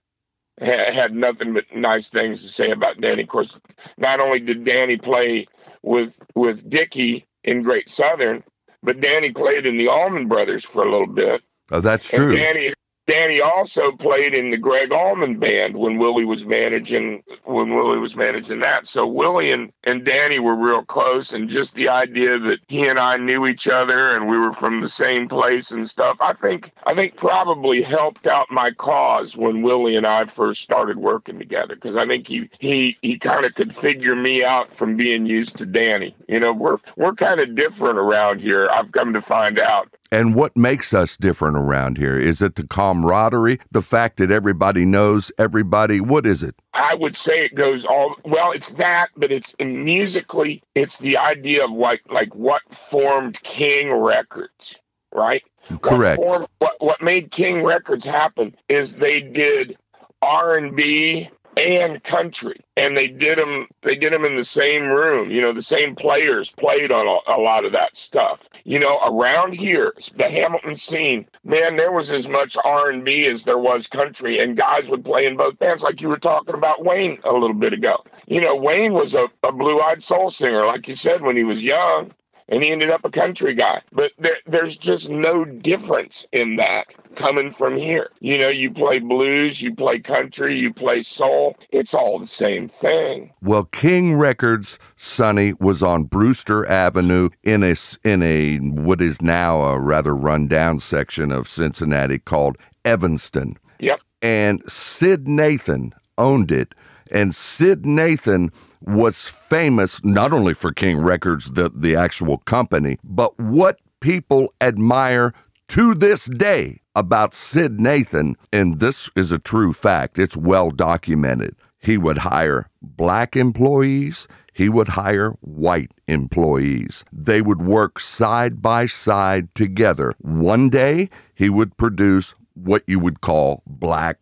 ha- 0.60 0.92
had 0.92 1.14
nothing 1.14 1.52
but 1.54 1.64
nice 1.74 2.08
things 2.08 2.42
to 2.42 2.48
say 2.48 2.70
about 2.70 3.00
Danny. 3.00 3.22
Of 3.22 3.28
course, 3.28 3.60
not 3.98 4.20
only 4.20 4.40
did 4.40 4.64
Danny 4.64 4.96
play 4.96 5.46
with 5.82 6.20
with 6.34 6.68
Dickey 6.68 7.26
in 7.44 7.62
Great 7.62 7.88
Southern, 7.88 8.44
but 8.82 9.00
Danny 9.00 9.30
played 9.32 9.66
in 9.66 9.76
the 9.76 9.88
Allman 9.88 10.28
Brothers 10.28 10.64
for 10.64 10.84
a 10.84 10.90
little 10.90 11.06
bit. 11.06 11.42
Oh, 11.70 11.80
that's 11.80 12.12
And 12.12 12.22
true. 12.22 12.36
Danny 12.36 12.72
Danny 13.08 13.40
also 13.40 13.90
played 13.90 14.34
in 14.34 14.50
the 14.50 14.58
Gregg 14.58 14.92
Allman 14.92 15.38
band 15.38 15.78
when 15.78 15.96
Willie 15.96 16.26
was 16.26 16.44
managing 16.44 17.22
when 17.44 17.74
Willie 17.74 17.98
was 17.98 18.14
managing 18.14 18.60
that. 18.60 18.86
So 18.86 19.06
Willie 19.06 19.50
and, 19.50 19.72
and 19.84 20.04
Danny 20.04 20.38
were 20.38 20.54
real 20.54 20.84
close 20.84 21.32
and 21.32 21.48
just 21.48 21.74
the 21.74 21.88
idea 21.88 22.38
that 22.38 22.60
he 22.68 22.86
and 22.86 22.98
I 22.98 23.16
knew 23.16 23.46
each 23.46 23.66
other 23.66 24.14
and 24.14 24.28
we 24.28 24.38
were 24.38 24.52
from 24.52 24.82
the 24.82 24.90
same 24.90 25.26
place 25.26 25.70
and 25.70 25.88
stuff, 25.88 26.18
I 26.20 26.34
think 26.34 26.72
I 26.84 26.92
think 26.94 27.16
probably 27.16 27.80
helped 27.80 28.26
out 28.26 28.50
my 28.50 28.72
cause 28.72 29.38
when 29.38 29.62
Willie 29.62 29.96
and 29.96 30.06
I 30.06 30.26
first 30.26 30.60
started 30.60 30.98
working 30.98 31.38
together 31.38 31.76
because 31.76 31.96
I 31.96 32.06
think 32.06 32.26
he 32.28 32.50
he 32.58 32.98
he 33.00 33.18
kind 33.18 33.46
of 33.46 33.54
could 33.54 33.74
figure 33.74 34.16
me 34.16 34.44
out 34.44 34.70
from 34.70 34.98
being 34.98 35.24
used 35.24 35.56
to 35.56 35.64
Danny. 35.64 36.14
You 36.28 36.40
know, 36.40 36.52
we're 36.52 36.76
we're 36.96 37.14
kind 37.14 37.40
of 37.40 37.54
different 37.54 37.98
around 37.98 38.42
here. 38.42 38.68
I've 38.70 38.92
come 38.92 39.14
to 39.14 39.22
find 39.22 39.58
out. 39.58 39.88
And 40.10 40.34
what 40.34 40.56
makes 40.56 40.94
us 40.94 41.16
different 41.16 41.56
around 41.56 41.98
here? 41.98 42.18
Is 42.18 42.40
it 42.40 42.54
the 42.54 42.66
camaraderie, 42.66 43.58
the 43.70 43.82
fact 43.82 44.16
that 44.18 44.30
everybody 44.30 44.84
knows 44.84 45.30
everybody? 45.38 46.00
What 46.00 46.26
is 46.26 46.42
it? 46.42 46.54
I 46.72 46.94
would 46.94 47.14
say 47.14 47.44
it 47.44 47.54
goes 47.54 47.84
all 47.84 48.16
well. 48.24 48.50
It's 48.52 48.72
that, 48.74 49.08
but 49.16 49.30
it's 49.30 49.54
musically. 49.58 50.62
It's 50.74 50.98
the 50.98 51.16
idea 51.18 51.64
of 51.64 51.72
like 51.72 52.02
like 52.10 52.34
what 52.34 52.62
formed 52.72 53.42
King 53.42 53.92
Records, 53.92 54.80
right? 55.12 55.42
Correct. 55.82 56.18
What, 56.18 56.26
formed, 56.26 56.48
what 56.60 56.76
what 56.80 57.02
made 57.02 57.30
King 57.30 57.62
Records 57.64 58.06
happen 58.06 58.54
is 58.68 58.96
they 58.96 59.20
did 59.20 59.76
R 60.22 60.56
and 60.56 60.74
B 60.74 61.28
and 61.58 62.02
country, 62.02 62.60
and 62.76 62.96
they 62.96 63.08
did 63.08 63.38
them. 63.38 63.68
They 63.82 63.96
did 63.96 64.12
them 64.12 64.24
in 64.24 64.36
the 64.36 64.44
same 64.44 64.84
room. 64.88 65.30
You 65.30 65.40
know, 65.40 65.52
the 65.52 65.62
same 65.62 65.94
players 65.94 66.50
played 66.50 66.90
on 66.90 67.06
a, 67.06 67.36
a 67.36 67.38
lot 67.40 67.64
of 67.64 67.72
that 67.72 67.96
stuff. 67.96 68.48
You 68.64 68.80
know, 68.80 68.98
around 69.04 69.54
here, 69.54 69.94
the 70.16 70.28
Hamilton 70.28 70.76
scene, 70.76 71.26
man, 71.44 71.76
there 71.76 71.92
was 71.92 72.10
as 72.10 72.28
much 72.28 72.56
R 72.64 72.90
and 72.90 73.04
B 73.04 73.26
as 73.26 73.44
there 73.44 73.58
was 73.58 73.86
country, 73.86 74.38
and 74.38 74.56
guys 74.56 74.88
would 74.88 75.04
play 75.04 75.26
in 75.26 75.36
both 75.36 75.58
bands. 75.58 75.82
Like 75.82 76.00
you 76.00 76.08
were 76.08 76.18
talking 76.18 76.54
about 76.54 76.84
Wayne 76.84 77.18
a 77.24 77.32
little 77.32 77.54
bit 77.54 77.72
ago. 77.72 78.04
You 78.26 78.40
know, 78.40 78.56
Wayne 78.56 78.92
was 78.92 79.14
a, 79.14 79.28
a 79.42 79.52
blue-eyed 79.52 80.02
soul 80.02 80.30
singer, 80.30 80.66
like 80.66 80.88
you 80.88 80.94
said 80.94 81.22
when 81.22 81.36
he 81.36 81.44
was 81.44 81.64
young. 81.64 82.12
And 82.48 82.62
he 82.62 82.70
ended 82.70 82.90
up 82.90 83.04
a 83.04 83.10
country 83.10 83.54
guy. 83.54 83.82
But 83.92 84.12
there, 84.18 84.36
there's 84.46 84.76
just 84.76 85.10
no 85.10 85.44
difference 85.44 86.26
in 86.32 86.56
that 86.56 86.94
coming 87.14 87.50
from 87.50 87.76
here. 87.76 88.10
You 88.20 88.38
know, 88.38 88.48
you 88.48 88.70
play 88.70 89.00
blues, 89.00 89.60
you 89.60 89.74
play 89.74 89.98
country, 89.98 90.54
you 90.54 90.72
play 90.72 91.02
soul. 91.02 91.56
It's 91.70 91.92
all 91.92 92.18
the 92.18 92.26
same 92.26 92.68
thing. 92.68 93.32
Well, 93.42 93.64
King 93.64 94.14
Records, 94.14 94.78
Sonny, 94.96 95.52
was 95.54 95.82
on 95.82 96.04
Brewster 96.04 96.66
Avenue 96.66 97.28
in 97.42 97.62
a 97.62 97.74
in 98.04 98.22
a 98.22 98.58
what 98.58 99.00
is 99.00 99.20
now 99.20 99.62
a 99.62 99.78
rather 99.78 100.14
rundown 100.14 100.78
section 100.78 101.32
of 101.32 101.48
Cincinnati 101.48 102.18
called 102.18 102.56
Evanston. 102.84 103.58
Yep. 103.80 104.00
And 104.22 104.62
Syd 104.70 105.28
Nathan 105.28 105.92
owned 106.16 106.50
it. 106.50 106.74
And 107.10 107.34
Syd 107.34 107.86
Nathan 107.86 108.50
was 108.80 109.28
famous 109.28 110.04
not 110.04 110.32
only 110.32 110.54
for 110.54 110.72
King 110.72 111.00
Records, 111.00 111.50
the, 111.52 111.70
the 111.74 111.96
actual 111.96 112.38
company, 112.38 112.98
but 113.02 113.38
what 113.38 113.78
people 114.00 114.52
admire 114.60 115.32
to 115.68 115.94
this 115.94 116.24
day 116.24 116.80
about 116.94 117.34
Syd 117.34 117.80
Nathan, 117.80 118.36
and 118.52 118.80
this 118.80 119.10
is 119.14 119.30
a 119.30 119.38
true 119.38 119.72
fact, 119.72 120.18
it's 120.18 120.36
well 120.36 120.70
documented. 120.70 121.54
He 121.78 121.96
would 121.96 122.18
hire 122.18 122.70
black 122.82 123.36
employees, 123.36 124.26
he 124.52 124.68
would 124.68 124.88
hire 124.90 125.30
white 125.40 125.92
employees. 126.08 127.04
They 127.12 127.40
would 127.40 127.62
work 127.62 128.00
side 128.00 128.60
by 128.60 128.86
side 128.86 129.54
together. 129.54 130.14
One 130.18 130.68
day, 130.68 131.10
he 131.36 131.48
would 131.48 131.76
produce 131.76 132.34
what 132.54 132.82
you 132.88 132.98
would 132.98 133.20
call 133.20 133.62
black 133.66 134.18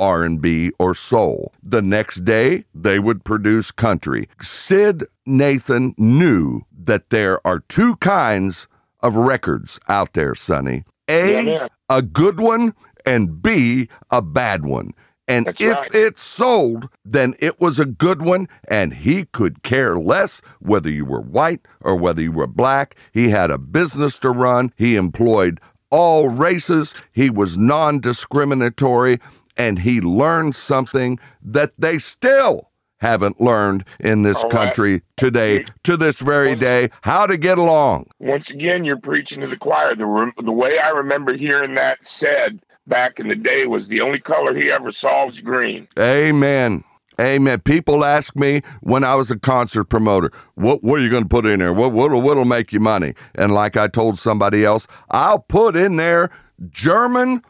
R&B 0.00 0.72
or 0.78 0.94
soul. 0.94 1.52
The 1.62 1.82
next 1.82 2.24
day, 2.24 2.64
they 2.74 2.98
would 2.98 3.22
produce 3.24 3.70
country. 3.70 4.28
Syd 4.40 5.04
Nathan 5.26 5.94
knew 5.98 6.62
that 6.76 7.10
there 7.10 7.46
are 7.46 7.60
two 7.60 7.96
kinds 7.96 8.66
of 9.00 9.14
records 9.16 9.78
out 9.88 10.14
there, 10.14 10.34
Sonny. 10.34 10.84
A, 11.08 11.44
Yeah, 11.44 11.68
a 11.88 12.02
good 12.02 12.40
one, 12.40 12.74
and 13.04 13.42
B, 13.42 13.88
a 14.10 14.22
bad 14.22 14.64
one. 14.64 14.92
And 15.28 15.46
That's 15.46 15.60
if 15.60 15.76
right. 15.76 15.94
it 15.94 16.18
sold, 16.18 16.88
then 17.04 17.34
it 17.38 17.60
was 17.60 17.78
a 17.78 17.84
good 17.84 18.20
one, 18.20 18.48
and 18.66 18.92
he 18.92 19.26
could 19.26 19.62
care 19.62 19.96
less 19.96 20.42
whether 20.58 20.90
you 20.90 21.04
were 21.04 21.20
white 21.20 21.60
or 21.82 21.94
whether 21.94 22.20
you 22.20 22.32
were 22.32 22.48
black. 22.48 22.96
He 23.12 23.28
had 23.28 23.50
a 23.52 23.58
business 23.58 24.18
to 24.20 24.30
run. 24.30 24.72
He 24.76 24.96
employed 24.96 25.60
all 25.90 26.28
races. 26.28 26.94
He 27.12 27.30
was 27.30 27.56
non 27.56 28.00
discriminatory, 28.00 29.20
and 29.56 29.78
he 29.78 30.00
learned 30.00 30.54
something 30.54 31.18
that 31.42 31.72
they 31.78 31.98
still 31.98 32.70
haven't 32.98 33.40
learned 33.40 33.84
in 33.98 34.22
this 34.22 34.36
All 34.38 34.44
right. 34.44 34.52
country 34.52 35.02
today, 35.16 35.64
to 35.84 35.96
this 35.96 36.20
very 36.20 36.54
day, 36.54 36.90
how 37.02 37.26
to 37.26 37.36
get 37.36 37.58
along. 37.58 38.06
Once 38.18 38.50
again, 38.50 38.84
you're 38.84 38.98
preaching 38.98 39.40
to 39.40 39.46
the 39.46 39.56
choir. 39.56 39.94
The, 39.94 40.32
the 40.38 40.52
way 40.52 40.78
I 40.78 40.90
remember 40.90 41.32
hearing 41.32 41.74
that 41.76 42.04
said 42.04 42.60
back 42.86 43.18
in 43.18 43.28
the 43.28 43.36
day 43.36 43.66
was 43.66 43.88
the 43.88 44.00
only 44.00 44.18
color 44.18 44.54
he 44.54 44.70
ever 44.70 44.90
saw 44.90 45.26
was 45.26 45.40
green. 45.40 45.88
Amen. 45.98 46.84
Amen. 47.18 47.60
People 47.60 48.04
ask 48.04 48.34
me 48.34 48.62
when 48.80 49.04
I 49.04 49.14
was 49.14 49.30
a 49.30 49.38
concert 49.38 49.84
promoter, 49.84 50.32
what 50.54 50.82
what 50.82 51.00
are 51.00 51.02
you 51.02 51.10
going 51.10 51.24
to 51.24 51.28
put 51.28 51.44
in 51.44 51.58
there? 51.58 51.72
What 51.72 51.92
what'll, 51.92 52.22
what'll 52.22 52.46
make 52.46 52.72
you 52.72 52.80
money? 52.80 53.14
And 53.34 53.52
like 53.52 53.76
I 53.76 53.88
told 53.88 54.18
somebody 54.18 54.64
else, 54.64 54.86
I'll 55.10 55.40
put 55.40 55.76
in 55.76 55.96
there 55.96 56.30
German 56.70 57.42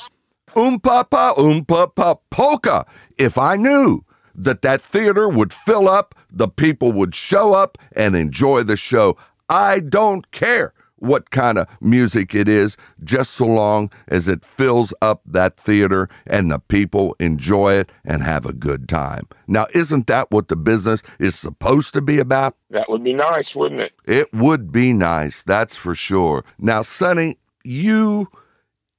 umpapa 0.55 1.35
umpapa 1.37 2.19
polka 2.31 2.87
if 3.19 3.37
I 3.39 3.57
knew 3.57 4.05
that 4.35 4.63
that 4.63 4.83
theater 4.83 5.29
would 5.29 5.53
fill 5.53 5.89
up, 5.89 6.15
the 6.31 6.49
people 6.49 6.93
would 6.93 7.15
show 7.15 7.53
up 7.53 7.77
and 7.93 8.17
enjoy 8.17 8.63
the 8.63 8.77
show. 8.77 9.17
I 9.49 9.81
don't 9.81 10.31
care 10.31 10.73
what 11.01 11.31
kind 11.31 11.59
of 11.59 11.67
music 11.81 12.35
it 12.35 12.47
is, 12.47 12.77
just 13.03 13.33
so 13.33 13.47
long 13.47 13.91
as 14.09 14.29
it 14.29 14.45
fills 14.45 14.93
up 15.03 15.23
that 15.27 15.57
theater 15.57 16.09
and 16.27 16.51
the 16.51 16.59
people 16.59 17.17
enjoy 17.19 17.75
it 17.75 17.91
and 18.05 18.23
have 18.23 18.47
a 18.47 18.53
good 18.53 18.89
time. 18.89 19.27
Now, 19.49 19.67
isn't 19.75 20.07
that 20.07 20.31
what 20.31 20.49
the 20.49 20.57
business 20.57 21.03
is 21.19 21.35
supposed 21.35 21.95
to 21.95 22.03
be 22.03 22.19
about? 22.19 22.55
That 22.69 22.89
would 22.89 23.03
be 23.03 23.15
nice, 23.15 23.57
wouldn't 23.57 23.81
it? 23.81 23.93
It 24.05 24.33
would 24.33 24.71
be 24.71 24.93
nice, 24.93 25.43
that's 25.43 25.75
for 25.75 25.95
sure. 25.95 26.45
Now, 26.59 26.83
Sonny, 26.83 27.39
you, 27.65 28.29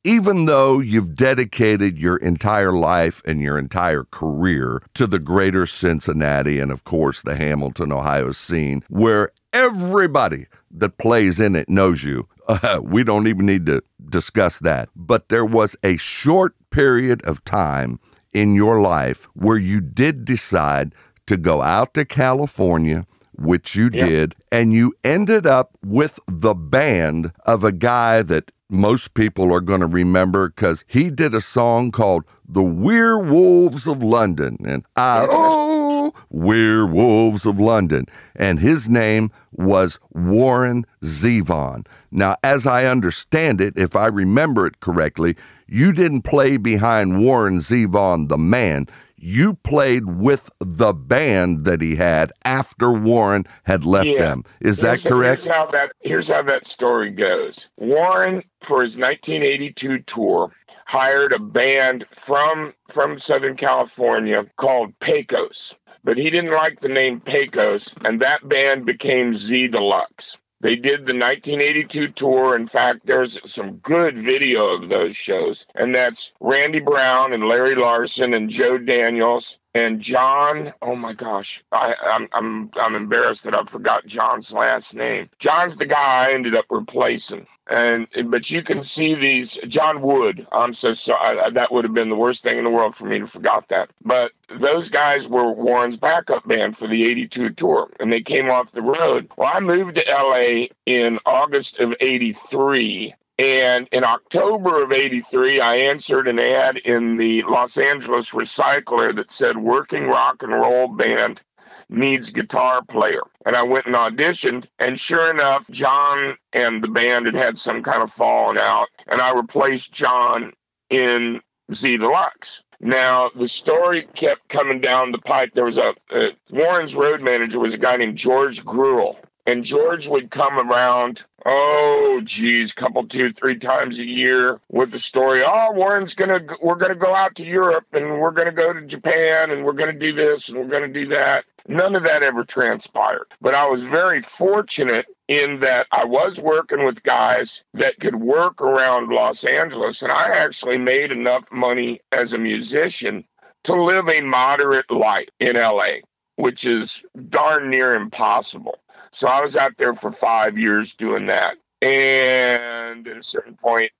even 0.04 0.46
though 0.46 0.80
you've 0.80 1.16
dedicated 1.16 1.98
your 1.98 2.18
entire 2.18 2.74
life 2.74 3.22
and 3.26 3.42
your 3.42 3.58
entire 3.58 4.04
career 4.06 4.82
to 4.96 5.06
the 5.06 5.20
greater 5.20 5.66
Cincinnati 5.66 6.60
and, 6.60 6.72
of 6.72 6.84
course, 6.84 7.22
the 7.22 7.36
Hamilton, 7.36 7.92
Ohio 7.92 8.32
scene, 8.32 8.84
where 8.90 9.32
everybody 9.54 10.48
that 10.72 10.98
plays 10.98 11.40
in 11.40 11.56
it 11.56 11.70
knows 11.70 12.04
you, 12.04 12.28
uh, 12.48 12.80
we 12.84 13.04
don't 13.04 13.28
even 13.28 13.46
need 13.46 13.66
to 13.68 13.84
discuss 14.10 14.60
that. 14.60 14.90
But 14.96 15.30
there 15.30 15.46
was 15.46 15.76
a 15.84 15.98
short 15.98 16.56
period 16.72 17.22
of 17.24 17.44
time 17.44 18.00
in 18.34 18.56
your 18.56 18.82
life 18.82 19.28
where 19.34 19.58
you 19.58 19.82
did 19.82 20.26
decide 20.26 20.96
to 21.28 21.38
go 21.38 21.62
out 21.62 21.94
to 21.94 22.06
California 22.06 23.06
which 23.34 23.76
you 23.76 23.90
did, 23.90 24.36
and 24.52 24.72
you 24.72 24.94
ended 25.04 25.48
up 25.48 25.78
with 25.84 26.20
the 26.28 26.54
band 26.54 27.32
of 27.46 27.64
a 27.64 27.72
guy 27.72 28.22
that 28.22 28.52
most 28.72 29.14
people 29.14 29.54
are 29.54 29.60
going 29.60 29.82
to 29.82 29.88
remember 29.88 30.50
because 30.50 30.86
he 30.88 31.10
did 31.10 31.34
a 31.34 31.42
song 31.42 31.92
called 31.92 32.24
The 32.48 32.64
Werewolves 32.64 33.86
of 33.86 34.02
London. 34.02 34.58
And 34.66 34.86
I, 34.96 35.28
oh, 35.30 36.14
Werewolves 36.30 37.46
of 37.46 37.60
London. 37.60 38.06
And 38.36 38.60
his 38.60 38.88
name 38.88 39.30
was 39.52 40.00
Warren 40.12 40.86
Zevon. 41.04 41.86
Now, 42.12 42.38
as 42.44 42.66
I 42.66 42.86
understand 42.86 43.60
it, 43.60 43.74
if 43.76 43.96
I 43.96 44.08
remember 44.08 44.66
it 44.66 44.80
correctly, 44.80 45.36
you 45.68 45.92
didn't 45.92 46.22
play 46.22 46.58
behind 46.58 47.22
Warren 47.22 47.60
Zevon, 47.60 48.30
the 48.30 48.38
man 48.38 48.88
you 49.22 49.54
played 49.54 50.18
with 50.18 50.50
the 50.60 50.94
band 50.94 51.64
that 51.66 51.80
he 51.82 51.96
had 51.96 52.32
after 52.44 52.92
Warren 52.92 53.46
had 53.64 53.86
left 53.86 54.08
Yeah. 54.08 54.20
them. 54.20 54.44
Is 54.60 54.78
that 54.80 55.00
Here's- 55.02 55.08
correct? 55.08 55.44
Here's 55.44 55.56
how 55.56 55.66
that 55.68 55.92
here's 56.02 56.30
how 56.30 56.42
that 56.42 56.66
story 56.66 57.12
goes. 57.12 57.70
Warren, 57.78 58.44
for 58.62 58.82
his 58.82 58.98
1982 58.98 60.00
tour, 60.00 60.52
hired 60.86 61.34
a 61.34 61.40
band 61.40 62.06
from 62.08 62.74
from 62.90 63.20
Southern 63.20 63.56
California 63.56 64.46
called 64.58 64.98
Pecos, 65.00 65.76
but 66.04 66.18
he 66.18 66.30
didn't 66.30 66.52
like 66.52 66.80
the 66.80 66.90
name 66.90 67.20
Pecos, 67.22 67.94
and 68.04 68.20
that 68.22 68.48
band 68.50 68.86
became 68.86 69.36
Z 69.36 69.68
Deluxe. 69.68 70.38
They 70.62 70.76
did 70.76 71.08
the 71.08 71.18
1982 71.18 72.10
tour. 72.10 72.56
In 72.56 72.68
fact, 72.68 73.06
there's 73.06 73.40
some 73.52 73.78
good 73.78 74.16
video 74.18 74.68
of 74.76 74.90
those 74.90 75.16
shows, 75.16 75.66
and 75.74 75.94
that's 75.94 76.34
Randy 76.40 76.80
Brown 76.80 77.34
and 77.34 77.48
Larry 77.48 77.74
Larson 77.76 78.36
and 78.36 78.48
Joe 78.48 78.78
Daniels 78.78 79.58
and 79.74 80.00
John. 80.00 80.72
Oh 80.82 80.96
my 80.96 81.14
gosh, 81.14 81.64
I, 81.72 81.96
I'm 82.04 82.28
I'm 82.34 82.70
I'm 82.76 82.96
embarrassed 82.96 83.44
that 83.46 83.56
I 83.56 83.64
forgot 83.64 84.06
John's 84.06 84.54
last 84.54 84.94
name. 84.94 85.30
John's 85.40 85.78
the 85.78 85.88
guy 85.88 86.28
I 86.28 86.34
ended 86.34 86.54
up 86.54 86.66
replacing, 86.70 87.48
and 87.72 88.08
but 88.30 88.52
you 88.52 88.62
can 88.62 88.84
see 88.84 89.14
these 89.14 89.56
John 89.68 90.02
Wood. 90.02 90.46
I'm 90.52 90.74
so 90.74 90.94
sorry. 90.94 91.52
That 91.52 91.72
would 91.72 91.84
have 91.84 91.94
been 91.94 92.10
the 92.10 92.16
worst 92.16 92.44
thing 92.44 92.58
in 92.58 92.64
the 92.64 92.70
world 92.70 92.96
for 92.96 93.06
me 93.06 93.20
to 93.20 93.28
forgot 93.28 93.68
that. 93.70 93.90
But 94.04 94.32
those 94.50 94.90
guys 94.90 95.28
were 95.28 95.52
Warren's 95.52 95.98
backup 95.98 96.48
band 96.48 96.78
for 96.78 96.88
the 96.88 97.08
'82 97.08 97.52
tour, 97.52 97.90
and 98.00 98.12
they 98.12 98.22
came 98.22 98.50
off 98.50 98.72
the 98.72 98.82
road. 98.82 99.30
Well, 99.38 99.52
I 99.54 99.60
moved 99.60 99.96
to 99.96 100.04
LA 100.10 100.68
in 100.86 101.20
August 101.26 101.80
of 101.80 101.96
'83. 102.00 103.16
And 103.40 103.88
in 103.92 104.04
October 104.04 104.84
of 104.84 104.92
83, 104.92 105.62
I 105.62 105.76
answered 105.76 106.28
an 106.28 106.38
ad 106.38 106.78
in 106.78 107.18
the 107.18 107.42
Los 107.44 107.76
Angeles 107.76 108.32
Recycler 108.32 109.16
that 109.16 109.32
said 109.32 109.58
working 109.58 110.08
rock 110.08 110.44
and 110.44 110.54
roll 110.54 110.88
band 110.88 111.42
needs 111.90 112.30
guitar 112.30 112.82
player. 112.84 113.22
And 113.46 113.56
I 113.56 113.64
went 113.64 113.88
and 113.88 113.96
auditioned, 113.96 114.68
and 114.80 115.00
sure 115.00 115.32
enough, 115.32 115.70
John 115.70 116.36
and 116.54 116.84
the 116.84 116.88
band 116.88 117.26
had 117.26 117.36
had 117.36 117.58
some 117.58 117.82
kind 117.84 118.04
of 118.04 118.12
falling 118.12 118.58
out, 118.58 118.88
and 119.08 119.22
I 119.22 119.34
replaced 119.34 119.92
John 119.92 120.54
in 120.90 121.42
Z 121.74 121.98
Deluxe. 121.98 122.64
Now, 122.80 123.30
the 123.36 123.48
story 123.48 124.04
kept 124.16 124.50
coming 124.50 124.82
down 124.82 125.12
the 125.12 125.20
pipe. 125.20 125.52
There 125.54 125.66
was 125.66 125.78
a, 125.78 125.94
uh, 126.12 126.32
Warren's 126.50 126.96
road 126.96 127.22
manager 127.22 127.60
was 127.60 127.76
a 127.76 127.78
guy 127.78 127.96
named 127.96 128.18
George 128.18 128.66
Gruel, 128.66 129.20
and 129.46 129.64
George 129.64 130.08
would 130.08 130.32
come 130.32 130.58
around, 130.58 131.24
oh, 131.46 132.22
geez, 132.24 132.74
couple, 132.74 133.06
two, 133.06 133.32
three 133.34 133.58
times 133.58 134.00
a 134.00 134.08
year 134.08 134.60
with 134.70 134.92
the 134.92 135.00
story. 135.00 135.42
Oh, 135.46 135.72
Warren's 135.74 136.16
gonna, 136.16 136.44
we're 136.62 136.76
gonna 136.76 136.96
go 136.96 137.14
out 137.14 137.36
to 137.36 137.46
Europe, 137.46 137.86
and 137.94 138.20
we're 138.20 138.32
gonna 138.32 138.52
go 138.52 138.74
to 138.74 138.82
Japan, 138.82 139.52
and 139.52 139.64
we're 139.64 139.74
gonna 139.74 139.94
do 139.94 140.12
this, 140.12 140.50
and 140.50 140.58
we're 140.58 140.66
gonna 140.66 140.88
do 140.88 141.06
that. 141.08 141.46
None 141.68 141.96
of 141.96 142.04
that 142.04 142.24
ever 142.24 142.44
transpired. 142.44 143.28
But 143.40 143.56
I 143.56 143.68
was 143.68 143.84
very 143.84 144.22
fortunate 144.22 145.06
in 145.28 145.60
that 145.60 145.88
I 145.92 146.06
was 146.06 146.40
working 146.40 146.86
with 146.86 147.04
guys 147.04 147.64
that 147.74 148.00
could 148.00 148.16
work 148.16 148.62
around 148.62 149.10
Los 149.10 149.44
Angeles, 149.44 150.02
and 150.02 150.12
I 150.12 150.36
actually 150.38 150.78
made 150.78 151.12
enough 151.12 151.52
money 151.52 152.02
as 152.12 152.34
a 152.34 152.38
musician 152.38 153.26
to 153.64 153.82
live 153.82 154.10
a 154.10 154.22
moderate 154.22 154.90
life 154.90 155.30
in 155.40 155.56
LA 155.56 156.00
which 156.42 156.66
is 156.66 157.06
darn 157.30 157.70
near 157.70 157.94
impossible. 157.94 158.80
So 159.12 159.28
I 159.28 159.42
was 159.42 159.56
out 159.56 159.78
there 159.78 159.94
for 159.94 160.12
five 160.12 160.58
years 160.58 160.96
doing 160.96 161.28
that. 161.28 161.58
And 161.84 163.08
at 163.08 163.18
a 163.18 163.24
certain 163.24 163.56
point, 163.56 163.92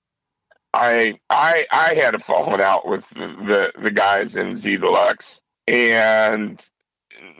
I 0.74 1.20
I 1.30 1.66
I 1.70 1.94
had 1.94 2.14
a 2.14 2.18
falling 2.18 2.60
out 2.60 2.86
with 2.86 3.08
the, 3.10 3.28
the, 3.28 3.72
the 3.78 3.90
guys 3.90 4.36
in 4.36 4.56
Z 4.56 4.78
Deluxe. 4.78 5.40
And 5.68 6.68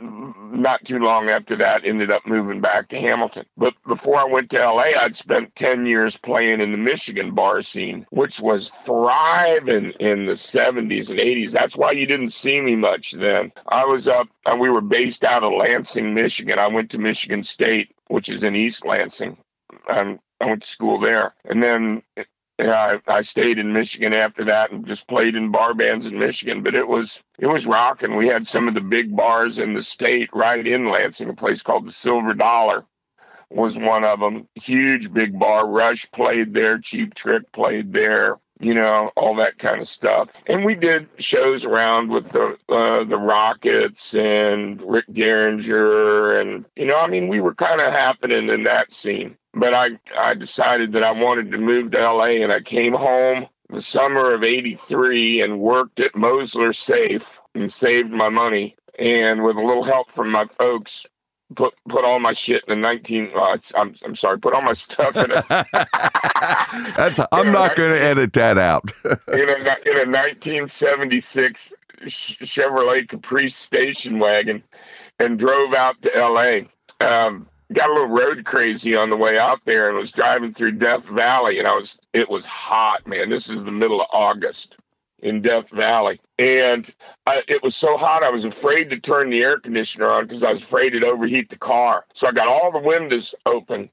not 0.00 0.84
too 0.84 0.98
long 0.98 1.28
after 1.28 1.56
that 1.56 1.84
ended 1.84 2.10
up 2.10 2.26
moving 2.26 2.60
back 2.60 2.88
to 2.88 3.00
Hamilton. 3.00 3.46
But 3.56 3.74
before 3.86 4.16
I 4.16 4.24
went 4.24 4.50
to 4.50 4.58
LA, 4.58 4.90
I'd 5.00 5.16
spent 5.16 5.54
10 5.54 5.86
years 5.86 6.16
playing 6.16 6.60
in 6.60 6.72
the 6.72 6.78
Michigan 6.78 7.34
bar 7.34 7.62
scene, 7.62 8.06
which 8.10 8.40
was 8.40 8.70
thriving 8.70 9.90
in 10.00 10.26
the 10.26 10.32
70s 10.32 11.10
and 11.10 11.18
80s. 11.18 11.52
That's 11.52 11.76
why 11.76 11.92
you 11.92 12.06
didn't 12.06 12.30
see 12.30 12.60
me 12.60 12.76
much 12.76 13.12
then. 13.12 13.52
I 13.68 13.84
was 13.84 14.08
up 14.08 14.28
and 14.46 14.60
we 14.60 14.70
were 14.70 14.82
based 14.82 15.24
out 15.24 15.44
of 15.44 15.52
Lansing, 15.52 16.14
Michigan. 16.14 16.58
I 16.58 16.68
went 16.68 16.90
to 16.90 16.98
Michigan 16.98 17.42
State, 17.42 17.94
which 18.08 18.28
is 18.28 18.42
in 18.42 18.56
East 18.56 18.84
Lansing. 18.84 19.36
And 19.88 20.18
I 20.40 20.46
went 20.46 20.62
to 20.62 20.68
school 20.68 20.98
there. 20.98 21.34
And 21.44 21.62
then 21.62 22.02
yeah, 22.62 22.98
I, 23.08 23.18
I 23.18 23.20
stayed 23.22 23.58
in 23.58 23.72
Michigan 23.72 24.12
after 24.12 24.44
that 24.44 24.70
and 24.70 24.86
just 24.86 25.08
played 25.08 25.34
in 25.34 25.50
bar 25.50 25.74
bands 25.74 26.06
in 26.06 26.18
Michigan. 26.18 26.62
But 26.62 26.74
it 26.74 26.86
was 26.86 27.22
it 27.38 27.46
was 27.46 27.66
rocking. 27.66 28.16
We 28.16 28.28
had 28.28 28.46
some 28.46 28.68
of 28.68 28.74
the 28.74 28.80
big 28.80 29.14
bars 29.14 29.58
in 29.58 29.74
the 29.74 29.82
state 29.82 30.30
right 30.32 30.66
in 30.66 30.90
Lansing. 30.90 31.28
A 31.28 31.34
place 31.34 31.62
called 31.62 31.86
the 31.86 31.92
Silver 31.92 32.34
Dollar 32.34 32.84
was 33.50 33.76
one 33.76 34.04
of 34.04 34.20
them. 34.20 34.48
Huge 34.54 35.12
big 35.12 35.38
bar. 35.38 35.66
Rush 35.66 36.10
played 36.10 36.54
there. 36.54 36.78
Cheap 36.78 37.14
Trick 37.14 37.50
played 37.52 37.92
there. 37.92 38.38
You 38.62 38.74
know 38.74 39.10
all 39.16 39.34
that 39.36 39.58
kind 39.58 39.80
of 39.80 39.88
stuff. 39.88 40.42
And 40.46 40.64
we 40.64 40.74
did 40.74 41.08
shows 41.18 41.64
around 41.64 42.10
with 42.10 42.30
the 42.30 42.56
uh, 42.68 43.04
the 43.04 43.18
Rockets 43.18 44.14
and 44.14 44.80
Rick 44.82 45.06
Derringer, 45.12 46.38
and 46.38 46.64
you 46.76 46.86
know, 46.86 46.98
I 46.98 47.08
mean, 47.08 47.28
we 47.28 47.40
were 47.40 47.54
kind 47.54 47.80
of 47.80 47.92
happening 47.92 48.48
in 48.48 48.62
that 48.64 48.92
scene 48.92 49.36
but 49.54 49.74
I, 49.74 49.98
I 50.18 50.34
decided 50.34 50.92
that 50.92 51.02
I 51.02 51.12
wanted 51.12 51.52
to 51.52 51.58
move 51.58 51.90
to 51.90 52.00
LA 52.00 52.40
and 52.40 52.52
I 52.52 52.60
came 52.60 52.94
home 52.94 53.46
the 53.68 53.82
summer 53.82 54.34
of 54.34 54.44
83 54.44 55.40
and 55.40 55.60
worked 55.60 56.00
at 56.00 56.12
Mosler 56.12 56.74
Safe 56.74 57.40
and 57.54 57.72
saved 57.72 58.12
my 58.12 58.28
money. 58.28 58.76
And 58.98 59.42
with 59.42 59.56
a 59.56 59.64
little 59.64 59.84
help 59.84 60.10
from 60.10 60.30
my 60.30 60.44
folks, 60.44 61.06
put 61.54 61.74
put 61.88 62.04
all 62.04 62.20
my 62.20 62.32
shit 62.32 62.62
in 62.64 62.70
the 62.70 62.76
19 62.76 63.30
uh, 63.34 63.56
I'm, 63.76 63.94
I'm 64.04 64.14
sorry 64.14 64.38
put 64.38 64.54
all 64.54 64.62
my 64.62 64.72
stuff 64.72 65.16
in 65.16 65.30
a 65.30 65.44
That's 66.96 67.20
I'm 67.32 67.52
not 67.52 67.76
going 67.76 67.94
to 67.94 68.02
edit 68.02 68.32
that 68.34 68.58
out. 68.58 68.90
in 69.04 69.14
a 69.48 69.54
in 69.86 69.96
a 69.96 70.10
1976 70.10 71.74
Chevrolet 72.02 73.08
Caprice 73.08 73.54
station 73.54 74.18
wagon 74.18 74.62
and 75.18 75.38
drove 75.38 75.74
out 75.74 76.00
to 76.02 76.10
LA 76.16 76.60
um, 77.06 77.46
got 77.72 77.90
a 77.90 77.92
little 77.92 78.08
road 78.08 78.44
crazy 78.44 78.96
on 78.96 79.10
the 79.10 79.16
way 79.16 79.38
out 79.38 79.64
there 79.64 79.88
and 79.88 79.96
was 79.96 80.12
driving 80.12 80.52
through 80.52 80.72
Death 80.72 81.08
Valley 81.08 81.58
and 81.58 81.68
I 81.68 81.74
was 81.74 81.98
it 82.12 82.28
was 82.28 82.44
hot, 82.44 83.06
man. 83.06 83.30
This 83.30 83.48
is 83.48 83.64
the 83.64 83.72
middle 83.72 84.00
of 84.00 84.08
August 84.12 84.78
in 85.22 85.40
Death 85.40 85.70
Valley. 85.70 86.20
And 86.38 86.92
I, 87.26 87.42
it 87.48 87.62
was 87.62 87.76
so 87.76 87.96
hot 87.96 88.22
I 88.22 88.30
was 88.30 88.44
afraid 88.44 88.90
to 88.90 88.98
turn 88.98 89.30
the 89.30 89.42
air 89.42 89.58
conditioner 89.58 90.08
on 90.08 90.24
because 90.24 90.42
I 90.42 90.52
was 90.52 90.62
afraid 90.62 90.94
it'd 90.94 91.04
overheat 91.04 91.48
the 91.48 91.58
car. 91.58 92.04
So 92.12 92.26
I 92.26 92.32
got 92.32 92.48
all 92.48 92.72
the 92.72 92.86
windows 92.86 93.34
open 93.46 93.88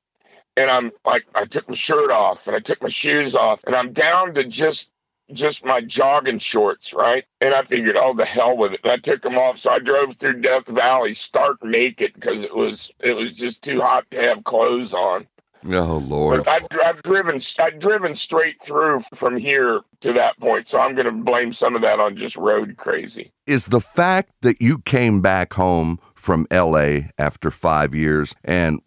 and 0.58 0.70
I'm 0.70 0.92
like 1.06 1.26
I 1.36 1.46
took 1.46 1.70
my 1.70 1.76
shirt 1.76 2.12
off 2.12 2.48
and 2.48 2.56
I 2.56 2.60
took 2.60 2.82
my 2.82 2.90
shoes 2.90 3.36
off 3.36 3.64
and 3.66 3.76
I'm 3.76 3.94
down 3.94 4.34
to 4.34 4.44
just 4.44 4.92
just 5.32 5.64
my 5.64 5.80
jogging 5.82 6.40
shorts, 6.40 6.92
right? 6.92 7.24
And 7.40 7.54
I 7.54 7.62
figured, 7.62 7.96
oh, 7.96 8.16
the 8.16 8.26
hell 8.26 8.58
with 8.58 8.74
it. 8.74 8.82
And 8.84 8.92
I 8.92 8.98
took 8.98 9.22
them 9.22 9.38
off. 9.38 9.60
So 9.60 9.70
I 9.70 9.78
drove 9.78 10.16
through 10.16 10.42
Death 10.42 10.66
Valley 10.66 11.14
stark 11.14 11.64
naked 11.64 12.14
because 12.16 12.44
it 12.44 12.56
was 12.56 12.92
it 13.00 13.16
was 13.16 13.34
just 13.34 13.64
too 13.64 13.80
hot 13.80 14.10
to 14.12 14.22
have 14.22 14.44
clothes 14.44 14.94
on. 14.94 15.28
Oh 15.68 15.98
Lord! 15.98 16.46
But 16.46 16.48
I've, 16.48 16.68
I've 16.86 17.04
driven 17.04 17.40
I've 17.60 17.80
driven 17.80 18.16
straight 18.16 18.60
through 18.60 19.02
from 19.14 19.36
here 19.36 19.82
to 20.00 20.14
that 20.14 20.40
point, 20.40 20.68
so 20.68 20.80
I'm 20.80 20.96
going 20.96 21.06
to 21.06 21.12
blame 21.12 21.52
some 21.52 21.76
of 21.76 21.82
that 21.82 22.00
on 22.00 22.16
just 22.16 22.38
road 22.38 22.78
crazy. 22.78 23.32
Is 23.46 23.66
the 23.66 23.82
fact 23.82 24.32
that 24.42 24.62
you 24.62 24.80
came 24.80 25.22
back 25.22 25.54
home 25.54 26.00
from 26.16 26.48
L.A. 26.50 27.12
after 27.18 27.52
five 27.52 27.94
years 27.94 28.36
and 28.46 28.80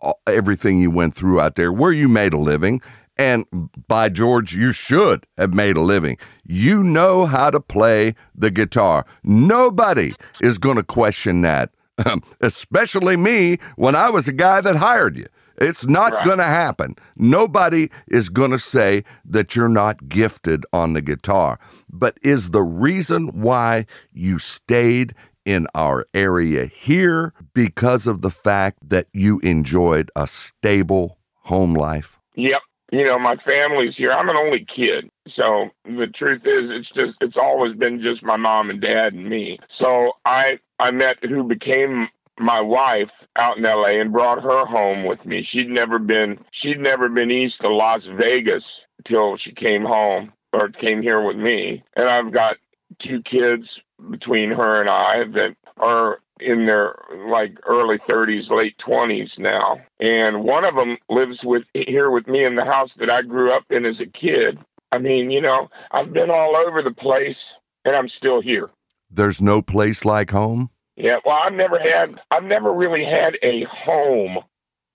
uh, 0.00 0.12
everything 0.26 0.80
you 0.80 0.90
went 0.90 1.14
through 1.14 1.40
out 1.40 1.56
there, 1.56 1.72
where 1.72 1.92
you 1.92 2.06
made 2.06 2.32
a 2.32 2.38
living, 2.38 2.80
and 3.16 3.44
by 3.88 4.08
George, 4.08 4.54
you 4.54 4.70
should 4.70 5.26
have 5.36 5.52
made 5.52 5.76
a 5.76 5.80
living. 5.82 6.16
You 6.44 6.84
know 6.84 7.26
how 7.26 7.50
to 7.50 7.60
play 7.60 8.14
the 8.36 8.52
guitar. 8.52 9.04
Nobody 9.24 10.12
is 10.40 10.58
going 10.58 10.76
to 10.76 10.84
question 10.84 11.40
that, 11.40 11.70
especially 12.40 13.16
me 13.16 13.58
when 13.74 13.96
I 13.96 14.10
was 14.10 14.28
a 14.28 14.32
guy 14.32 14.60
that 14.60 14.76
hired 14.76 15.16
you. 15.16 15.26
It's 15.58 15.86
not 15.86 16.12
right. 16.12 16.24
going 16.24 16.38
to 16.38 16.44
happen. 16.44 16.94
Nobody 17.16 17.90
is 18.06 18.28
going 18.28 18.52
to 18.52 18.58
say 18.58 19.04
that 19.24 19.54
you're 19.56 19.68
not 19.68 20.08
gifted 20.08 20.64
on 20.72 20.92
the 20.92 21.02
guitar. 21.02 21.58
But 21.90 22.18
is 22.22 22.50
the 22.50 22.62
reason 22.62 23.28
why 23.40 23.86
you 24.12 24.38
stayed 24.38 25.14
in 25.44 25.66
our 25.74 26.06
area 26.14 26.66
here 26.66 27.32
because 27.54 28.06
of 28.06 28.22
the 28.22 28.30
fact 28.30 28.78
that 28.88 29.06
you 29.12 29.40
enjoyed 29.40 30.10
a 30.14 30.26
stable 30.26 31.18
home 31.42 31.74
life? 31.74 32.18
Yep 32.34 32.62
you 32.90 33.04
know, 33.04 33.18
my 33.18 33.36
family's 33.36 33.96
here. 33.96 34.12
I'm 34.12 34.28
an 34.28 34.36
only 34.36 34.64
kid. 34.64 35.10
So 35.26 35.70
the 35.84 36.06
truth 36.06 36.46
is 36.46 36.70
it's 36.70 36.90
just 36.90 37.22
it's 37.22 37.36
always 37.36 37.74
been 37.74 38.00
just 38.00 38.22
my 38.22 38.36
mom 38.36 38.70
and 38.70 38.80
dad 38.80 39.12
and 39.12 39.28
me. 39.28 39.58
So 39.68 40.16
I 40.24 40.58
I 40.78 40.90
met 40.90 41.22
who 41.24 41.44
became 41.44 42.08
my 42.40 42.60
wife 42.60 43.26
out 43.36 43.58
in 43.58 43.64
LA 43.64 44.00
and 44.00 44.12
brought 44.12 44.42
her 44.42 44.64
home 44.64 45.04
with 45.04 45.26
me. 45.26 45.42
She'd 45.42 45.68
never 45.68 45.98
been 45.98 46.38
she'd 46.50 46.80
never 46.80 47.08
been 47.08 47.30
east 47.30 47.64
of 47.64 47.72
Las 47.72 48.06
Vegas 48.06 48.86
till 49.04 49.36
she 49.36 49.52
came 49.52 49.82
home 49.82 50.32
or 50.52 50.68
came 50.68 51.02
here 51.02 51.20
with 51.20 51.36
me. 51.36 51.82
And 51.96 52.08
I've 52.08 52.32
got 52.32 52.56
two 52.98 53.22
kids 53.22 53.82
between 54.10 54.50
her 54.50 54.80
and 54.80 54.88
I 54.88 55.24
that 55.24 55.56
are 55.78 56.20
in 56.40 56.66
their 56.66 56.96
like 57.26 57.58
early 57.66 57.98
30s, 57.98 58.50
late 58.50 58.78
20s 58.78 59.38
now. 59.38 59.80
And 60.00 60.44
one 60.44 60.64
of 60.64 60.76
them 60.76 60.96
lives 61.08 61.44
with 61.44 61.68
here 61.74 62.10
with 62.10 62.28
me 62.28 62.44
in 62.44 62.56
the 62.56 62.64
house 62.64 62.94
that 62.94 63.10
I 63.10 63.22
grew 63.22 63.52
up 63.52 63.64
in 63.70 63.84
as 63.84 64.00
a 64.00 64.06
kid. 64.06 64.58
I 64.92 64.98
mean, 64.98 65.30
you 65.30 65.40
know, 65.40 65.68
I've 65.90 66.12
been 66.12 66.30
all 66.30 66.56
over 66.56 66.80
the 66.80 66.94
place 66.94 67.58
and 67.84 67.94
I'm 67.94 68.08
still 68.08 68.40
here. 68.40 68.70
There's 69.10 69.40
no 69.40 69.62
place 69.62 70.04
like 70.04 70.30
home? 70.30 70.70
Yeah, 70.98 71.18
well, 71.24 71.40
I've 71.44 71.54
never 71.54 71.78
had 71.78 72.20
I've 72.32 72.44
never 72.44 72.72
really 72.72 73.04
had 73.04 73.38
a 73.42 73.62
home 73.64 74.40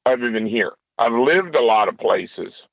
other 0.06 0.30
than 0.30 0.46
here. 0.46 0.74
I've 1.00 1.14
lived 1.14 1.56
a 1.56 1.62
lot 1.62 1.88
of 1.88 1.98
places 1.98 2.68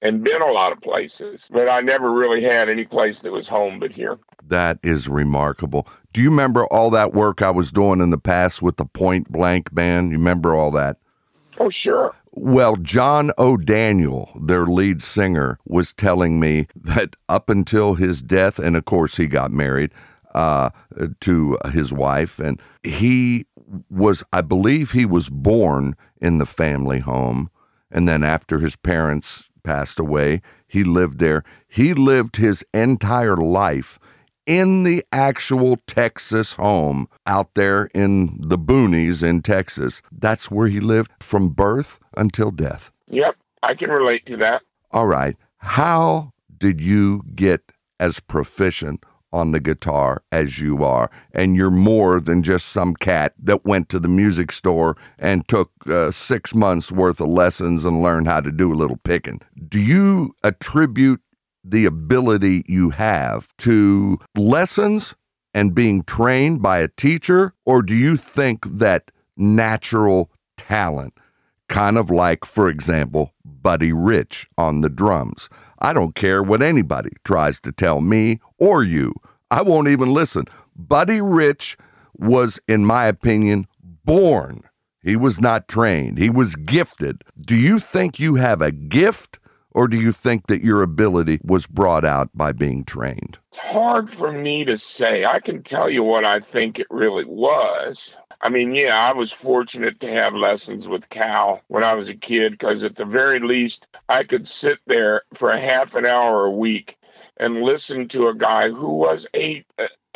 and 0.00 0.24
been 0.24 0.40
a 0.40 0.50
lot 0.50 0.72
of 0.72 0.80
places, 0.80 1.46
but 1.52 1.68
I 1.68 1.82
never 1.82 2.10
really 2.10 2.42
had 2.42 2.70
any 2.70 2.86
place 2.86 3.20
that 3.20 3.32
was 3.32 3.46
home 3.46 3.80
but 3.80 3.92
here. 3.92 4.18
That 4.48 4.78
is 4.82 5.08
remarkable. 5.08 5.86
Do 6.14 6.22
you 6.22 6.30
remember 6.30 6.64
all 6.68 6.88
that 6.90 7.12
work 7.12 7.42
I 7.42 7.50
was 7.50 7.70
doing 7.70 8.00
in 8.00 8.08
the 8.08 8.18
past 8.18 8.62
with 8.62 8.76
the 8.76 8.86
Point 8.86 9.30
Blank 9.30 9.74
band? 9.74 10.10
You 10.10 10.16
remember 10.16 10.54
all 10.54 10.70
that? 10.70 10.96
Oh, 11.58 11.68
sure. 11.68 12.16
Well, 12.32 12.76
John 12.76 13.30
O'Daniel, 13.38 14.30
their 14.40 14.64
lead 14.64 15.02
singer, 15.02 15.58
was 15.66 15.92
telling 15.92 16.40
me 16.40 16.66
that 16.74 17.16
up 17.28 17.50
until 17.50 17.94
his 17.94 18.22
death, 18.22 18.58
and 18.58 18.74
of 18.74 18.86
course 18.86 19.18
he 19.18 19.26
got 19.26 19.50
married 19.50 19.92
uh, 20.34 20.70
to 21.20 21.58
his 21.72 21.92
wife, 21.92 22.38
and 22.38 22.60
he 22.82 23.46
was, 23.88 24.22
I 24.32 24.40
believe, 24.40 24.92
he 24.92 25.04
was 25.04 25.28
born 25.28 25.96
in 26.20 26.38
the 26.38 26.46
family 26.46 27.00
home, 27.00 27.50
and 27.90 28.08
then 28.08 28.24
after 28.24 28.58
his 28.58 28.76
parents 28.76 29.50
passed 29.62 29.98
away. 29.98 30.42
He 30.66 30.84
lived 30.84 31.18
there. 31.18 31.44
He 31.68 31.94
lived 31.94 32.36
his 32.36 32.64
entire 32.72 33.36
life 33.36 33.98
in 34.46 34.82
the 34.82 35.04
actual 35.12 35.76
Texas 35.86 36.54
home 36.54 37.08
out 37.26 37.54
there 37.54 37.90
in 37.94 38.38
the 38.40 38.58
boonies 38.58 39.22
in 39.22 39.42
Texas. 39.42 40.02
That's 40.10 40.50
where 40.50 40.68
he 40.68 40.80
lived 40.80 41.12
from 41.20 41.50
birth 41.50 42.00
until 42.16 42.50
death. 42.50 42.90
Yep, 43.08 43.36
I 43.62 43.74
can 43.74 43.90
relate 43.90 44.26
to 44.26 44.36
that. 44.38 44.62
All 44.90 45.06
right. 45.06 45.36
How 45.58 46.32
did 46.58 46.80
you 46.80 47.22
get 47.34 47.72
as 47.98 48.18
proficient 48.18 49.04
on 49.32 49.52
the 49.52 49.60
guitar 49.60 50.22
as 50.32 50.60
you 50.60 50.84
are, 50.84 51.10
and 51.32 51.56
you're 51.56 51.70
more 51.70 52.20
than 52.20 52.42
just 52.42 52.68
some 52.68 52.94
cat 52.94 53.34
that 53.38 53.64
went 53.64 53.88
to 53.88 53.98
the 53.98 54.08
music 54.08 54.52
store 54.52 54.96
and 55.18 55.46
took 55.48 55.70
uh, 55.86 56.10
six 56.10 56.54
months 56.54 56.90
worth 56.90 57.20
of 57.20 57.28
lessons 57.28 57.84
and 57.84 58.02
learned 58.02 58.26
how 58.26 58.40
to 58.40 58.50
do 58.50 58.72
a 58.72 58.74
little 58.74 58.98
picking. 59.04 59.40
Do 59.68 59.80
you 59.80 60.34
attribute 60.42 61.20
the 61.62 61.84
ability 61.84 62.64
you 62.66 62.90
have 62.90 63.54
to 63.58 64.18
lessons 64.36 65.14
and 65.52 65.74
being 65.74 66.02
trained 66.04 66.62
by 66.62 66.78
a 66.78 66.88
teacher, 66.88 67.54
or 67.64 67.82
do 67.82 67.94
you 67.94 68.16
think 68.16 68.64
that 68.66 69.10
natural 69.36 70.30
talent, 70.56 71.14
kind 71.68 71.98
of 71.98 72.10
like, 72.10 72.44
for 72.44 72.68
example, 72.68 73.34
Buddy 73.44 73.92
Rich 73.92 74.48
on 74.56 74.80
the 74.80 74.88
drums? 74.88 75.48
I 75.80 75.92
don't 75.92 76.14
care 76.14 76.42
what 76.42 76.62
anybody 76.62 77.10
tries 77.24 77.60
to 77.60 77.72
tell 77.72 78.00
me 78.00 78.40
or 78.58 78.84
you. 78.84 79.14
I 79.50 79.62
won't 79.62 79.88
even 79.88 80.12
listen. 80.12 80.44
Buddy 80.76 81.20
Rich 81.20 81.76
was, 82.16 82.60
in 82.68 82.84
my 82.84 83.06
opinion, 83.06 83.66
born. 83.82 84.62
He 85.02 85.16
was 85.16 85.40
not 85.40 85.66
trained. 85.66 86.18
He 86.18 86.30
was 86.30 86.54
gifted. 86.54 87.22
Do 87.40 87.56
you 87.56 87.78
think 87.78 88.20
you 88.20 88.34
have 88.34 88.60
a 88.60 88.70
gift 88.70 89.39
or 89.72 89.88
do 89.88 90.00
you 90.00 90.12
think 90.12 90.46
that 90.46 90.62
your 90.62 90.82
ability 90.82 91.40
was 91.44 91.66
brought 91.66 92.04
out 92.04 92.30
by 92.34 92.52
being 92.52 92.84
trained? 92.84 93.38
It's 93.50 93.58
hard 93.58 94.10
for 94.10 94.32
me 94.32 94.64
to 94.64 94.76
say. 94.76 95.24
I 95.24 95.40
can 95.40 95.62
tell 95.62 95.88
you 95.88 96.02
what 96.02 96.24
I 96.24 96.40
think 96.40 96.78
it 96.78 96.86
really 96.90 97.24
was. 97.24 98.16
I 98.42 98.48
mean, 98.48 98.72
yeah, 98.72 98.96
I 98.96 99.12
was 99.12 99.32
fortunate 99.32 100.00
to 100.00 100.10
have 100.10 100.34
lessons 100.34 100.88
with 100.88 101.10
Cal 101.10 101.60
when 101.68 101.84
I 101.84 101.94
was 101.94 102.08
a 102.08 102.16
kid 102.16 102.52
because 102.52 102.82
at 102.82 102.96
the 102.96 103.04
very 103.04 103.38
least, 103.38 103.86
I 104.08 104.24
could 104.24 104.46
sit 104.46 104.78
there 104.86 105.22
for 105.34 105.50
a 105.50 105.60
half 105.60 105.94
an 105.94 106.06
hour 106.06 106.44
a 106.44 106.50
week 106.50 106.96
and 107.36 107.62
listen 107.62 108.08
to 108.08 108.28
a 108.28 108.34
guy 108.34 108.70
who 108.70 108.94
was 108.94 109.26
a 109.34 109.64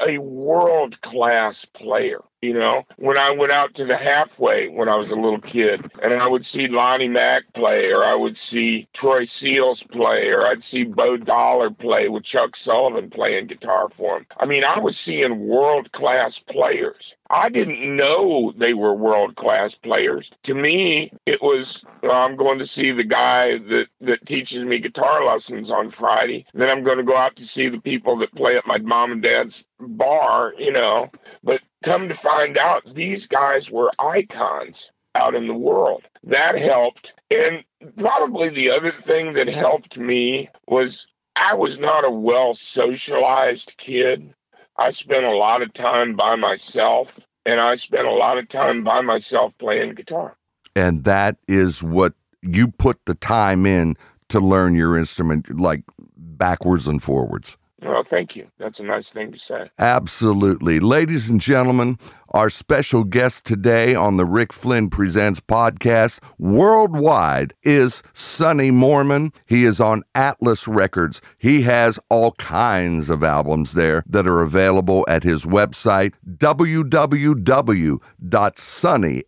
a 0.07 0.19
world 0.19 1.01
class 1.03 1.65
player. 1.65 2.21
You 2.45 2.53
know, 2.53 2.85
when 2.99 3.17
I 3.17 3.31
went 3.31 3.53
out 3.53 3.73
to 3.77 3.87
the 3.87 3.97
halfway 3.97 4.69
when 4.69 4.87
I 4.87 4.97
was 4.97 5.11
a 5.11 5.17
little 5.17 5.41
kid, 5.41 5.91
and 6.03 6.13
I 6.13 6.29
would 6.29 6.45
see 6.45 6.69
Lonnie 6.69 7.09
Mack 7.09 7.51
play, 7.55 7.91
or 7.91 8.05
I 8.05 8.15
would 8.15 8.37
see 8.37 8.87
Troy 8.93 9.25
Seals 9.25 9.83
play, 9.83 10.29
or 10.29 10.47
I'd 10.47 10.63
see 10.63 10.85
Bo 10.85 11.17
Dollar 11.17 11.71
play 11.71 12.11
with 12.11 12.25
Chuck 12.25 12.55
Sullivan 12.55 13.09
playing 13.09 13.47
guitar 13.47 13.89
for 13.89 14.19
him. 14.19 14.27
I 14.39 14.45
mean, 14.45 14.63
I 14.63 14.79
was 14.79 14.99
seeing 14.99 15.49
world 15.49 15.93
class 15.93 16.39
players. 16.39 17.17
I 17.31 17.49
didn't 17.49 17.97
know 17.97 18.53
they 18.55 18.75
were 18.75 18.95
world 18.95 19.37
class 19.37 19.75
players. 19.75 20.31
To 20.43 20.55
me, 20.55 21.11
it 21.25 21.41
was 21.43 21.83
well, 22.03 22.13
I'm 22.13 22.37
going 22.37 22.59
to 22.59 22.67
see 22.67 22.91
the 22.91 23.05
guy 23.05 23.57
that, 23.57 23.89
that 24.03 24.27
teaches 24.27 24.65
me 24.65 24.79
guitar 24.79 25.25
lessons 25.25 25.71
on 25.71 25.89
Friday. 25.89 26.45
Then 26.53 26.69
I'm 26.69 26.85
going 26.85 26.99
to 26.99 27.03
go 27.03 27.17
out 27.17 27.37
to 27.37 27.43
see 27.43 27.69
the 27.69 27.81
people 27.81 28.17
that 28.17 28.35
play 28.35 28.57
at 28.57 28.67
my 28.67 28.79
mom 28.79 29.13
and 29.13 29.23
dad's 29.23 29.65
bar, 29.81 30.53
you 30.59 30.73
know. 30.73 31.11
But 31.43 31.63
come 31.85 32.09
to 32.09 32.15
find 32.15 32.59
out, 32.59 32.85
these 32.87 33.27
guys 33.27 33.71
were 33.71 33.91
icons 33.99 34.91
out 35.15 35.35
in 35.35 35.47
the 35.47 35.55
world. 35.55 36.03
That 36.25 36.59
helped. 36.59 37.15
And 37.31 37.65
probably 37.97 38.49
the 38.49 38.71
other 38.71 38.91
thing 38.91 39.35
that 39.35 39.49
helped 39.49 39.99
me 39.99 40.49
was 40.67 41.07
I 41.37 41.55
was 41.55 41.79
not 41.79 42.05
a 42.05 42.11
well 42.11 42.55
socialized 42.55 43.75
kid. 43.77 44.35
I 44.77 44.91
spent 44.91 45.25
a 45.25 45.37
lot 45.37 45.63
of 45.63 45.73
time 45.73 46.17
by 46.17 46.35
myself, 46.35 47.27
and 47.47 47.61
I 47.61 47.77
spent 47.77 48.09
a 48.09 48.13
lot 48.13 48.39
of 48.39 48.49
time 48.49 48.83
by 48.83 49.01
myself 49.03 49.57
playing 49.59 49.95
guitar. 49.95 50.37
And 50.75 51.05
that 51.05 51.37
is 51.47 51.83
what 51.83 52.15
you 52.43 52.69
put 52.69 52.99
the 53.05 53.15
time 53.15 53.67
in 53.67 53.97
to 54.31 54.41
learn 54.41 54.75
your 54.75 54.97
instrument, 54.97 55.61
like 55.61 55.85
backwards 56.17 56.89
and 56.89 57.01
forwards. 57.01 57.57
Well, 57.85 58.03
thank 58.03 58.35
you. 58.35 58.49
That's 58.59 58.81
a 58.81 58.85
nice 58.85 59.11
thing 59.11 59.31
to 59.33 59.39
say. 59.39 59.69
Absolutely. 59.79 60.81
Ladies 60.81 61.29
and 61.29 61.39
gentlemen, 61.39 61.99
our 62.31 62.49
special 62.49 63.05
guest 63.05 63.45
today 63.45 63.95
on 63.95 64.17
the 64.17 64.25
Rick 64.25 64.55
Flynn 64.55 64.89
Presents 64.89 65.39
podcast 65.39 66.19
worldwide 66.39 67.53
is 67.63 68.03
Sonny 68.15 68.71
Moorman. 68.71 69.35
He 69.45 69.67
is 69.67 69.81
on 69.81 70.03
Atlas 70.15 70.67
Records. 70.67 71.21
He 71.37 71.61
has 71.63 72.01
all 72.09 72.33
kinds 72.33 73.11
of 73.11 73.23
albums 73.23 73.75
there 73.75 74.03
that 74.09 74.27
are 74.27 74.41
available 74.41 75.05
at 75.07 75.23
his 75.23 75.45
website, 75.45 76.15
www.sonny, 76.39 76.85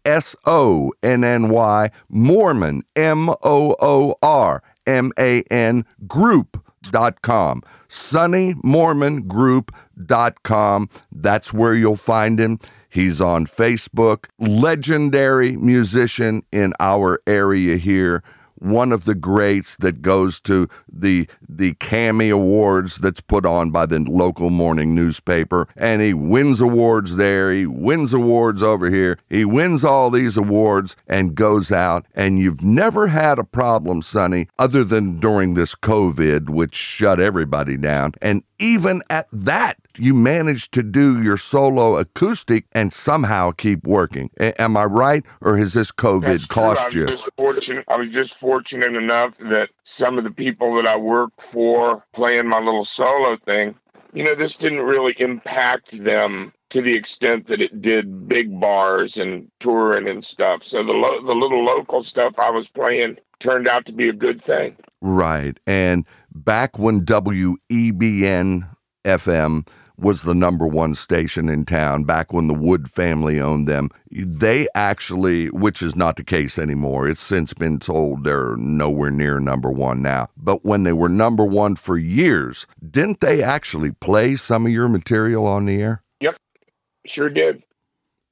S-O-N-N-Y, 0.06 1.90
Moorman, 2.10 2.80
M-O-O-R, 2.96 4.62
M-A-N, 4.86 5.84
group 6.06 6.65
sonnymoormangroup.com. 6.90 7.62
sonnymoormangroup.com. 7.88 10.88
That's 11.12 11.52
where 11.52 11.74
you'll 11.74 11.96
find 11.96 12.40
him. 12.40 12.58
He's 12.88 13.20
on 13.20 13.44
Facebook. 13.46 14.24
Legendary 14.38 15.56
musician 15.56 16.44
in 16.50 16.72
our 16.80 17.20
area 17.26 17.76
here 17.76 18.22
one 18.58 18.92
of 18.92 19.04
the 19.04 19.14
greats 19.14 19.76
that 19.76 20.02
goes 20.02 20.40
to 20.40 20.68
the 20.92 21.28
the 21.48 21.74
Cammy 21.74 22.32
Awards 22.32 22.96
that's 22.96 23.20
put 23.20 23.46
on 23.46 23.70
by 23.70 23.86
the 23.86 23.98
local 24.00 24.50
morning 24.50 24.94
newspaper, 24.94 25.68
and 25.76 26.02
he 26.02 26.14
wins 26.14 26.60
awards 26.60 27.16
there. 27.16 27.52
He 27.52 27.66
wins 27.66 28.12
awards 28.12 28.62
over 28.62 28.90
here. 28.90 29.18
He 29.28 29.44
wins 29.44 29.84
all 29.84 30.10
these 30.10 30.36
awards 30.36 30.96
and 31.06 31.34
goes 31.34 31.70
out. 31.70 32.06
And 32.14 32.38
you've 32.38 32.62
never 32.62 33.08
had 33.08 33.38
a 33.38 33.44
problem, 33.44 34.02
Sonny, 34.02 34.48
other 34.58 34.84
than 34.84 35.20
during 35.20 35.54
this 35.54 35.74
COVID, 35.74 36.48
which 36.48 36.74
shut 36.74 37.20
everybody 37.20 37.76
down. 37.76 38.12
And 38.20 38.42
even 38.58 39.02
at 39.10 39.26
that, 39.32 39.76
you 39.98 40.14
managed 40.14 40.72
to 40.72 40.82
do 40.82 41.22
your 41.22 41.36
solo 41.36 41.96
acoustic 41.96 42.64
and 42.72 42.92
somehow 42.92 43.50
keep 43.52 43.84
working. 43.86 44.30
A- 44.38 44.60
am 44.60 44.76
I 44.76 44.84
right, 44.84 45.24
or 45.40 45.56
has 45.56 45.72
this 45.72 45.90
COVID 45.90 46.22
That's 46.22 46.46
cost 46.46 46.92
true. 46.92 47.02
I 47.02 47.04
you? 47.06 47.10
was 47.10 47.20
just 47.20 47.30
fortunate. 47.36 47.84
I 47.88 47.96
was 47.96 48.08
just 48.08 48.34
fortunate 48.34 48.94
enough 48.94 49.36
that 49.38 49.70
some 49.82 50.18
of 50.18 50.24
the 50.24 50.30
people 50.30 50.74
that 50.76 50.86
I 50.86 50.96
work 50.96 51.32
for 51.38 52.04
playing 52.12 52.48
my 52.48 52.60
little 52.60 52.84
solo 52.84 53.36
thing, 53.36 53.74
you 54.12 54.24
know, 54.24 54.34
this 54.34 54.56
didn't 54.56 54.80
really 54.80 55.14
impact 55.18 56.02
them 56.02 56.52
to 56.70 56.82
the 56.82 56.94
extent 56.96 57.46
that 57.46 57.62
it 57.62 57.80
did 57.80 58.28
big 58.28 58.58
bars 58.60 59.16
and 59.16 59.50
touring 59.60 60.08
and 60.08 60.24
stuff. 60.24 60.62
So 60.62 60.82
the 60.82 60.94
lo- 60.94 61.20
the 61.20 61.34
little 61.34 61.64
local 61.64 62.02
stuff 62.02 62.38
I 62.38 62.50
was 62.50 62.68
playing 62.68 63.18
turned 63.38 63.68
out 63.68 63.84
to 63.86 63.92
be 63.92 64.08
a 64.08 64.12
good 64.12 64.40
thing. 64.42 64.76
Right. 65.00 65.58
And 65.66 66.04
back 66.44 66.78
when 66.78 67.04
WEBN 67.04 68.68
FM 69.04 69.66
was 69.98 70.22
the 70.22 70.34
number 70.34 70.66
one 70.66 70.94
station 70.94 71.48
in 71.48 71.64
town, 71.64 72.04
back 72.04 72.32
when 72.32 72.48
the 72.48 72.54
Wood 72.54 72.90
family 72.90 73.40
owned 73.40 73.66
them, 73.66 73.88
they 74.10 74.68
actually, 74.74 75.48
which 75.50 75.80
is 75.80 75.96
not 75.96 76.16
the 76.16 76.24
case 76.24 76.58
anymore, 76.58 77.08
it's 77.08 77.20
since 77.20 77.54
been 77.54 77.78
told 77.78 78.22
they're 78.24 78.56
nowhere 78.56 79.10
near 79.10 79.40
number 79.40 79.70
one 79.70 80.02
now. 80.02 80.28
But 80.36 80.64
when 80.66 80.82
they 80.82 80.92
were 80.92 81.08
number 81.08 81.44
one 81.44 81.76
for 81.76 81.96
years, 81.96 82.66
didn't 82.90 83.20
they 83.20 83.42
actually 83.42 83.92
play 83.92 84.36
some 84.36 84.66
of 84.66 84.72
your 84.72 84.88
material 84.88 85.46
on 85.46 85.64
the 85.64 85.80
air? 85.80 86.02
Yep, 86.20 86.36
sure 87.06 87.30
did. 87.30 87.62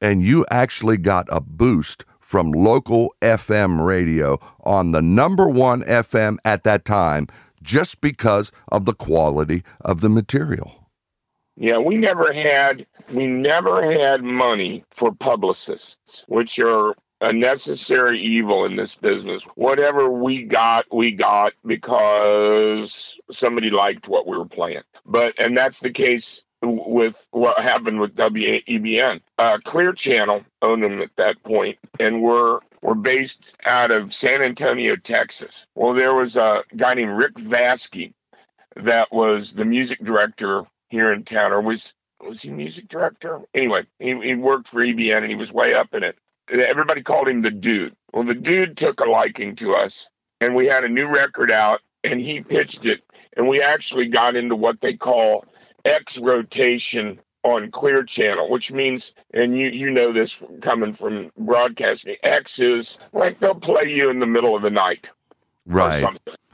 and 0.00 0.20
you 0.22 0.44
actually 0.50 0.98
got 0.98 1.26
a 1.30 1.40
boost 1.40 2.05
from 2.20 2.52
local 2.52 3.14
FM 3.22 3.84
radio 3.84 4.38
on 4.64 4.92
the 4.92 5.00
number 5.02 5.48
one 5.48 5.82
FM 5.84 6.36
at 6.44 6.64
that 6.64 6.84
time 6.84 7.26
just 7.64 8.00
because 8.00 8.52
of 8.70 8.84
the 8.84 8.94
quality 8.94 9.64
of 9.80 10.00
the 10.00 10.08
material. 10.08 10.88
Yeah, 11.56 11.78
we 11.78 11.96
never 11.96 12.32
had 12.32 12.86
we 13.12 13.26
never 13.26 13.82
had 13.82 14.22
money 14.22 14.84
for 14.90 15.14
publicists, 15.14 16.24
which 16.28 16.58
are 16.58 16.94
a 17.20 17.32
necessary 17.32 18.20
evil 18.20 18.64
in 18.64 18.76
this 18.76 18.96
business. 18.96 19.44
Whatever 19.54 20.10
we 20.10 20.42
got, 20.42 20.84
we 20.92 21.12
got 21.12 21.52
because 21.64 23.18
somebody 23.30 23.70
liked 23.70 24.08
what 24.08 24.26
we 24.26 24.36
were 24.36 24.46
playing. 24.46 24.82
But 25.06 25.38
and 25.38 25.56
that's 25.56 25.80
the 25.80 25.90
case 25.90 26.44
with 26.62 27.26
what 27.30 27.58
happened 27.58 28.00
with 28.00 28.16
WEBN. 28.16 29.20
Uh, 29.38 29.58
Clear 29.64 29.92
Channel 29.92 30.44
owned 30.62 30.82
them 30.82 31.00
at 31.00 31.14
that 31.16 31.42
point, 31.42 31.78
and 32.00 32.22
we're 32.22 32.60
we're 32.85 32.95
based 32.95 33.57
out 33.64 33.91
of 33.91 34.12
San 34.12 34.43
Antonio, 34.43 34.95
Texas. 34.95 35.66
Well, 35.74 35.95
there 35.95 36.14
was 36.14 36.37
a 36.37 36.62
guy 36.76 36.93
named 36.93 37.16
Rick 37.16 37.37
Vasky 37.37 38.12
that 38.76 39.11
was 39.11 39.55
the 39.55 39.64
music 39.64 40.01
director 40.01 40.64
here 40.91 41.11
in 41.11 41.24
town, 41.24 41.53
or 41.53 41.62
was 41.62 41.95
was 42.20 42.43
he 42.43 42.51
music 42.51 42.89
director? 42.89 43.41
Anyway, 43.55 43.85
he, 43.99 44.20
he 44.20 44.35
worked 44.35 44.68
for 44.68 44.80
EBN 44.80 45.18
and 45.18 45.26
he 45.26 45.35
was 45.35 45.53
way 45.53 45.72
up 45.72 45.95
in 45.95 46.03
it. 46.05 46.18
Everybody 46.51 47.03
called 47.03 47.26
him 47.28 47.41
the 47.41 47.51
dude. 47.51 47.95
Well, 48.12 48.24
the 48.24 48.35
dude 48.35 48.76
took 48.76 49.01
a 49.01 49.09
liking 49.09 49.57
to 49.57 49.74
us, 49.74 50.11
and 50.43 50.55
we 50.55 50.66
had 50.66 50.85
a 50.85 50.89
new 50.89 51.09
record 51.09 51.51
out, 51.51 51.80
and 52.03 52.20
he 52.20 52.43
pitched 52.43 52.85
it, 52.85 53.03
and 53.35 53.49
we 53.49 53.62
actually 53.62 54.07
got 54.07 54.37
into 54.37 54.57
what 54.57 54.82
they 54.82 54.93
call 54.95 55.47
X 55.87 56.18
rotation 56.18 57.18
on 57.45 57.70
Clear 57.70 58.03
Channel, 58.03 58.51
which 58.51 58.72
means, 58.72 59.14
and 59.32 59.57
you 59.57 59.68
you 59.68 59.90
know 59.90 60.12
this 60.12 60.32
from, 60.32 60.61
coming 60.61 60.92
from 60.92 61.30
broadcasting, 61.38 62.16
X 62.22 62.59
is 62.59 62.99
like 63.12 63.38
they'll 63.38 63.55
play 63.55 63.84
you 63.84 64.11
in 64.11 64.18
the 64.18 64.26
middle 64.26 64.57
of 64.57 64.62
the 64.62 64.70
night 64.70 65.11
Right. 65.66 66.05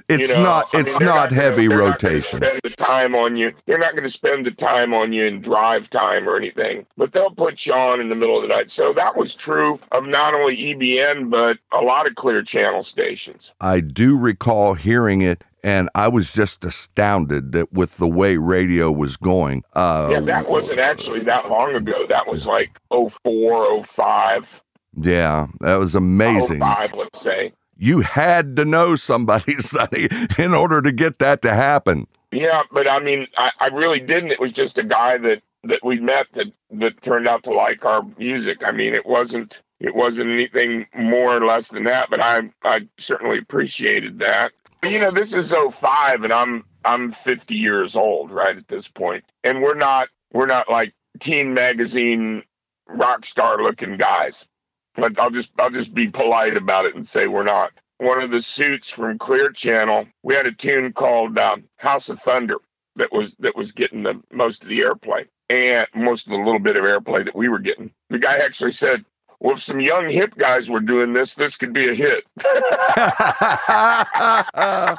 It's 0.08 0.22
You 0.22 0.34
know, 0.34 0.42
not 0.42 0.68
I 0.72 0.78
mean, 0.78 0.86
it's 0.88 1.00
not 1.00 1.30
heavy 1.30 1.68
gonna 1.68 1.82
rotation. 1.82 2.40
spend 2.42 2.60
the 2.64 2.70
time 2.70 3.14
on 3.14 3.36
you. 3.36 3.52
They're 3.66 3.78
not 3.78 3.92
going 3.92 4.02
to 4.02 4.10
spend 4.10 4.44
the 4.44 4.50
time 4.50 4.92
on 4.92 5.12
you 5.12 5.24
in 5.24 5.40
drive 5.40 5.88
time 5.88 6.28
or 6.28 6.36
anything, 6.36 6.84
but 6.96 7.12
they'll 7.12 7.30
put 7.30 7.64
you 7.64 7.74
on 7.74 8.00
in 8.00 8.08
the 8.08 8.16
middle 8.16 8.34
of 8.34 8.42
the 8.42 8.48
night. 8.48 8.72
So 8.72 8.92
that 8.92 9.16
was 9.16 9.36
true 9.36 9.78
of 9.92 10.08
not 10.08 10.34
only 10.34 10.56
EBN 10.56 11.30
but 11.30 11.58
a 11.72 11.80
lot 11.80 12.08
of 12.08 12.16
Clear 12.16 12.42
Channel 12.42 12.82
stations. 12.82 13.54
I 13.60 13.78
do 13.78 14.18
recall 14.18 14.74
hearing 14.74 15.22
it 15.22 15.44
and 15.62 15.88
I 15.94 16.08
was 16.08 16.32
just 16.32 16.64
astounded 16.64 17.52
that 17.52 17.72
with 17.72 17.96
the 17.98 18.08
way 18.08 18.36
radio 18.36 18.90
was 18.90 19.16
going. 19.16 19.62
Uh, 19.74 20.08
yeah, 20.12 20.20
that 20.20 20.48
wasn't 20.48 20.80
actually 20.80 21.20
that 21.20 21.50
long 21.50 21.74
ago. 21.74 22.06
That 22.06 22.26
was 22.26 22.46
like 22.46 22.80
04, 22.90 23.84
05, 23.84 24.62
yeah, 24.96 25.46
that 25.60 25.76
was 25.76 25.94
amazing. 25.94 26.60
05, 26.60 26.94
let's 26.94 27.20
say. 27.20 27.52
You 27.76 28.00
had 28.00 28.56
to 28.56 28.64
know 28.64 28.96
somebody, 28.96 29.54
Sonny, 29.60 30.08
in 30.38 30.52
order 30.52 30.82
to 30.82 30.92
get 30.92 31.18
that 31.20 31.42
to 31.42 31.54
happen. 31.54 32.06
Yeah, 32.32 32.62
but 32.72 32.88
I 32.88 33.00
mean, 33.00 33.26
I, 33.36 33.50
I 33.60 33.68
really 33.68 34.00
didn't. 34.00 34.30
It 34.30 34.40
was 34.40 34.52
just 34.52 34.78
a 34.78 34.84
guy 34.84 35.18
that 35.18 35.42
that 35.64 35.84
we 35.84 35.98
met 35.98 36.30
that 36.32 36.52
that 36.70 37.02
turned 37.02 37.28
out 37.28 37.42
to 37.44 37.50
like 37.50 37.84
our 37.84 38.04
music. 38.18 38.66
I 38.66 38.72
mean, 38.72 38.94
it 38.94 39.06
wasn't 39.06 39.62
it 39.80 39.94
wasn't 39.94 40.30
anything 40.30 40.86
more 40.94 41.36
or 41.36 41.44
less 41.44 41.68
than 41.68 41.84
that, 41.84 42.10
but 42.10 42.20
I 42.20 42.50
I 42.62 42.86
certainly 42.98 43.38
appreciated 43.38 44.18
that. 44.20 44.52
You 44.82 44.98
know, 44.98 45.10
this 45.10 45.34
is 45.34 45.52
05 45.52 46.24
and 46.24 46.32
I'm 46.32 46.64
I'm 46.84 47.10
50 47.10 47.54
years 47.54 47.96
old 47.96 48.30
right 48.30 48.56
at 48.56 48.68
this 48.68 48.88
point, 48.88 49.24
and 49.44 49.60
we're 49.60 49.74
not 49.74 50.08
we're 50.32 50.46
not 50.46 50.70
like 50.70 50.94
teen 51.18 51.52
magazine 51.52 52.42
rock 52.88 53.24
star 53.24 53.62
looking 53.62 53.96
guys. 53.96 54.46
But 54.94 55.18
I'll 55.18 55.30
just 55.30 55.52
I'll 55.60 55.70
just 55.70 55.94
be 55.94 56.08
polite 56.08 56.56
about 56.56 56.86
it 56.86 56.94
and 56.94 57.06
say 57.06 57.26
we're 57.26 57.42
not. 57.42 57.72
One 57.98 58.22
of 58.22 58.30
the 58.30 58.40
suits 58.40 58.88
from 58.88 59.18
Clear 59.18 59.50
Channel, 59.50 60.08
we 60.22 60.34
had 60.34 60.46
a 60.46 60.52
tune 60.52 60.92
called 60.94 61.38
um, 61.38 61.64
House 61.76 62.08
of 62.08 62.18
Thunder 62.18 62.56
that 62.96 63.12
was 63.12 63.34
that 63.36 63.56
was 63.56 63.72
getting 63.72 64.02
the 64.02 64.20
most 64.32 64.62
of 64.62 64.68
the 64.68 64.80
airplay 64.80 65.26
and 65.50 65.86
most 65.94 66.26
of 66.26 66.32
the 66.32 66.38
little 66.38 66.58
bit 66.58 66.76
of 66.76 66.84
airplay 66.84 67.24
that 67.24 67.34
we 67.34 67.48
were 67.48 67.58
getting. 67.58 67.92
The 68.08 68.18
guy 68.18 68.38
actually 68.38 68.72
said, 68.72 69.04
"Well, 69.40 69.54
if 69.54 69.62
some 69.62 69.80
young 69.80 70.10
hip 70.10 70.36
guys 70.36 70.70
were 70.70 70.80
doing 70.80 71.12
this, 71.12 71.34
this 71.34 71.56
could 71.56 71.72
be 71.72 71.88
a 71.88 71.94
hit." 71.94 72.24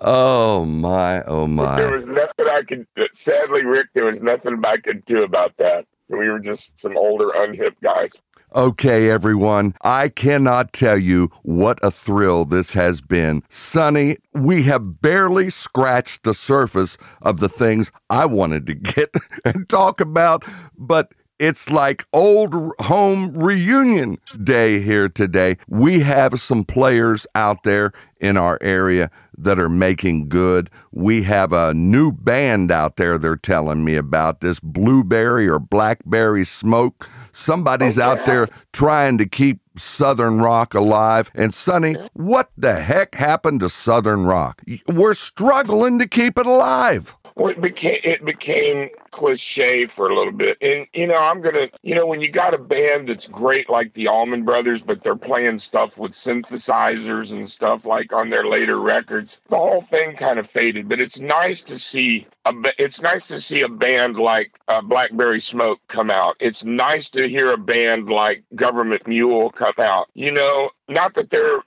oh 0.00 0.64
my, 0.66 1.22
oh 1.24 1.46
my. 1.46 1.80
There 1.80 1.92
was 1.92 2.08
nothing 2.08 2.46
I 2.48 2.62
could. 2.62 2.86
Sadly, 3.12 3.64
Rick, 3.64 3.88
there 3.94 4.06
was 4.06 4.22
nothing 4.22 4.60
I 4.64 4.76
could 4.76 5.04
do 5.04 5.22
about 5.22 5.56
that. 5.58 5.86
We 6.08 6.28
were 6.28 6.40
just 6.40 6.78
some 6.78 6.96
older, 6.96 7.30
unhip 7.36 7.74
guys. 7.82 8.20
Okay, 8.54 9.10
everyone, 9.10 9.74
I 9.82 10.08
cannot 10.08 10.72
tell 10.72 10.96
you 10.96 11.32
what 11.42 11.80
a 11.82 11.90
thrill 11.90 12.44
this 12.44 12.72
has 12.74 13.00
been. 13.00 13.42
Sonny, 13.48 14.18
we 14.32 14.62
have 14.62 15.02
barely 15.02 15.50
scratched 15.50 16.22
the 16.22 16.34
surface 16.34 16.96
of 17.20 17.40
the 17.40 17.48
things 17.48 17.90
I 18.10 18.26
wanted 18.26 18.66
to 18.68 18.74
get 18.74 19.10
and 19.44 19.68
talk 19.68 20.00
about, 20.00 20.44
but 20.78 21.10
it's 21.38 21.70
like 21.70 22.06
old 22.12 22.54
home 22.80 23.32
reunion 23.36 24.18
day 24.42 24.80
here 24.80 25.08
today. 25.08 25.56
We 25.68 26.00
have 26.00 26.40
some 26.40 26.64
players 26.64 27.26
out 27.34 27.62
there 27.64 27.92
in 28.20 28.36
our 28.36 28.58
area 28.60 29.10
that 29.36 29.58
are 29.58 29.68
making 29.68 30.28
good. 30.28 30.70
We 30.92 31.24
have 31.24 31.52
a 31.52 31.74
new 31.74 32.12
band 32.12 32.70
out 32.70 32.96
there 32.96 33.18
they're 33.18 33.36
telling 33.36 33.84
me 33.84 33.96
about 33.96 34.40
this 34.40 34.60
blueberry 34.60 35.48
or 35.48 35.58
blackberry 35.58 36.44
smoke. 36.44 37.08
Somebody's 37.32 37.98
Okay. 37.98 38.06
out 38.08 38.24
there 38.26 38.48
trying 38.72 39.18
to 39.18 39.26
keep 39.26 39.60
Southern 39.76 40.38
Rock 40.40 40.72
alive. 40.74 41.32
And 41.34 41.52
Sonny, 41.52 41.96
what 42.12 42.50
the 42.56 42.76
heck 42.76 43.16
happened 43.16 43.58
to 43.60 43.68
Southern 43.68 44.24
Rock? 44.24 44.62
We're 44.86 45.14
struggling 45.14 45.98
to 45.98 46.06
keep 46.06 46.38
it 46.38 46.46
alive. 46.46 47.16
Well, 47.36 47.48
it 47.48 47.60
became 47.60 47.98
it 48.04 48.24
became 48.24 48.90
cliche 49.10 49.86
for 49.86 50.08
a 50.08 50.14
little 50.14 50.32
bit, 50.32 50.56
and 50.60 50.86
you 50.94 51.08
know 51.08 51.18
I'm 51.18 51.40
gonna 51.40 51.68
you 51.82 51.96
know 51.96 52.06
when 52.06 52.20
you 52.20 52.30
got 52.30 52.54
a 52.54 52.58
band 52.58 53.08
that's 53.08 53.26
great 53.26 53.68
like 53.68 53.92
the 53.94 54.06
Allman 54.06 54.44
Brothers, 54.44 54.82
but 54.82 55.02
they're 55.02 55.16
playing 55.16 55.58
stuff 55.58 55.98
with 55.98 56.12
synthesizers 56.12 57.32
and 57.32 57.48
stuff 57.48 57.86
like 57.86 58.12
on 58.12 58.30
their 58.30 58.46
later 58.46 58.78
records, 58.78 59.40
the 59.48 59.56
whole 59.56 59.80
thing 59.80 60.14
kind 60.14 60.38
of 60.38 60.48
faded. 60.48 60.88
But 60.88 61.00
it's 61.00 61.18
nice 61.18 61.64
to 61.64 61.76
see 61.76 62.28
a 62.44 62.54
it's 62.78 63.02
nice 63.02 63.26
to 63.26 63.40
see 63.40 63.62
a 63.62 63.68
band 63.68 64.16
like 64.16 64.60
uh, 64.68 64.82
Blackberry 64.82 65.40
Smoke 65.40 65.80
come 65.88 66.12
out. 66.12 66.36
It's 66.38 66.64
nice 66.64 67.10
to 67.10 67.28
hear 67.28 67.52
a 67.52 67.58
band 67.58 68.08
like 68.08 68.44
Government 68.54 69.08
Mule 69.08 69.50
come 69.50 69.74
out. 69.78 70.08
You 70.14 70.30
know, 70.30 70.70
not 70.88 71.14
that 71.14 71.30
they're 71.30 71.62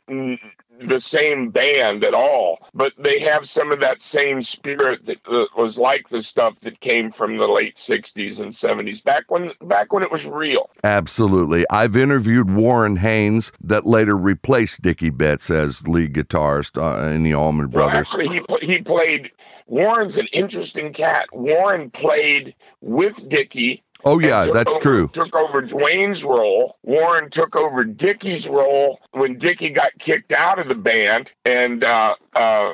the 0.80 1.00
same 1.00 1.50
band 1.50 2.04
at 2.04 2.14
all, 2.14 2.60
but 2.74 2.94
they 2.98 3.20
have 3.20 3.48
some 3.48 3.72
of 3.72 3.80
that 3.80 4.02
same 4.02 4.42
spirit 4.42 5.06
that 5.06 5.20
uh, 5.28 5.46
was 5.56 5.78
like 5.78 6.10
the 6.10 6.22
stuff 6.24 6.60
that 6.62 6.80
came 6.80 7.12
from 7.12 7.38
the 7.38 7.48
late 7.48 7.76
'60s 7.76 8.40
and 8.40 8.52
'70s, 8.52 9.04
back 9.04 9.30
when 9.30 9.52
back 9.62 9.94
when 9.94 10.04
it 10.04 10.12
was 10.12 10.28
real. 10.28 10.70
Absolutely. 10.84 11.66
I've 11.70 11.96
interviewed 11.98 12.52
Warren 12.52 12.98
Haynes, 12.98 13.52
that 13.62 13.86
later 13.86 14.16
replaced 14.18 14.82
Dickey 14.82 15.10
Betts 15.10 15.50
as 15.50 15.88
lead 15.88 16.14
guitarist 16.14 16.78
uh, 16.82 17.10
in 17.10 17.24
the 17.24 17.34
Allman 17.34 17.70
Well, 17.70 17.88
Brothers. 17.90 18.00
actually, 18.00 18.28
he 18.28 18.40
pl- 18.42 18.58
he 18.58 18.82
played. 18.82 19.32
Warren's 19.68 20.16
an 20.18 20.28
interesting 20.32 20.94
cat. 20.94 21.28
Warren 21.34 21.90
played 21.90 22.56
with 22.82 23.28
Dickey. 23.28 23.84
Oh, 24.06 24.20
yeah, 24.20 24.46
that's 24.54 24.72
over- 24.72 24.82
true. 24.82 25.08
Took 25.14 25.36
over 25.36 25.62
Duane's 25.62 26.24
role. 26.24 26.78
Warren 26.84 27.30
took 27.30 27.56
over 27.56 27.84
Dickey's 27.84 28.48
role 28.48 29.00
when 29.12 29.38
Dickey 29.38 29.70
got 29.70 29.92
kicked 30.00 30.32
out 30.32 30.60
of 30.60 30.68
the 30.68 30.76
band, 30.76 31.34
and 31.46 31.84
uh, 31.84 32.16
uh, 32.34 32.74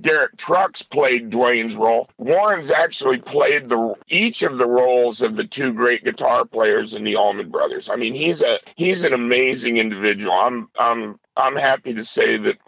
Derek 0.00 0.36
Trucks 0.36 0.82
played 0.82 1.30
Duane's 1.30 1.76
role. 1.76 2.08
Warren's 2.18 2.70
actually 2.70 3.18
played 3.18 3.68
the 3.68 3.94
each 4.08 4.42
of 4.42 4.58
the 4.58 4.66
roles 4.66 5.22
of 5.22 5.36
the 5.36 5.44
two 5.44 5.72
great 5.72 6.04
guitar 6.04 6.44
players 6.44 6.94
in 6.94 7.04
the 7.04 7.16
Allman 7.16 7.50
Brothers. 7.50 7.88
I 7.88 7.96
mean, 7.96 8.14
he's 8.14 8.42
a 8.42 8.58
he's 8.76 9.04
an 9.04 9.12
amazing 9.12 9.76
individual. 9.76 10.34
I'm 10.34 10.68
I'm 10.78 11.18
I'm 11.36 11.56
happy 11.56 11.94
to 11.94 12.04
say 12.04 12.36
that 12.38 12.58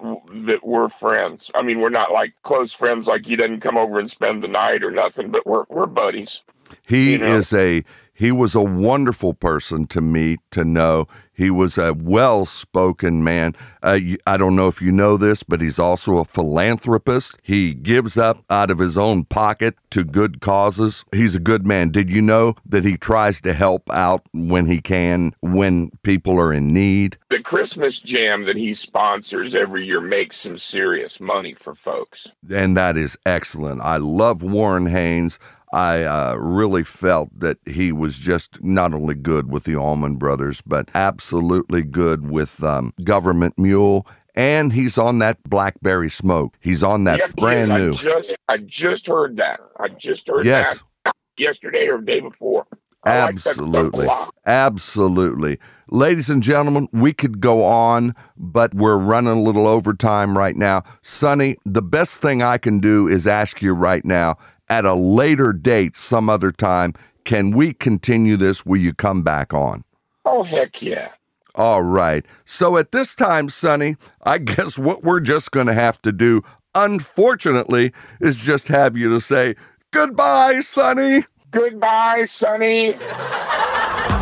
that 0.47 0.65
we're 0.65 0.89
friends. 0.89 1.51
I 1.55 1.63
mean, 1.63 1.81
we're 1.81 1.89
not 1.91 2.13
like 2.13 2.35
close 2.43 2.73
friends, 2.73 3.09
like 3.09 3.27
he 3.27 3.37
doesn't 3.37 3.61
come 3.61 3.77
over 3.77 3.99
and 3.99 4.11
spend 4.11 4.43
the 4.43 4.49
night 4.49 4.85
or 4.85 4.91
nothing, 4.91 5.31
but 5.31 5.47
we're 5.47 5.65
we're 5.69 5.87
buddies. 5.87 6.43
He 6.87 7.13
you 7.13 7.19
know. 7.19 7.37
is 7.37 7.53
a 7.53 7.85
he 8.17 8.31
was 8.31 8.55
a 8.55 8.61
wonderful 8.61 9.35
person 9.35 9.87
to 9.89 10.01
meet 10.01 10.39
to 10.53 10.65
know. 10.65 11.09
He 11.37 11.51
was 11.51 11.77
a 11.77 11.93
well-spoken 11.93 13.25
man. 13.25 13.57
Uh, 13.83 13.99
I 14.25 14.37
don't 14.37 14.55
know 14.55 14.69
if 14.69 14.81
you 14.81 14.93
know 14.93 15.17
this, 15.17 15.43
but 15.43 15.61
he's 15.61 15.81
also 15.81 16.19
a 16.19 16.25
philanthropist. 16.25 17.37
He 17.43 17.75
gives 17.75 18.17
up 18.17 18.45
out 18.49 18.71
of 18.71 18.79
his 18.79 18.97
own 18.97 19.25
pocket 19.25 19.75
to 19.91 20.05
good 20.05 20.41
causes. 20.41 21.05
He's 21.11 21.35
a 21.35 21.41
good 21.41 21.67
man. 21.67 21.91
Did 21.91 22.09
you 22.09 22.23
know 22.23 22.55
that 22.65 22.85
he 22.85 22.97
tries 22.97 23.41
to 23.41 23.53
help 23.53 23.91
out 23.91 24.23
when 24.33 24.67
he 24.67 24.81
can 24.81 25.35
when 25.41 25.91
people 26.05 26.39
are 26.39 26.53
in 26.53 26.73
need? 26.73 27.19
the 27.31 27.43
Christmas 27.43 27.99
jam 27.99 28.45
that 28.45 28.57
he 28.57 28.73
sponsors 28.73 29.57
every 29.57 29.85
year 29.85 30.01
makes 30.01 30.37
some 30.37 30.57
serious 30.57 31.19
money 31.19 31.53
for 31.53 31.75
folks. 31.75 32.29
and 32.49 32.77
that 32.77 32.97
is 32.97 33.19
excellent. 33.27 33.81
I 33.81 33.97
love 33.97 34.45
Warren 34.45 34.87
Haynes. 34.87 35.41
I 35.75 36.05
uh, 36.05 36.35
really 36.35 36.85
felt 36.85 37.37
that 37.37 37.59
he 37.67 37.91
was 37.91 38.17
just 38.17 38.63
not 38.63 38.95
only 38.95 39.17
good 39.17 39.51
with 39.51 39.65
the 39.65 39.75
Allman 39.75 40.15
Brothers, 40.15 40.63
but 40.63 40.89
absolutely 40.95 41.83
good 41.83 42.31
with 42.31 42.63
um, 42.63 42.95
Government 43.03 43.59
Mule. 43.59 44.07
And 44.37 44.73
he's 44.73 44.97
on 44.99 45.19
that 45.19 45.43
Blackberry 45.43 46.11
Smoke. 46.11 46.57
He's 46.61 46.85
on 46.85 47.03
that 47.05 47.35
brand 47.35 47.71
new. 47.71 47.89
I 47.89 47.93
just 47.93 48.37
I 48.49 48.59
just 48.59 49.09
heard 49.09 49.37
that. 49.39 49.59
I 49.81 49.89
just 49.89 50.29
heard 50.29 50.47
Yes, 50.47 50.81
that 51.05 51.17
yesterday 51.37 51.89
or 51.89 51.99
the 51.99 52.05
day 52.05 52.21
before. 52.21 52.67
I 53.03 53.25
like 53.25 53.35
that 53.35 53.41
stuff 53.41 53.59
a 53.59 53.63
absolutely. 53.63 54.09
Absolutely. 54.47 55.59
Ladies 55.89 56.31
and 56.31 56.43
gentlemen, 56.43 56.89
we 56.93 57.13
could 57.13 57.41
go 57.41 57.65
on, 57.65 58.15
but 58.37 58.73
we're 58.75 58.97
running 58.97 59.39
a 59.39 59.43
little 59.43 59.67
overtime 59.67 60.39
right 60.39 60.57
now. 60.57 60.85
Sonny, 61.03 61.57
the 61.65 61.83
best 61.83 62.23
thing 62.23 62.43
I 62.43 62.59
can 62.59 62.79
do 62.79 63.07
is 63.09 63.27
ask 63.27 63.61
you 63.61 63.75
right 63.75 64.05
now 64.05 64.37
at 64.75 64.85
a 64.85 64.95
later 64.95 65.53
date, 65.53 65.97
some 65.97 66.29
other 66.29 66.51
time, 66.51 66.95
can 67.23 67.53
we 67.53 67.73
continue 67.73 68.37
this? 68.37 68.67
Will 68.67 68.81
you 68.81 68.93
come 68.93 69.23
back 69.23 69.55
on? 69.55 69.85
Oh 70.25 70.43
heck 70.43 70.83
yeah. 70.83 71.11
All 71.55 71.85
right. 71.85 72.27
So 72.45 72.77
at 72.77 72.91
this 72.91 73.15
time, 73.15 73.49
Sonny, 73.49 73.97
I 74.25 74.39
guess 74.53 74.77
what 74.77 75.05
we're 75.05 75.21
just 75.21 75.53
going 75.53 75.69
to 75.69 75.75
have 75.75 76.03
to 76.03 76.11
do, 76.11 76.43
unfortunately, 76.75 77.93
is 78.21 78.41
just 78.41 78.67
have 78.67 78.97
you 78.97 79.09
to 79.11 79.21
say 79.21 79.55
goodbye, 79.93 80.59
Sonny. 80.59 81.25
Goodbye, 81.53 82.25
Sonny. 82.25 82.97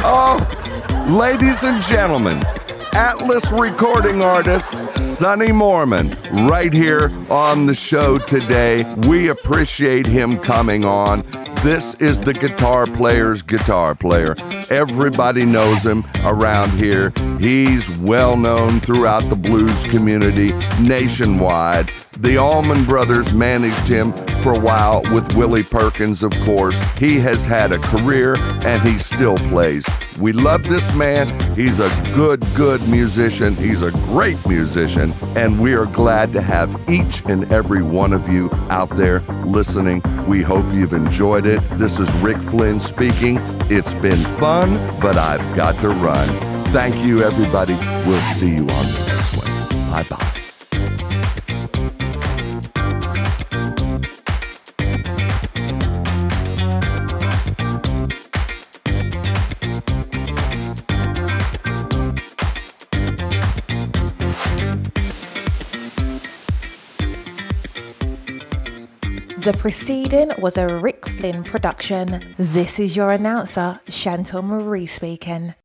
Oh, 0.04 0.36
ladies 1.08 1.62
and 1.62 1.82
gentlemen, 1.84 2.42
Atlas 2.94 3.50
recording 3.52 4.20
artist 4.20 4.70
Sonny 4.92 5.46
Moorman, 5.46 6.14
right 6.50 6.72
here 6.72 7.10
on 7.30 7.64
the 7.64 7.74
show 7.74 8.18
today. 8.18 8.84
We 9.08 9.28
appreciate 9.28 10.06
him 10.06 10.38
coming 10.38 10.84
on. 10.84 11.22
This 11.62 11.94
is 11.94 12.20
the 12.20 12.34
guitar 12.34 12.86
player's 12.86 13.40
guitar 13.40 13.94
player. 13.94 14.34
Everybody 14.70 15.46
knows 15.46 15.82
him 15.82 16.04
around 16.24 16.70
here. 16.72 17.14
He's 17.40 17.88
well 17.98 18.36
known 18.36 18.78
throughout 18.80 19.22
the 19.22 19.36
blues 19.36 19.84
community 19.84 20.52
nationwide. 20.80 21.90
The 22.22 22.36
Allman 22.36 22.84
Brothers 22.84 23.34
managed 23.34 23.88
him 23.88 24.12
for 24.44 24.52
a 24.52 24.58
while 24.58 25.02
with 25.12 25.36
Willie 25.36 25.64
Perkins, 25.64 26.22
of 26.22 26.30
course. 26.44 26.76
He 26.96 27.18
has 27.18 27.44
had 27.44 27.72
a 27.72 27.80
career 27.80 28.36
and 28.64 28.80
he 28.86 28.96
still 29.00 29.36
plays. 29.36 29.84
We 30.20 30.32
love 30.32 30.62
this 30.62 30.94
man. 30.94 31.26
He's 31.56 31.80
a 31.80 31.90
good, 32.14 32.40
good 32.54 32.80
musician. 32.88 33.56
He's 33.56 33.82
a 33.82 33.90
great 34.06 34.38
musician. 34.46 35.12
And 35.34 35.60
we 35.60 35.74
are 35.74 35.86
glad 35.86 36.32
to 36.34 36.40
have 36.40 36.88
each 36.88 37.24
and 37.24 37.50
every 37.50 37.82
one 37.82 38.12
of 38.12 38.28
you 38.28 38.50
out 38.70 38.90
there 38.90 39.18
listening. 39.44 40.00
We 40.24 40.42
hope 40.42 40.72
you've 40.72 40.92
enjoyed 40.92 41.44
it. 41.44 41.60
This 41.72 41.98
is 41.98 42.14
Rick 42.18 42.36
Flynn 42.36 42.78
speaking. 42.78 43.38
It's 43.68 43.94
been 43.94 44.22
fun, 44.38 44.76
but 45.00 45.16
I've 45.16 45.56
got 45.56 45.80
to 45.80 45.88
run. 45.88 46.28
Thank 46.66 47.04
you, 47.04 47.24
everybody. 47.24 47.74
We'll 48.06 48.34
see 48.34 48.50
you 48.50 48.62
on 48.62 48.66
the 48.66 49.04
next 49.08 49.36
one. 49.36 49.90
Bye 49.90 50.06
bye. 50.08 50.41
The 69.42 69.52
preceding 69.54 70.30
was 70.38 70.56
a 70.56 70.72
Rick 70.78 71.08
Flynn 71.08 71.42
production. 71.42 72.36
This 72.38 72.78
is 72.78 72.94
your 72.94 73.10
announcer, 73.10 73.80
Chantal 73.88 74.40
Marie 74.40 74.86
speaking. 74.86 75.56